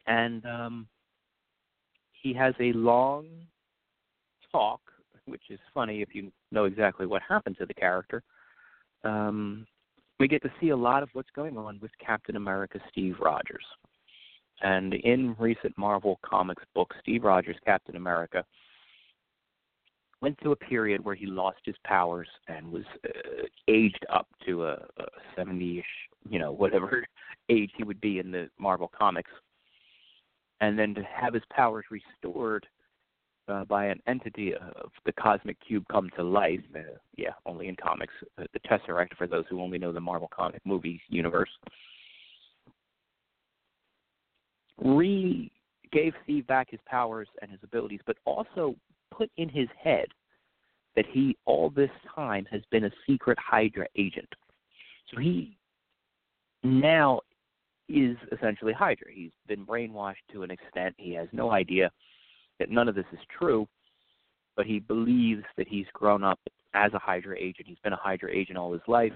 And 0.07 0.47
um, 0.47 0.89
he 2.13 2.33
has 2.35 2.55
a 2.61 2.73
long 2.73 3.27
talk, 4.53 4.81
which 5.27 5.43
is 5.51 5.59
funny 5.75 6.01
if 6.01 6.15
you 6.15 6.31
know 6.53 6.65
exactly 6.65 7.07
what 7.07 7.23
happened 7.29 7.57
to 7.59 7.67
the 7.67 7.75
character. 7.75 8.23
Um, 9.03 9.67
we 10.21 10.29
get 10.29 10.43
to 10.43 10.53
see 10.61 10.69
a 10.69 10.77
lot 10.77 11.03
of 11.03 11.09
what's 11.15 11.31
going 11.35 11.57
on 11.57 11.79
with 11.81 11.91
Captain 12.05 12.37
America 12.37 12.79
Steve 12.91 13.17
Rogers. 13.21 13.65
And 14.63 14.93
in 14.93 15.35
recent 15.39 15.77
Marvel 15.79 16.21
Comics 16.23 16.63
books, 16.75 16.95
Steve 17.01 17.25
Rogers, 17.25 17.57
Captain 17.65 17.97
America, 17.97 18.45
went 20.21 20.39
through 20.39 20.53
a 20.53 20.57
period 20.57 21.03
where 21.03 21.15
he 21.15 21.25
lost 21.25 21.61
his 21.65 21.77
powers 21.85 22.29
and 22.47 22.71
was 22.71 22.85
uh, 23.07 23.47
aged 23.69 24.05
up 24.13 24.29
to 24.45 24.67
a, 24.67 24.73
a 24.99 25.07
70ish, 25.39 25.83
you 26.29 26.39
know, 26.39 26.53
whatever 26.53 27.07
age 27.49 27.71
he 27.75 27.85
would 27.85 28.01
be 28.03 28.19
in 28.19 28.31
the 28.31 28.51
Marvel 28.59 28.93
comics. 28.97 29.31
And 30.61 30.79
then 30.79 30.95
to 30.97 31.03
have 31.03 31.33
his 31.33 31.43
powers 31.51 31.87
restored 31.91 32.67
uh, 33.51 33.65
by 33.65 33.87
an 33.87 34.01
entity 34.07 34.55
of 34.55 34.91
the 35.05 35.13
cosmic 35.13 35.57
cube 35.67 35.85
come 35.91 36.09
to 36.17 36.23
life. 36.23 36.61
Uh, 36.75 36.81
yeah, 37.17 37.31
only 37.47 37.69
in 37.69 37.77
comics. 37.77 38.13
Uh, 38.39 38.45
the 38.53 38.61
Tesseract, 38.61 39.17
for 39.17 39.27
those 39.27 39.45
who 39.51 39.61
only 39.61 39.79
know 39.79 39.93
the 39.93 40.01
Marvel 40.01 40.31
comic 40.35 40.61
movie 40.65 41.01
universe, 41.09 41.51
re 44.79 45.51
gave 45.93 46.13
Steve 46.23 46.47
back 46.47 46.71
his 46.71 46.81
powers 46.87 47.29
and 47.43 47.51
his 47.51 47.61
abilities, 47.65 48.01
but 48.07 48.17
also 48.25 48.77
put 49.11 49.31
in 49.37 49.49
his 49.49 49.69
head 49.83 50.07
that 50.95 51.05
he 51.11 51.37
all 51.47 51.71
this 51.71 51.91
time 52.15 52.47
has 52.51 52.63
been 52.71 52.85
a 52.85 52.91
secret 53.07 53.39
Hydra 53.39 53.87
agent. 53.97 54.29
So 55.13 55.21
he 55.21 55.57
now 56.63 57.21
is 57.89 58.17
essentially 58.33 58.73
Hydra. 58.73 59.09
He's 59.13 59.33
been 59.49 59.67
brainwashed 59.67 60.15
to 60.33 60.43
an 60.43 60.51
extent. 60.51 60.95
He 60.97 61.13
has 61.15 61.29
no 61.33 61.51
idea 61.51 61.91
that 62.61 62.71
none 62.71 62.89
of 62.89 62.95
this 62.95 63.07
is 63.13 63.19
true, 63.37 63.67
but 64.55 64.67
he 64.67 64.79
believes 64.79 65.43
that 65.57 65.67
he's 65.67 65.87
grown 65.93 66.23
up 66.23 66.39
as 66.75 66.93
a 66.95 66.99
Hydra 66.99 67.37
agent. 67.37 67.67
He's 67.67 67.79
been 67.83 67.95
a 67.95 68.01
Hydra 68.01 68.31
agent 68.31 68.57
all 68.57 68.73
his 68.73 68.83
life, 68.87 69.13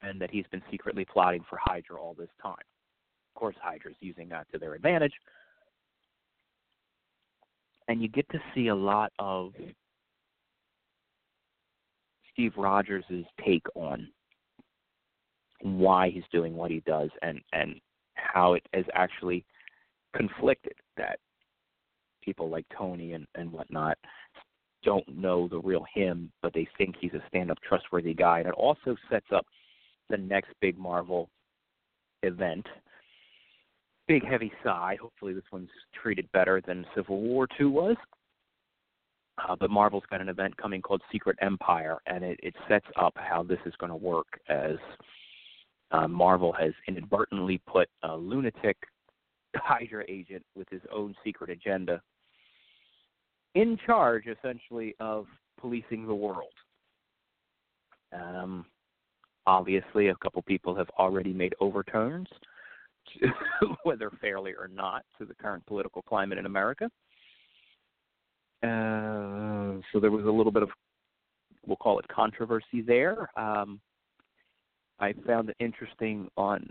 and 0.00 0.18
that 0.20 0.30
he's 0.30 0.46
been 0.50 0.62
secretly 0.70 1.04
plotting 1.04 1.44
for 1.50 1.58
Hydra 1.60 2.00
all 2.00 2.14
this 2.14 2.30
time. 2.42 2.54
Of 3.34 3.38
course, 3.38 3.56
Hydra's 3.60 3.96
using 4.00 4.28
that 4.30 4.46
to 4.52 4.58
their 4.58 4.74
advantage. 4.74 5.12
And 7.88 8.00
you 8.00 8.08
get 8.08 8.28
to 8.30 8.38
see 8.54 8.68
a 8.68 8.74
lot 8.74 9.12
of 9.18 9.52
Steve 12.32 12.52
Rogers' 12.56 13.04
take 13.44 13.66
on 13.74 14.08
why 15.60 16.08
he's 16.08 16.22
doing 16.32 16.54
what 16.54 16.70
he 16.70 16.80
does 16.86 17.10
and 17.20 17.40
and 17.52 17.80
how 18.14 18.54
it 18.54 18.62
has 18.72 18.84
actually 18.94 19.44
conflicted 20.16 20.72
that 20.96 21.18
people 22.22 22.48
like 22.48 22.66
Tony 22.76 23.12
and 23.12 23.26
and 23.34 23.50
whatnot 23.52 23.98
don't 24.82 25.06
know 25.08 25.48
the 25.48 25.58
real 25.58 25.84
him, 25.94 26.32
but 26.42 26.52
they 26.54 26.66
think 26.78 26.94
he's 26.98 27.12
a 27.14 27.22
stand-up, 27.28 27.58
trustworthy 27.66 28.14
guy, 28.14 28.38
and 28.38 28.48
it 28.48 28.54
also 28.54 28.96
sets 29.10 29.26
up 29.34 29.46
the 30.08 30.16
next 30.16 30.50
big 30.60 30.78
Marvel 30.78 31.28
event. 32.22 32.66
Big 34.08 34.24
heavy 34.24 34.52
sigh. 34.64 34.96
Hopefully, 35.00 35.32
this 35.32 35.44
one's 35.52 35.68
treated 36.02 36.30
better 36.32 36.60
than 36.66 36.86
Civil 36.94 37.20
War 37.20 37.46
Two 37.58 37.70
was. 37.70 37.96
Uh, 39.38 39.56
but 39.58 39.70
Marvel's 39.70 40.04
got 40.10 40.20
an 40.20 40.28
event 40.28 40.54
coming 40.56 40.82
called 40.82 41.00
Secret 41.10 41.36
Empire, 41.40 41.98
and 42.06 42.24
it, 42.24 42.38
it 42.42 42.54
sets 42.68 42.86
up 43.00 43.14
how 43.16 43.42
this 43.42 43.60
is 43.64 43.72
going 43.78 43.90
to 43.90 43.96
work 43.96 44.26
as 44.48 44.76
uh, 45.92 46.06
Marvel 46.06 46.52
has 46.52 46.72
inadvertently 46.88 47.58
put 47.66 47.88
a 48.02 48.14
lunatic 48.14 48.76
Hydra 49.56 50.04
agent 50.08 50.44
with 50.54 50.68
his 50.68 50.82
own 50.92 51.14
secret 51.24 51.48
agenda 51.48 52.02
in 53.54 53.78
charge, 53.84 54.26
essentially, 54.26 54.94
of 55.00 55.26
policing 55.58 56.06
the 56.06 56.14
world. 56.14 56.52
Um, 58.12 58.66
obviously, 59.46 60.08
a 60.08 60.16
couple 60.16 60.42
people 60.42 60.74
have 60.74 60.88
already 60.98 61.32
made 61.32 61.54
overturns, 61.60 62.28
whether 63.82 64.10
fairly 64.20 64.52
or 64.52 64.68
not, 64.68 65.04
to 65.18 65.24
the 65.24 65.34
current 65.34 65.64
political 65.66 66.02
climate 66.02 66.38
in 66.38 66.46
America. 66.46 66.90
Uh, 68.62 69.80
so 69.92 70.00
there 70.00 70.10
was 70.10 70.26
a 70.26 70.30
little 70.30 70.52
bit 70.52 70.62
of, 70.62 70.70
we'll 71.66 71.76
call 71.76 71.98
it 71.98 72.06
controversy 72.08 72.82
there. 72.86 73.30
Um, 73.38 73.80
I 74.98 75.14
found 75.26 75.48
it 75.48 75.56
interesting 75.60 76.28
on 76.36 76.68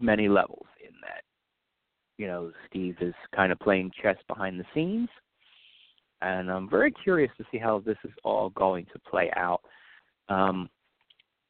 many 0.00 0.28
levels 0.28 0.66
in 0.82 0.92
that, 1.02 1.22
you 2.18 2.26
know, 2.26 2.50
Steve 2.68 2.96
is 3.00 3.14
kind 3.34 3.52
of 3.52 3.58
playing 3.60 3.92
chess 4.02 4.16
behind 4.26 4.58
the 4.58 4.64
scenes. 4.74 5.08
And 6.24 6.50
I'm 6.50 6.70
very 6.70 6.90
curious 6.90 7.30
to 7.36 7.44
see 7.52 7.58
how 7.58 7.80
this 7.84 7.98
is 8.02 8.12
all 8.24 8.48
going 8.50 8.86
to 8.94 8.98
play 8.98 9.30
out. 9.36 9.60
Um, 10.30 10.70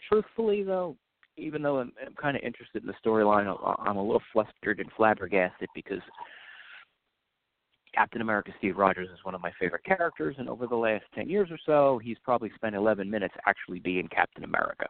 truthfully, 0.08 0.64
though, 0.64 0.96
even 1.36 1.62
though 1.62 1.78
I'm, 1.78 1.92
I'm 2.04 2.14
kind 2.14 2.36
of 2.36 2.42
interested 2.42 2.82
in 2.82 2.88
the 2.88 2.94
storyline, 3.04 3.46
I'm 3.78 3.96
a 3.96 4.02
little 4.02 4.22
flustered 4.32 4.80
and 4.80 4.90
flabbergasted 4.96 5.68
because 5.76 6.00
Captain 7.94 8.20
America 8.20 8.50
Steve 8.58 8.76
Rogers 8.76 9.08
is 9.12 9.24
one 9.24 9.36
of 9.36 9.40
my 9.40 9.52
favorite 9.60 9.84
characters, 9.84 10.34
and 10.38 10.48
over 10.48 10.66
the 10.66 10.74
last 10.74 11.04
10 11.14 11.28
years 11.28 11.50
or 11.52 11.58
so, 11.64 12.00
he's 12.02 12.18
probably 12.24 12.50
spent 12.56 12.74
11 12.74 13.08
minutes 13.08 13.34
actually 13.46 13.78
being 13.78 14.08
Captain 14.08 14.42
America. 14.42 14.86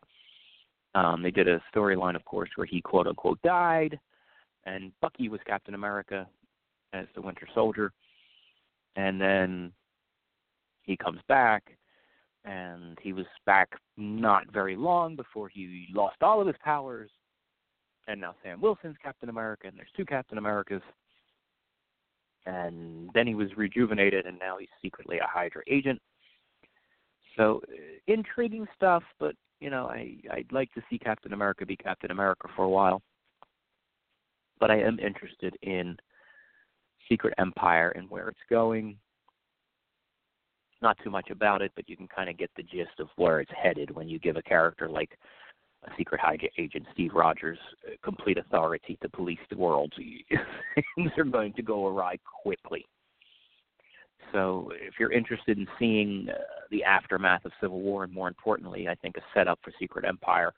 Um, 0.94 1.22
they 1.22 1.30
did 1.30 1.46
a 1.46 1.62
storyline, 1.74 2.16
of 2.16 2.24
course, 2.24 2.48
where 2.56 2.66
he 2.66 2.80
quote 2.80 3.06
unquote 3.06 3.42
died, 3.42 4.00
and 4.64 4.92
Bucky 5.02 5.28
was 5.28 5.40
Captain 5.46 5.74
America 5.74 6.26
as 6.94 7.04
the 7.14 7.20
Winter 7.20 7.46
Soldier, 7.54 7.92
and 8.96 9.20
then 9.20 9.72
he 10.82 10.96
comes 10.96 11.20
back, 11.28 11.76
and 12.44 12.98
he 13.02 13.12
was 13.12 13.26
back 13.46 13.70
not 13.96 14.52
very 14.52 14.76
long 14.76 15.16
before 15.16 15.48
he 15.48 15.86
lost 15.94 16.16
all 16.22 16.40
of 16.40 16.46
his 16.46 16.56
powers, 16.62 17.10
and 18.06 18.20
now 18.20 18.34
Sam 18.42 18.60
Wilson's 18.60 18.96
Captain 19.02 19.28
America, 19.28 19.66
and 19.66 19.76
there's 19.76 19.88
two 19.96 20.04
Captain 20.04 20.38
Americas, 20.38 20.82
and 22.46 23.10
then 23.14 23.26
he 23.26 23.34
was 23.34 23.48
rejuvenated, 23.56 24.26
and 24.26 24.38
now 24.38 24.58
he's 24.58 24.68
secretly 24.82 25.18
a 25.18 25.26
Hydra 25.26 25.62
agent. 25.68 26.00
So 27.36 27.62
uh, 27.68 27.76
intriguing 28.06 28.66
stuff, 28.76 29.02
but 29.18 29.34
you 29.60 29.70
know, 29.70 29.86
I 29.86 30.16
I'd 30.30 30.52
like 30.52 30.72
to 30.74 30.82
see 30.90 30.98
Captain 30.98 31.32
America 31.32 31.64
be 31.64 31.76
Captain 31.76 32.10
America 32.10 32.48
for 32.54 32.64
a 32.64 32.68
while. 32.68 33.00
But 34.60 34.70
I 34.70 34.80
am 34.80 34.98
interested 34.98 35.56
in 35.62 35.96
Secret 37.08 37.34
Empire 37.38 37.90
and 37.96 38.08
where 38.10 38.28
it's 38.28 38.38
going. 38.50 38.96
Not 40.82 40.98
too 41.02 41.10
much 41.10 41.30
about 41.30 41.62
it, 41.62 41.72
but 41.76 41.88
you 41.88 41.96
can 41.96 42.08
kind 42.08 42.28
of 42.28 42.36
get 42.36 42.50
the 42.56 42.62
gist 42.62 43.00
of 43.00 43.08
where 43.16 43.40
it's 43.40 43.52
headed 43.60 43.90
when 43.90 44.08
you 44.08 44.18
give 44.18 44.36
a 44.36 44.42
character 44.42 44.88
like 44.88 45.18
a 45.86 45.90
secret 45.96 46.20
agent, 46.58 46.86
Steve 46.92 47.12
Rogers, 47.14 47.58
uh, 47.86 47.92
complete 48.02 48.38
authority 48.38 48.98
to 49.02 49.08
police 49.08 49.38
the 49.50 49.56
world. 49.56 49.92
Things 50.96 51.10
are 51.16 51.24
going 51.24 51.52
to 51.54 51.62
go 51.62 51.86
awry 51.86 52.18
quickly. 52.42 52.84
So, 54.32 54.70
if 54.74 54.94
you're 54.98 55.12
interested 55.12 55.58
in 55.58 55.66
seeing 55.78 56.28
uh, 56.28 56.34
the 56.70 56.82
aftermath 56.82 57.44
of 57.44 57.52
Civil 57.60 57.80
War, 57.80 58.04
and 58.04 58.12
more 58.12 58.26
importantly, 58.26 58.88
I 58.88 58.94
think 58.96 59.16
a 59.16 59.20
setup 59.32 59.60
for 59.62 59.72
Secret 59.78 60.04
Empire, 60.04 60.52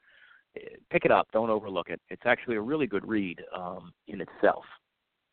uh, 0.57 0.61
pick 0.91 1.05
it 1.05 1.11
up. 1.11 1.29
Don't 1.33 1.51
overlook 1.51 1.91
it. 1.91 2.01
It's 2.09 2.23
actually 2.25 2.57
a 2.57 2.61
really 2.61 2.87
good 2.87 3.07
read 3.07 3.43
um, 3.55 3.93
in 4.09 4.21
itself. 4.21 4.65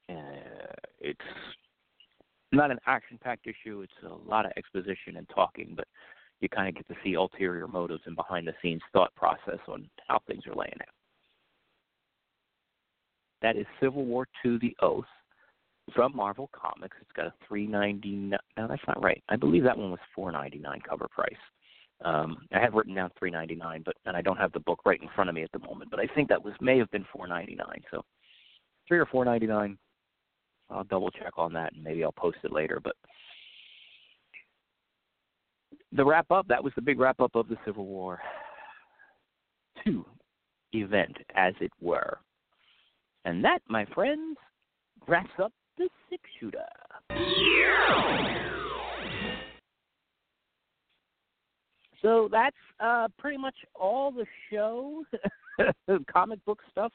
Uh, 0.10 0.74
it's 1.00 1.20
not 2.52 2.72
an 2.72 2.80
action-packed 2.86 3.48
issue. 3.48 3.82
It's 3.82 3.94
a 4.04 4.30
lot 4.30 4.46
of 4.46 4.52
exposition 4.58 5.18
and 5.18 5.28
talking, 5.34 5.74
but 5.76 5.88
you 6.40 6.50
kind 6.50 6.68
of 6.68 6.76
get 6.76 6.88
to 6.88 6.96
see 7.04 7.14
ulterior 7.14 7.68
motives 7.68 8.04
and 8.06 8.16
behind-the-scenes 8.16 8.82
thought 8.92 9.14
process 9.16 9.60
on 9.68 9.90
how 10.08 10.20
things 10.28 10.44
are 10.48 10.56
laying 10.56 10.74
out. 10.82 10.88
That 13.42 13.58
is 13.58 13.66
Civil 13.82 14.06
War 14.06 14.28
II: 14.46 14.58
The 14.60 14.76
Oath 14.82 15.06
from 15.94 16.16
Marvel 16.16 16.50
Comics. 16.54 16.96
It's 17.02 17.12
got 17.12 17.26
a 17.26 17.34
three 17.48 17.68
ninety 17.68 18.12
nine. 18.16 18.40
No, 18.58 18.68
that's 18.68 18.88
not 18.88 19.04
right. 19.04 19.22
I 19.30 19.36
believe 19.36 19.64
that 19.64 19.78
one 19.78 19.92
was 19.92 20.00
four 20.16 20.32
ninety 20.32 20.60
nine 20.60 20.80
cover 20.88 21.08
price. 21.10 21.34
Um, 22.06 22.48
I 22.54 22.60
have 22.60 22.74
written 22.74 22.96
down 22.96 23.12
three 23.20 23.32
ninety 23.32 23.56
nine, 23.56 23.82
but 23.86 23.96
and 24.06 24.16
I 24.16 24.22
don't 24.22 24.38
have 24.38 24.54
the 24.54 24.62
book 24.62 24.80
right 24.86 25.02
in 25.02 25.10
front 25.14 25.30
of 25.30 25.36
me 25.36 25.44
at 25.44 25.52
the 25.52 25.60
moment. 25.60 25.92
But 25.92 26.00
I 26.00 26.08
think 26.16 26.30
that 26.30 26.44
was 26.44 26.54
may 26.62 26.78
have 26.78 26.90
been 26.92 27.06
four 27.12 27.28
ninety 27.28 27.56
nine. 27.56 27.82
So 27.92 28.04
three 28.88 29.00
or 29.00 29.06
four 29.06 29.26
ninety 29.26 29.48
nine. 29.48 29.78
I'll 30.74 30.84
double 30.84 31.12
check 31.12 31.34
on 31.38 31.54
that 31.54 31.74
and 31.74 31.84
maybe 31.84 32.04
I'll 32.04 32.12
post 32.12 32.38
it 32.44 32.52
later. 32.52 32.80
But 32.84 32.96
the 35.92 36.06
wrap 36.06 36.32
up 36.32 36.48
that 36.48 36.64
was 36.64 36.74
the 36.76 36.82
big 36.82 37.00
wrap 37.00 37.20
up 37.20 37.36
of 37.36 37.48
the 37.48 37.58
Civil 37.66 37.86
War 37.86 38.20
two 39.84 40.06
event, 40.74 41.18
as 41.36 41.54
it 41.62 41.72
were. 41.80 42.18
And 43.26 43.44
that, 43.44 43.60
my 43.68 43.86
friends, 43.94 44.38
wraps 45.08 45.30
up 45.42 45.54
the 45.78 45.88
six 46.10 46.22
shooter. 46.40 46.66
So 52.02 52.28
that's 52.30 52.56
uh, 52.82 53.08
pretty 53.18 53.38
much 53.38 53.56
all 53.76 54.12
the 54.12 54.26
show, 54.52 55.06
comic 56.12 56.44
book 56.44 56.60
stuff 56.70 56.92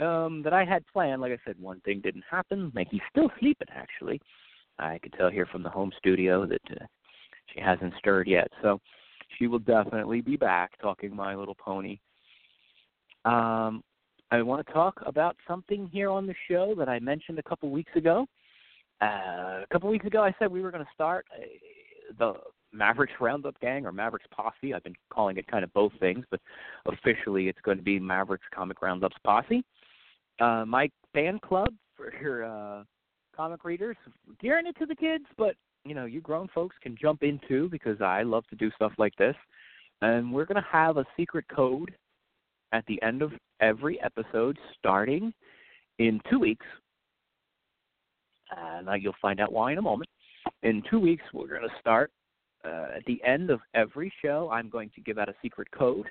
um, 0.00 0.42
that 0.42 0.52
I 0.52 0.64
had 0.64 0.86
planned. 0.92 1.20
Like 1.20 1.32
I 1.32 1.38
said, 1.44 1.56
one 1.60 1.80
thing 1.80 2.00
didn't 2.00 2.24
happen. 2.30 2.70
Meggie's 2.74 3.00
still 3.10 3.30
sleeping, 3.38 3.68
actually. 3.74 4.20
I 4.78 4.98
could 4.98 5.12
tell 5.12 5.30
here 5.30 5.46
from 5.46 5.62
the 5.62 5.68
home 5.68 5.92
studio 5.98 6.46
that 6.46 6.62
uh, 6.70 6.84
she 7.52 7.60
hasn't 7.60 7.94
stirred 7.98 8.28
yet. 8.28 8.48
So 8.62 8.80
she 9.38 9.46
will 9.46 9.58
definitely 9.58 10.20
be 10.20 10.36
back 10.36 10.72
talking 10.80 11.14
My 11.14 11.34
Little 11.34 11.54
Pony. 11.54 11.98
Um, 13.24 13.82
I 14.30 14.42
want 14.42 14.66
to 14.66 14.72
talk 14.72 15.00
about 15.04 15.36
something 15.46 15.88
here 15.92 16.10
on 16.10 16.26
the 16.26 16.34
show 16.48 16.74
that 16.78 16.88
I 16.88 16.98
mentioned 17.00 17.38
a 17.38 17.42
couple 17.42 17.70
weeks 17.70 17.92
ago. 17.96 18.26
Uh, 19.02 19.62
a 19.62 19.66
couple 19.72 19.90
weeks 19.90 20.06
ago, 20.06 20.22
I 20.22 20.34
said 20.38 20.50
we 20.50 20.60
were 20.60 20.70
going 20.70 20.84
to 20.84 20.90
start 20.94 21.26
a, 21.36 22.14
the 22.18 22.34
Mavericks 22.72 23.12
Roundup 23.20 23.58
Gang 23.60 23.86
or 23.86 23.92
Mavericks 23.92 24.26
Posse. 24.30 24.74
I've 24.74 24.84
been 24.84 24.94
calling 25.12 25.36
it 25.36 25.46
kind 25.46 25.64
of 25.64 25.72
both 25.72 25.92
things, 26.00 26.24
but 26.30 26.40
officially 26.86 27.48
it's 27.48 27.60
going 27.62 27.76
to 27.76 27.82
be 27.82 27.98
Mavericks 27.98 28.46
Comic 28.54 28.82
Roundups 28.82 29.16
Posse. 29.24 29.62
Uh, 30.40 30.64
my 30.66 30.88
fan 31.12 31.38
club 31.38 31.68
for 31.96 32.12
your 32.20 32.44
uh, 32.44 32.84
comic 33.36 33.64
readers, 33.64 33.96
gearing 34.40 34.66
it 34.66 34.76
to 34.78 34.86
the 34.86 34.94
kids, 34.94 35.24
but 35.36 35.54
you 35.84 35.94
know, 35.94 36.04
you 36.04 36.20
grown 36.20 36.48
folks 36.54 36.76
can 36.82 36.96
jump 37.00 37.22
into 37.22 37.68
because 37.70 38.00
I 38.00 38.22
love 38.22 38.46
to 38.48 38.56
do 38.56 38.70
stuff 38.72 38.92
like 38.98 39.16
this. 39.16 39.34
And 40.02 40.32
we're 40.32 40.44
going 40.44 40.62
to 40.62 40.68
have 40.70 40.96
a 40.96 41.04
secret 41.16 41.46
code 41.54 41.94
at 42.72 42.84
the 42.86 43.00
end 43.02 43.22
of 43.22 43.32
every 43.60 44.00
episode 44.02 44.58
starting 44.78 45.32
in 45.98 46.20
two 46.30 46.38
weeks. 46.38 46.66
And 48.56 48.88
uh, 48.88 48.94
you'll 48.94 49.14
find 49.20 49.40
out 49.40 49.52
why 49.52 49.72
in 49.72 49.78
a 49.78 49.82
moment. 49.82 50.08
In 50.62 50.82
two 50.90 50.98
weeks, 50.98 51.22
we're 51.32 51.48
going 51.48 51.62
to 51.62 51.80
start. 51.80 52.10
Uh, 52.64 52.88
at 52.96 53.04
the 53.06 53.22
end 53.24 53.50
of 53.50 53.60
every 53.74 54.12
show, 54.22 54.50
I'm 54.52 54.68
going 54.68 54.90
to 54.94 55.00
give 55.00 55.18
out 55.18 55.28
a 55.28 55.34
secret 55.42 55.68
code, 55.70 56.06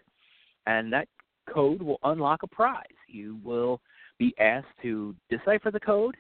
and 0.66 0.92
that 0.92 1.08
code 1.54 1.82
will 1.82 2.00
unlock 2.04 2.44
a 2.44 2.48
prize. 2.48 2.86
You 3.08 3.40
will 3.44 3.82
be 4.18 4.34
asked 4.40 4.68
to 4.82 5.16
decipher 5.30 5.72
the 5.72 5.80
code, 5.80 6.16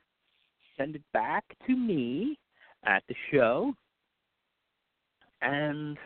send 0.77 0.95
it 0.95 1.03
back 1.13 1.43
to 1.67 1.75
me 1.75 2.37
at 2.85 3.03
the 3.07 3.15
show, 3.31 3.73
and 5.41 5.97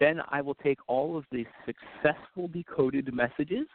then 0.00 0.20
I 0.30 0.40
will 0.40 0.54
take 0.54 0.78
all 0.88 1.16
of 1.16 1.24
the 1.30 1.46
successful 1.66 2.48
decoded 2.48 3.12
messages, 3.14 3.66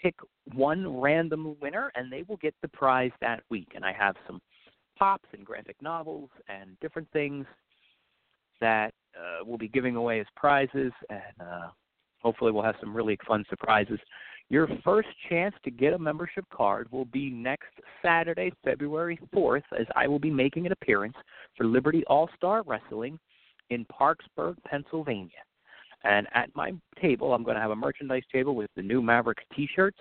pick 0.00 0.14
one 0.54 1.00
random 1.00 1.56
winner, 1.60 1.90
and 1.94 2.10
they 2.10 2.24
will 2.26 2.38
get 2.38 2.54
the 2.62 2.68
prize 2.68 3.10
that 3.20 3.42
week. 3.50 3.68
And 3.74 3.84
I 3.84 3.92
have 3.92 4.14
some 4.26 4.40
pops 4.98 5.28
and 5.32 5.44
graphic 5.44 5.76
novels 5.82 6.30
and 6.48 6.78
different 6.80 7.08
things 7.12 7.46
that 8.60 8.92
uh, 9.18 9.44
we'll 9.44 9.58
be 9.58 9.68
giving 9.68 9.96
away 9.96 10.20
as 10.20 10.26
prizes, 10.36 10.92
and 11.10 11.20
uh, 11.40 11.68
hopefully 12.22 12.52
we'll 12.52 12.62
have 12.62 12.76
some 12.80 12.96
really 12.96 13.18
fun 13.26 13.44
surprises. 13.48 13.98
Your 14.50 14.68
first 14.82 15.08
chance 15.28 15.54
to 15.64 15.70
get 15.70 15.92
a 15.92 15.98
membership 15.98 16.44
card 16.52 16.90
will 16.90 17.04
be 17.04 17.28
next 17.30 17.68
Saturday, 18.02 18.50
February 18.64 19.18
4th, 19.34 19.64
as 19.78 19.86
I 19.94 20.06
will 20.08 20.18
be 20.18 20.30
making 20.30 20.64
an 20.64 20.72
appearance 20.72 21.16
for 21.56 21.66
Liberty 21.66 22.02
All 22.06 22.30
Star 22.36 22.62
Wrestling 22.66 23.18
in 23.68 23.84
Parkersburg, 23.86 24.56
Pennsylvania. 24.66 25.30
And 26.04 26.26
at 26.32 26.48
my 26.54 26.72
table, 27.00 27.34
I'm 27.34 27.42
going 27.42 27.56
to 27.56 27.60
have 27.60 27.72
a 27.72 27.76
merchandise 27.76 28.22
table 28.32 28.54
with 28.54 28.70
the 28.74 28.82
new 28.82 29.02
Mavericks 29.02 29.44
t 29.54 29.68
shirts 29.74 29.98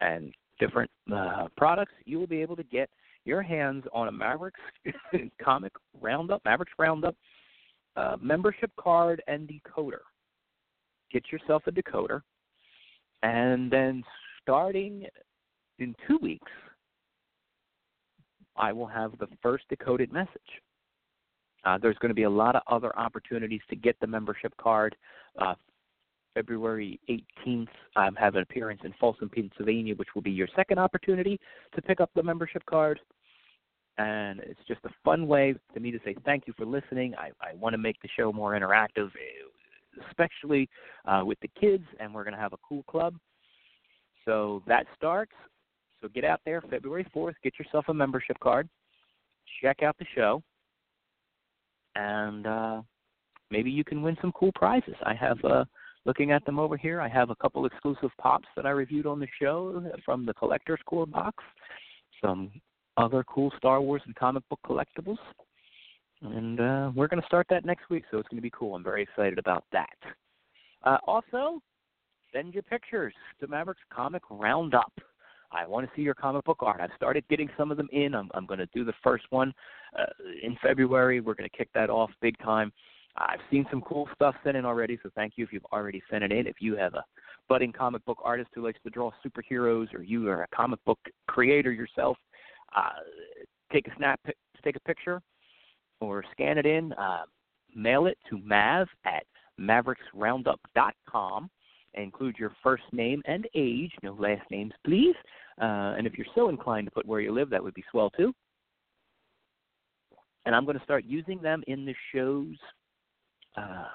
and 0.00 0.34
different 0.58 0.90
uh, 1.12 1.48
products. 1.56 1.92
You 2.04 2.18
will 2.18 2.26
be 2.26 2.42
able 2.42 2.56
to 2.56 2.64
get 2.64 2.90
your 3.24 3.42
hands 3.42 3.84
on 3.92 4.08
a 4.08 4.12
Mavericks 4.12 4.60
comic 5.42 5.72
roundup, 6.00 6.44
Mavericks 6.44 6.72
roundup 6.78 7.16
uh, 7.96 8.16
membership 8.20 8.70
card 8.78 9.22
and 9.26 9.48
decoder. 9.48 10.00
Get 11.12 11.24
yourself 11.30 11.62
a 11.66 11.72
decoder, 11.72 12.22
and 13.22 13.70
then 13.70 14.02
starting 14.42 15.06
in 15.78 15.94
two 16.06 16.18
weeks, 16.20 16.50
I 18.56 18.72
will 18.72 18.86
have 18.86 19.18
the 19.18 19.28
first 19.42 19.64
decoded 19.68 20.12
message. 20.12 20.30
Uh, 21.64 21.78
there's 21.78 21.96
going 21.98 22.10
to 22.10 22.14
be 22.14 22.22
a 22.22 22.30
lot 22.30 22.54
of 22.54 22.62
other 22.68 22.96
opportunities 22.98 23.60
to 23.70 23.76
get 23.76 23.96
the 24.00 24.06
membership 24.06 24.54
card. 24.56 24.96
Uh, 25.38 25.54
February 26.34 27.00
18th, 27.08 27.68
I 27.96 28.10
have 28.18 28.34
an 28.34 28.42
appearance 28.42 28.82
in 28.84 28.92
Folsom, 29.00 29.30
Pennsylvania, 29.30 29.94
which 29.94 30.08
will 30.14 30.22
be 30.22 30.30
your 30.30 30.48
second 30.54 30.78
opportunity 30.78 31.40
to 31.74 31.82
pick 31.82 32.00
up 32.00 32.10
the 32.14 32.22
membership 32.22 32.62
card 32.66 33.00
and 33.98 34.40
it's 34.40 34.60
just 34.68 34.80
a 34.84 34.90
fun 35.04 35.26
way 35.26 35.54
to 35.74 35.80
me 35.80 35.90
to 35.90 35.98
say 36.04 36.14
thank 36.24 36.46
you 36.46 36.54
for 36.56 36.66
listening. 36.66 37.14
I, 37.16 37.30
I 37.40 37.54
want 37.54 37.74
to 37.74 37.78
make 37.78 37.96
the 38.02 38.08
show 38.16 38.32
more 38.32 38.52
interactive, 38.52 39.10
especially 40.08 40.68
uh, 41.06 41.22
with 41.24 41.38
the 41.40 41.48
kids, 41.58 41.84
and 41.98 42.14
we're 42.14 42.24
going 42.24 42.34
to 42.34 42.40
have 42.40 42.52
a 42.52 42.58
cool 42.68 42.82
club. 42.84 43.14
So 44.24 44.62
that 44.66 44.86
starts. 44.96 45.32
So 46.00 46.08
get 46.08 46.24
out 46.24 46.40
there 46.44 46.60
February 46.60 47.06
4th, 47.14 47.34
get 47.42 47.58
yourself 47.58 47.86
a 47.88 47.94
membership 47.94 48.38
card, 48.40 48.68
check 49.62 49.82
out 49.82 49.96
the 49.98 50.04
show, 50.14 50.42
and 51.94 52.46
uh, 52.46 52.82
maybe 53.50 53.70
you 53.70 53.82
can 53.82 54.02
win 54.02 54.16
some 54.20 54.32
cool 54.32 54.52
prizes. 54.54 54.94
I 55.04 55.14
have. 55.14 55.42
Uh, 55.44 55.64
looking 56.04 56.30
at 56.30 56.44
them 56.44 56.58
over 56.58 56.76
here, 56.76 57.00
I 57.00 57.08
have 57.08 57.30
a 57.30 57.36
couple 57.36 57.66
exclusive 57.66 58.10
pops 58.18 58.46
that 58.54 58.64
I 58.64 58.70
reviewed 58.70 59.06
on 59.06 59.18
the 59.18 59.26
show 59.42 59.84
from 60.04 60.24
the 60.24 60.34
collector's 60.34 60.78
Corps 60.86 61.04
box. 61.04 61.42
Some 62.24 62.52
other 62.96 63.24
cool 63.24 63.52
Star 63.56 63.80
Wars 63.80 64.02
and 64.06 64.14
comic 64.14 64.42
book 64.48 64.60
collectibles. 64.66 65.18
And 66.22 66.60
uh, 66.60 66.90
we're 66.94 67.08
going 67.08 67.20
to 67.20 67.26
start 67.26 67.46
that 67.50 67.64
next 67.64 67.90
week, 67.90 68.04
so 68.10 68.18
it's 68.18 68.28
going 68.28 68.38
to 68.38 68.42
be 68.42 68.50
cool. 68.50 68.74
I'm 68.74 68.82
very 68.82 69.02
excited 69.02 69.38
about 69.38 69.64
that. 69.72 69.96
Uh, 70.82 70.96
also, 71.06 71.60
send 72.32 72.54
your 72.54 72.62
pictures 72.62 73.12
to 73.40 73.46
Mavericks 73.46 73.82
Comic 73.92 74.22
Roundup. 74.30 74.92
I 75.52 75.66
want 75.66 75.86
to 75.86 75.92
see 75.94 76.02
your 76.02 76.14
comic 76.14 76.44
book 76.44 76.58
art. 76.60 76.80
I've 76.80 76.90
started 76.96 77.24
getting 77.28 77.48
some 77.56 77.70
of 77.70 77.76
them 77.76 77.88
in. 77.92 78.14
I'm, 78.14 78.30
I'm 78.34 78.46
going 78.46 78.58
to 78.58 78.68
do 78.74 78.84
the 78.84 78.94
first 79.02 79.24
one 79.30 79.52
uh, 79.98 80.04
in 80.42 80.56
February. 80.62 81.20
We're 81.20 81.34
going 81.34 81.48
to 81.48 81.56
kick 81.56 81.68
that 81.74 81.90
off 81.90 82.10
big 82.20 82.36
time. 82.38 82.72
I've 83.18 83.40
seen 83.50 83.64
some 83.70 83.80
cool 83.82 84.08
stuff 84.14 84.34
sent 84.44 84.56
in 84.56 84.64
already, 84.64 84.98
so 85.02 85.10
thank 85.14 85.34
you 85.36 85.44
if 85.44 85.52
you've 85.52 85.64
already 85.72 86.02
sent 86.10 86.24
it 86.24 86.32
in. 86.32 86.46
If 86.46 86.56
you 86.60 86.76
have 86.76 86.94
a 86.94 87.04
budding 87.48 87.72
comic 87.72 88.04
book 88.04 88.18
artist 88.22 88.50
who 88.54 88.64
likes 88.64 88.78
to 88.84 88.90
draw 88.90 89.10
superheroes, 89.24 89.94
or 89.94 90.02
you 90.02 90.28
are 90.28 90.42
a 90.42 90.48
comic 90.54 90.84
book 90.84 90.98
creator 91.26 91.72
yourself, 91.72 92.18
uh, 92.74 92.90
take 93.72 93.86
a 93.88 93.96
snap, 93.96 94.20
take 94.64 94.76
a 94.76 94.80
picture, 94.80 95.20
or 96.00 96.24
scan 96.32 96.58
it 96.58 96.66
in. 96.66 96.92
Uh, 96.94 97.22
mail 97.74 98.06
it 98.06 98.18
to 98.30 98.38
Mav 98.38 98.88
at 99.04 99.24
mavericksroundup.com. 99.60 101.50
Include 101.94 102.36
your 102.38 102.52
first 102.62 102.84
name 102.92 103.22
and 103.26 103.46
age, 103.54 103.92
no 104.02 104.12
last 104.14 104.42
names, 104.50 104.72
please. 104.84 105.14
Uh, 105.60 105.94
and 105.96 106.06
if 106.06 106.18
you're 106.18 106.26
so 106.34 106.48
inclined 106.48 106.86
to 106.86 106.90
put 106.90 107.06
where 107.06 107.20
you 107.20 107.32
live, 107.32 107.48
that 107.50 107.62
would 107.62 107.74
be 107.74 107.84
swell 107.90 108.10
too. 108.10 108.34
And 110.44 110.54
I'm 110.54 110.64
going 110.64 110.78
to 110.78 110.84
start 110.84 111.04
using 111.04 111.40
them 111.40 111.62
in 111.66 111.86
the 111.86 111.94
show's. 112.14 112.56
Uh, 113.56 113.86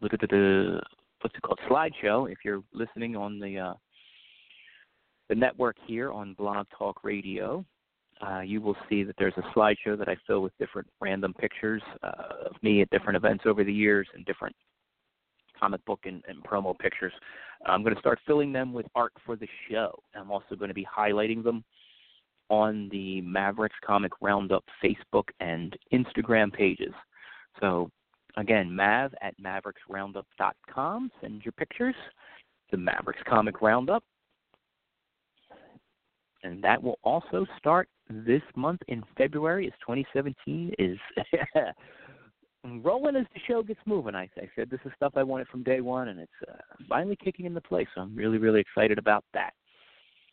what's 0.00 1.34
it 1.34 1.42
called 1.42 1.58
slideshow. 1.68 2.30
If 2.30 2.38
you're 2.44 2.62
listening 2.72 3.16
on 3.16 3.40
the 3.40 3.58
uh, 3.58 3.74
the 5.28 5.34
network 5.34 5.76
here 5.86 6.10
on 6.12 6.34
Blog 6.34 6.66
Talk 6.76 7.04
Radio, 7.04 7.64
uh, 8.26 8.40
you 8.40 8.60
will 8.60 8.76
see 8.88 9.04
that 9.04 9.14
there's 9.18 9.36
a 9.36 9.58
slideshow 9.58 9.96
that 9.98 10.08
I 10.08 10.16
fill 10.26 10.40
with 10.42 10.56
different 10.58 10.88
random 11.00 11.34
pictures 11.34 11.82
uh, 12.02 12.46
of 12.46 12.56
me 12.62 12.82
at 12.82 12.90
different 12.90 13.16
events 13.16 13.44
over 13.46 13.62
the 13.62 13.72
years 13.72 14.08
and 14.14 14.24
different 14.24 14.56
comic 15.58 15.84
book 15.84 16.00
and, 16.04 16.22
and 16.28 16.42
promo 16.42 16.76
pictures. 16.78 17.12
I'm 17.66 17.82
going 17.82 17.94
to 17.94 18.00
start 18.00 18.18
filling 18.26 18.52
them 18.52 18.72
with 18.72 18.86
art 18.94 19.12
for 19.24 19.36
the 19.36 19.48
show. 19.70 19.98
I'm 20.14 20.30
also 20.30 20.54
going 20.56 20.68
to 20.68 20.74
be 20.74 20.86
highlighting 20.86 21.42
them 21.42 21.64
on 22.48 22.88
the 22.90 23.20
Mavericks 23.20 23.76
Comic 23.84 24.12
Roundup 24.20 24.64
Facebook 24.82 25.24
and 25.40 25.76
Instagram 25.92 26.52
pages. 26.52 26.94
So, 27.60 27.90
again, 28.36 28.74
mav 28.74 29.14
at 29.20 29.34
mavericksroundup.com. 29.40 31.10
Send 31.20 31.42
your 31.44 31.52
pictures 31.52 31.96
to 32.70 32.76
Mavericks 32.76 33.22
Comic 33.28 33.60
Roundup 33.60 34.02
and 36.42 36.62
that 36.62 36.82
will 36.82 36.98
also 37.02 37.46
start 37.58 37.88
this 38.08 38.42
month 38.56 38.80
in 38.88 39.02
February 39.16 39.66
as 39.66 39.72
2017 39.80 40.72
is 40.78 40.98
rolling 42.82 43.16
as 43.16 43.26
the 43.34 43.40
show 43.46 43.62
gets 43.62 43.80
moving. 43.86 44.14
I, 44.14 44.28
I 44.36 44.48
said 44.56 44.70
this 44.70 44.80
is 44.84 44.92
stuff 44.96 45.12
I 45.16 45.22
wanted 45.22 45.48
from 45.48 45.62
day 45.62 45.80
one, 45.80 46.08
and 46.08 46.20
it's 46.20 46.32
uh, 46.48 46.54
finally 46.88 47.16
kicking 47.22 47.46
into 47.46 47.60
place. 47.60 47.86
So 47.94 48.02
I'm 48.02 48.14
really, 48.14 48.38
really 48.38 48.60
excited 48.60 48.98
about 48.98 49.24
that. 49.34 49.52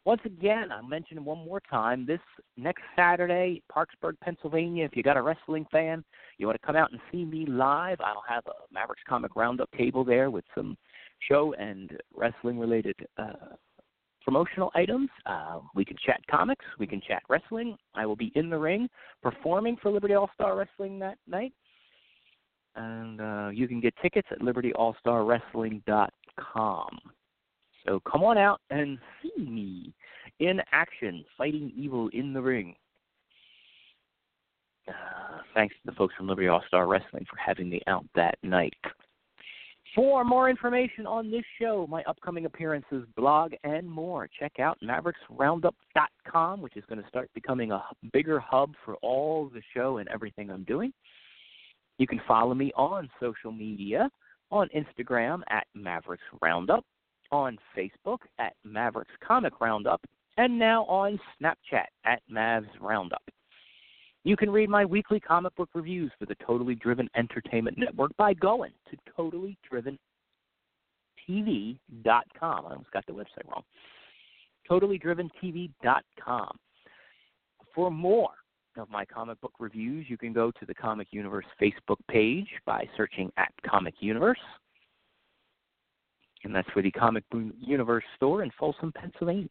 Once 0.06 0.22
again, 0.24 0.72
I'll 0.72 0.84
mention 0.84 1.26
one 1.26 1.44
more 1.44 1.60
time 1.62 2.06
this 2.06 2.20
next 2.58 2.84
Saturday, 2.96 3.64
Parkersburg, 3.74 4.20
Pennsylvania. 4.22 4.86
If 4.86 4.96
you 4.96 5.02
got 5.02 5.18
a 5.18 5.22
wrestling 5.22 5.66
fan, 5.72 6.04
you 6.38 6.46
want 6.46 6.62
to 6.62 6.66
come 6.66 6.76
out 6.76 6.92
and 6.92 7.02
see 7.12 7.26
me 7.26 7.48
live, 7.48 8.00
I'll 8.02 8.24
have 8.30 8.44
a 8.46 8.72
Mavericks 8.72 9.02
Comic 9.10 9.36
Roundup 9.36 9.72
table 9.72 10.04
there 10.04 10.30
with 10.30 10.46
some 10.54 10.78
show 11.28 11.56
and 11.56 11.98
wrestling 12.16 12.60
related 12.60 12.96
uh, 13.18 13.56
promotional 14.26 14.72
items. 14.76 15.10
Uh, 15.26 15.60
we 15.76 15.86
can 15.86 15.96
chat 16.04 16.20
comics. 16.30 16.66
We 16.80 16.88
can 16.88 17.00
chat 17.08 17.24
wrestling. 17.30 17.78
I 17.94 18.06
will 18.06 18.18
be 18.18 18.34
in 18.36 18.50
the 18.50 18.58
ring 18.58 18.90
performing 19.22 19.78
for 19.82 19.90
Liberty 19.92 20.16
All 20.16 20.30
Star 20.34 20.58
Wrestling 20.58 21.00
that 21.00 21.18
night. 21.28 21.54
And 22.76 23.22
uh, 23.22 23.50
you 23.54 23.70
can 23.70 23.80
get 23.80 23.94
tickets 24.02 24.28
at 24.32 24.42
libertyallstarwrestling.com. 24.42 27.00
So 27.86 28.02
come 28.12 28.24
on 28.24 28.38
out 28.38 28.60
and 28.72 28.98
see 29.22 29.44
me 29.44 29.94
in 30.40 30.60
action, 30.72 31.24
fighting 31.38 31.72
evil 31.78 32.10
in 32.12 32.34
the 32.34 32.42
ring. 32.42 32.74
Uh, 34.88 35.42
thanks 35.54 35.76
to 35.76 35.82
the 35.86 35.92
folks 35.96 36.16
from 36.16 36.28
Liberty 36.28 36.48
All 36.48 36.64
Star 36.68 36.88
Wrestling 36.88 37.28
for 37.30 37.38
having 37.38 37.70
me 37.70 37.82
out 37.88 38.06
that 38.16 38.40
night. 38.44 38.74
For 39.96 40.26
more 40.26 40.50
information 40.50 41.08
on 41.08 41.32
this 41.32 41.46
show, 41.58 41.88
my 41.90 42.04
upcoming 42.04 42.46
appearances, 42.46 43.06
blog, 43.16 43.54
and 43.64 43.90
more, 43.90 44.28
check 44.38 44.60
out 44.60 44.78
mavericksroundup.com, 44.84 46.62
which 46.62 46.76
is 46.76 46.84
going 46.90 47.02
to 47.02 47.08
start 47.08 47.30
becoming 47.34 47.72
a 47.72 47.82
bigger 48.12 48.38
hub 48.38 48.74
for 48.84 48.96
all 48.96 49.50
the 49.54 49.62
show 49.74 50.00
and 50.00 50.10
everything 50.10 50.52
I'm 50.52 50.66
doing. 50.66 50.92
You 51.98 52.08
can 52.08 52.20
follow 52.28 52.54
me 52.54 52.74
on 52.76 53.10
social 53.22 53.54
media 53.54 54.10
on 54.52 54.68
Instagram 54.76 55.42
at 55.50 55.66
Mavericks 55.74 56.24
Roundup, 56.42 56.84
on 57.32 57.58
Facebook 57.76 58.20
at 58.38 58.54
Mavericks 58.66 59.14
Comic 59.26 59.62
Roundup, 59.62 60.02
and 60.36 60.60
now 60.60 60.84
on 60.86 61.18
Snapchat 61.42 61.86
at 62.04 62.22
Mavs 62.30 62.68
Roundup. 62.82 63.24
You 64.26 64.36
can 64.36 64.50
read 64.50 64.70
my 64.70 64.84
weekly 64.84 65.20
comic 65.20 65.56
book 65.56 65.70
reviews 65.76 66.12
for 66.18 66.26
the 66.26 66.34
Totally 66.44 66.74
Driven 66.74 67.08
Entertainment 67.16 67.78
Network 67.78 68.10
by 68.18 68.34
going 68.34 68.72
to 68.90 68.98
totallydriventv.com. 69.16 69.98
I 72.42 72.70
almost 72.72 72.92
got 72.92 73.06
the 73.06 73.14
website 73.14 73.48
wrong. 73.48 73.62
totallydriventv.com. 74.68 76.58
For 77.76 77.92
more 77.92 78.32
of 78.78 78.90
my 78.90 79.06
comic 79.06 79.40
book 79.42 79.54
reviews, 79.60 80.08
you 80.10 80.18
can 80.18 80.34
go 80.34 80.50
to 80.60 80.66
the 80.66 80.74
Comic 80.74 81.10
Universe 81.12 81.46
Facebook 81.62 82.00
page 82.10 82.48
by 82.66 82.90
searching 82.98 83.32
at 83.38 83.54
Comic 83.64 83.94
Universe. 84.00 84.40
And 86.44 86.56
that's 86.56 86.70
for 86.74 86.82
the 86.82 86.90
Comic 86.90 87.26
Universe 87.60 88.04
store 88.16 88.42
in 88.42 88.50
Folsom, 88.60 88.92
Pennsylvania. 88.92 89.50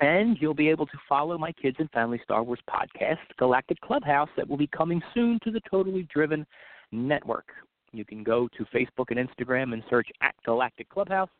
And 0.00 0.36
you'll 0.40 0.54
be 0.54 0.68
able 0.68 0.86
to 0.86 0.98
follow 1.08 1.38
my 1.38 1.52
Kids 1.52 1.76
and 1.78 1.90
Family 1.90 2.20
Star 2.22 2.42
Wars 2.42 2.60
podcast, 2.68 3.16
Galactic 3.38 3.80
Clubhouse, 3.80 4.28
that 4.36 4.46
will 4.46 4.58
be 4.58 4.66
coming 4.66 5.02
soon 5.14 5.38
to 5.44 5.50
the 5.50 5.60
Totally 5.70 6.06
Driven 6.12 6.46
Network. 6.92 7.46
You 7.92 8.04
can 8.04 8.22
go 8.22 8.48
to 8.58 8.64
Facebook 8.66 9.06
and 9.10 9.18
Instagram 9.18 9.72
and 9.72 9.82
search 9.88 10.08
at 10.20 10.34
Galactic 10.44 10.88
Clubhouse 10.90 11.30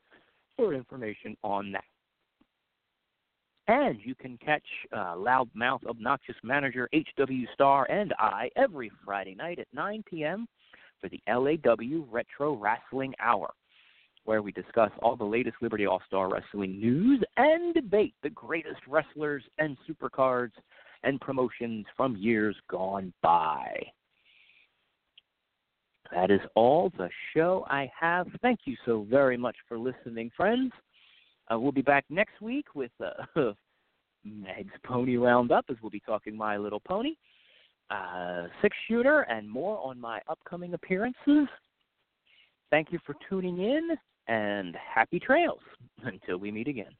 for 0.56 0.72
information 0.72 1.36
on 1.44 1.70
that. 1.72 1.84
And 3.68 3.98
you 4.02 4.14
can 4.14 4.38
catch 4.38 4.62
uh, 4.92 5.16
loudmouth, 5.16 5.84
obnoxious 5.86 6.36
manager 6.42 6.88
H.W. 6.92 7.46
Star 7.52 7.84
and 7.90 8.14
I 8.18 8.48
every 8.56 8.90
Friday 9.04 9.34
night 9.34 9.58
at 9.58 9.66
9 9.74 10.04
p.m. 10.08 10.46
for 11.00 11.08
the 11.08 11.20
LAW 11.28 12.06
Retro 12.10 12.54
Wrestling 12.54 13.12
Hour, 13.20 13.52
where 14.26 14.42
we 14.42 14.52
discuss 14.52 14.90
all 15.02 15.16
the 15.16 15.24
latest 15.24 15.56
Liberty 15.62 15.86
All 15.86 16.02
Star 16.06 16.28
Wrestling 16.28 16.78
news 16.78 17.22
and 17.36 17.72
debate 17.74 18.14
the 18.22 18.30
greatest 18.30 18.80
wrestlers 18.86 19.42
and 19.58 19.76
supercards 19.88 20.52
and 21.04 21.20
promotions 21.20 21.86
from 21.96 22.16
years 22.16 22.56
gone 22.68 23.12
by. 23.22 23.72
That 26.12 26.30
is 26.30 26.40
all 26.54 26.92
the 26.98 27.08
show 27.34 27.64
I 27.68 27.90
have. 27.98 28.26
Thank 28.42 28.60
you 28.64 28.76
so 28.84 29.06
very 29.08 29.36
much 29.36 29.56
for 29.68 29.78
listening, 29.78 30.30
friends. 30.36 30.72
Uh, 31.50 31.58
we'll 31.58 31.72
be 31.72 31.82
back 31.82 32.04
next 32.10 32.40
week 32.40 32.66
with 32.74 32.90
uh, 33.04 33.52
Meg's 34.24 34.74
Pony 34.84 35.16
Roundup, 35.16 35.64
as 35.70 35.76
we'll 35.82 35.90
be 35.90 36.02
talking 36.04 36.36
My 36.36 36.56
Little 36.56 36.80
Pony, 36.80 37.14
uh, 37.90 38.46
six 38.62 38.76
shooter, 38.88 39.22
and 39.22 39.48
more 39.48 39.78
on 39.78 40.00
my 40.00 40.20
upcoming 40.28 40.74
appearances. 40.74 41.48
Thank 42.70 42.90
you 42.90 42.98
for 43.06 43.14
tuning 43.28 43.58
in, 43.58 43.90
and 44.28 44.76
happy 44.76 45.20
trails 45.20 45.60
until 46.02 46.38
we 46.38 46.50
meet 46.50 46.68
again. 46.68 46.92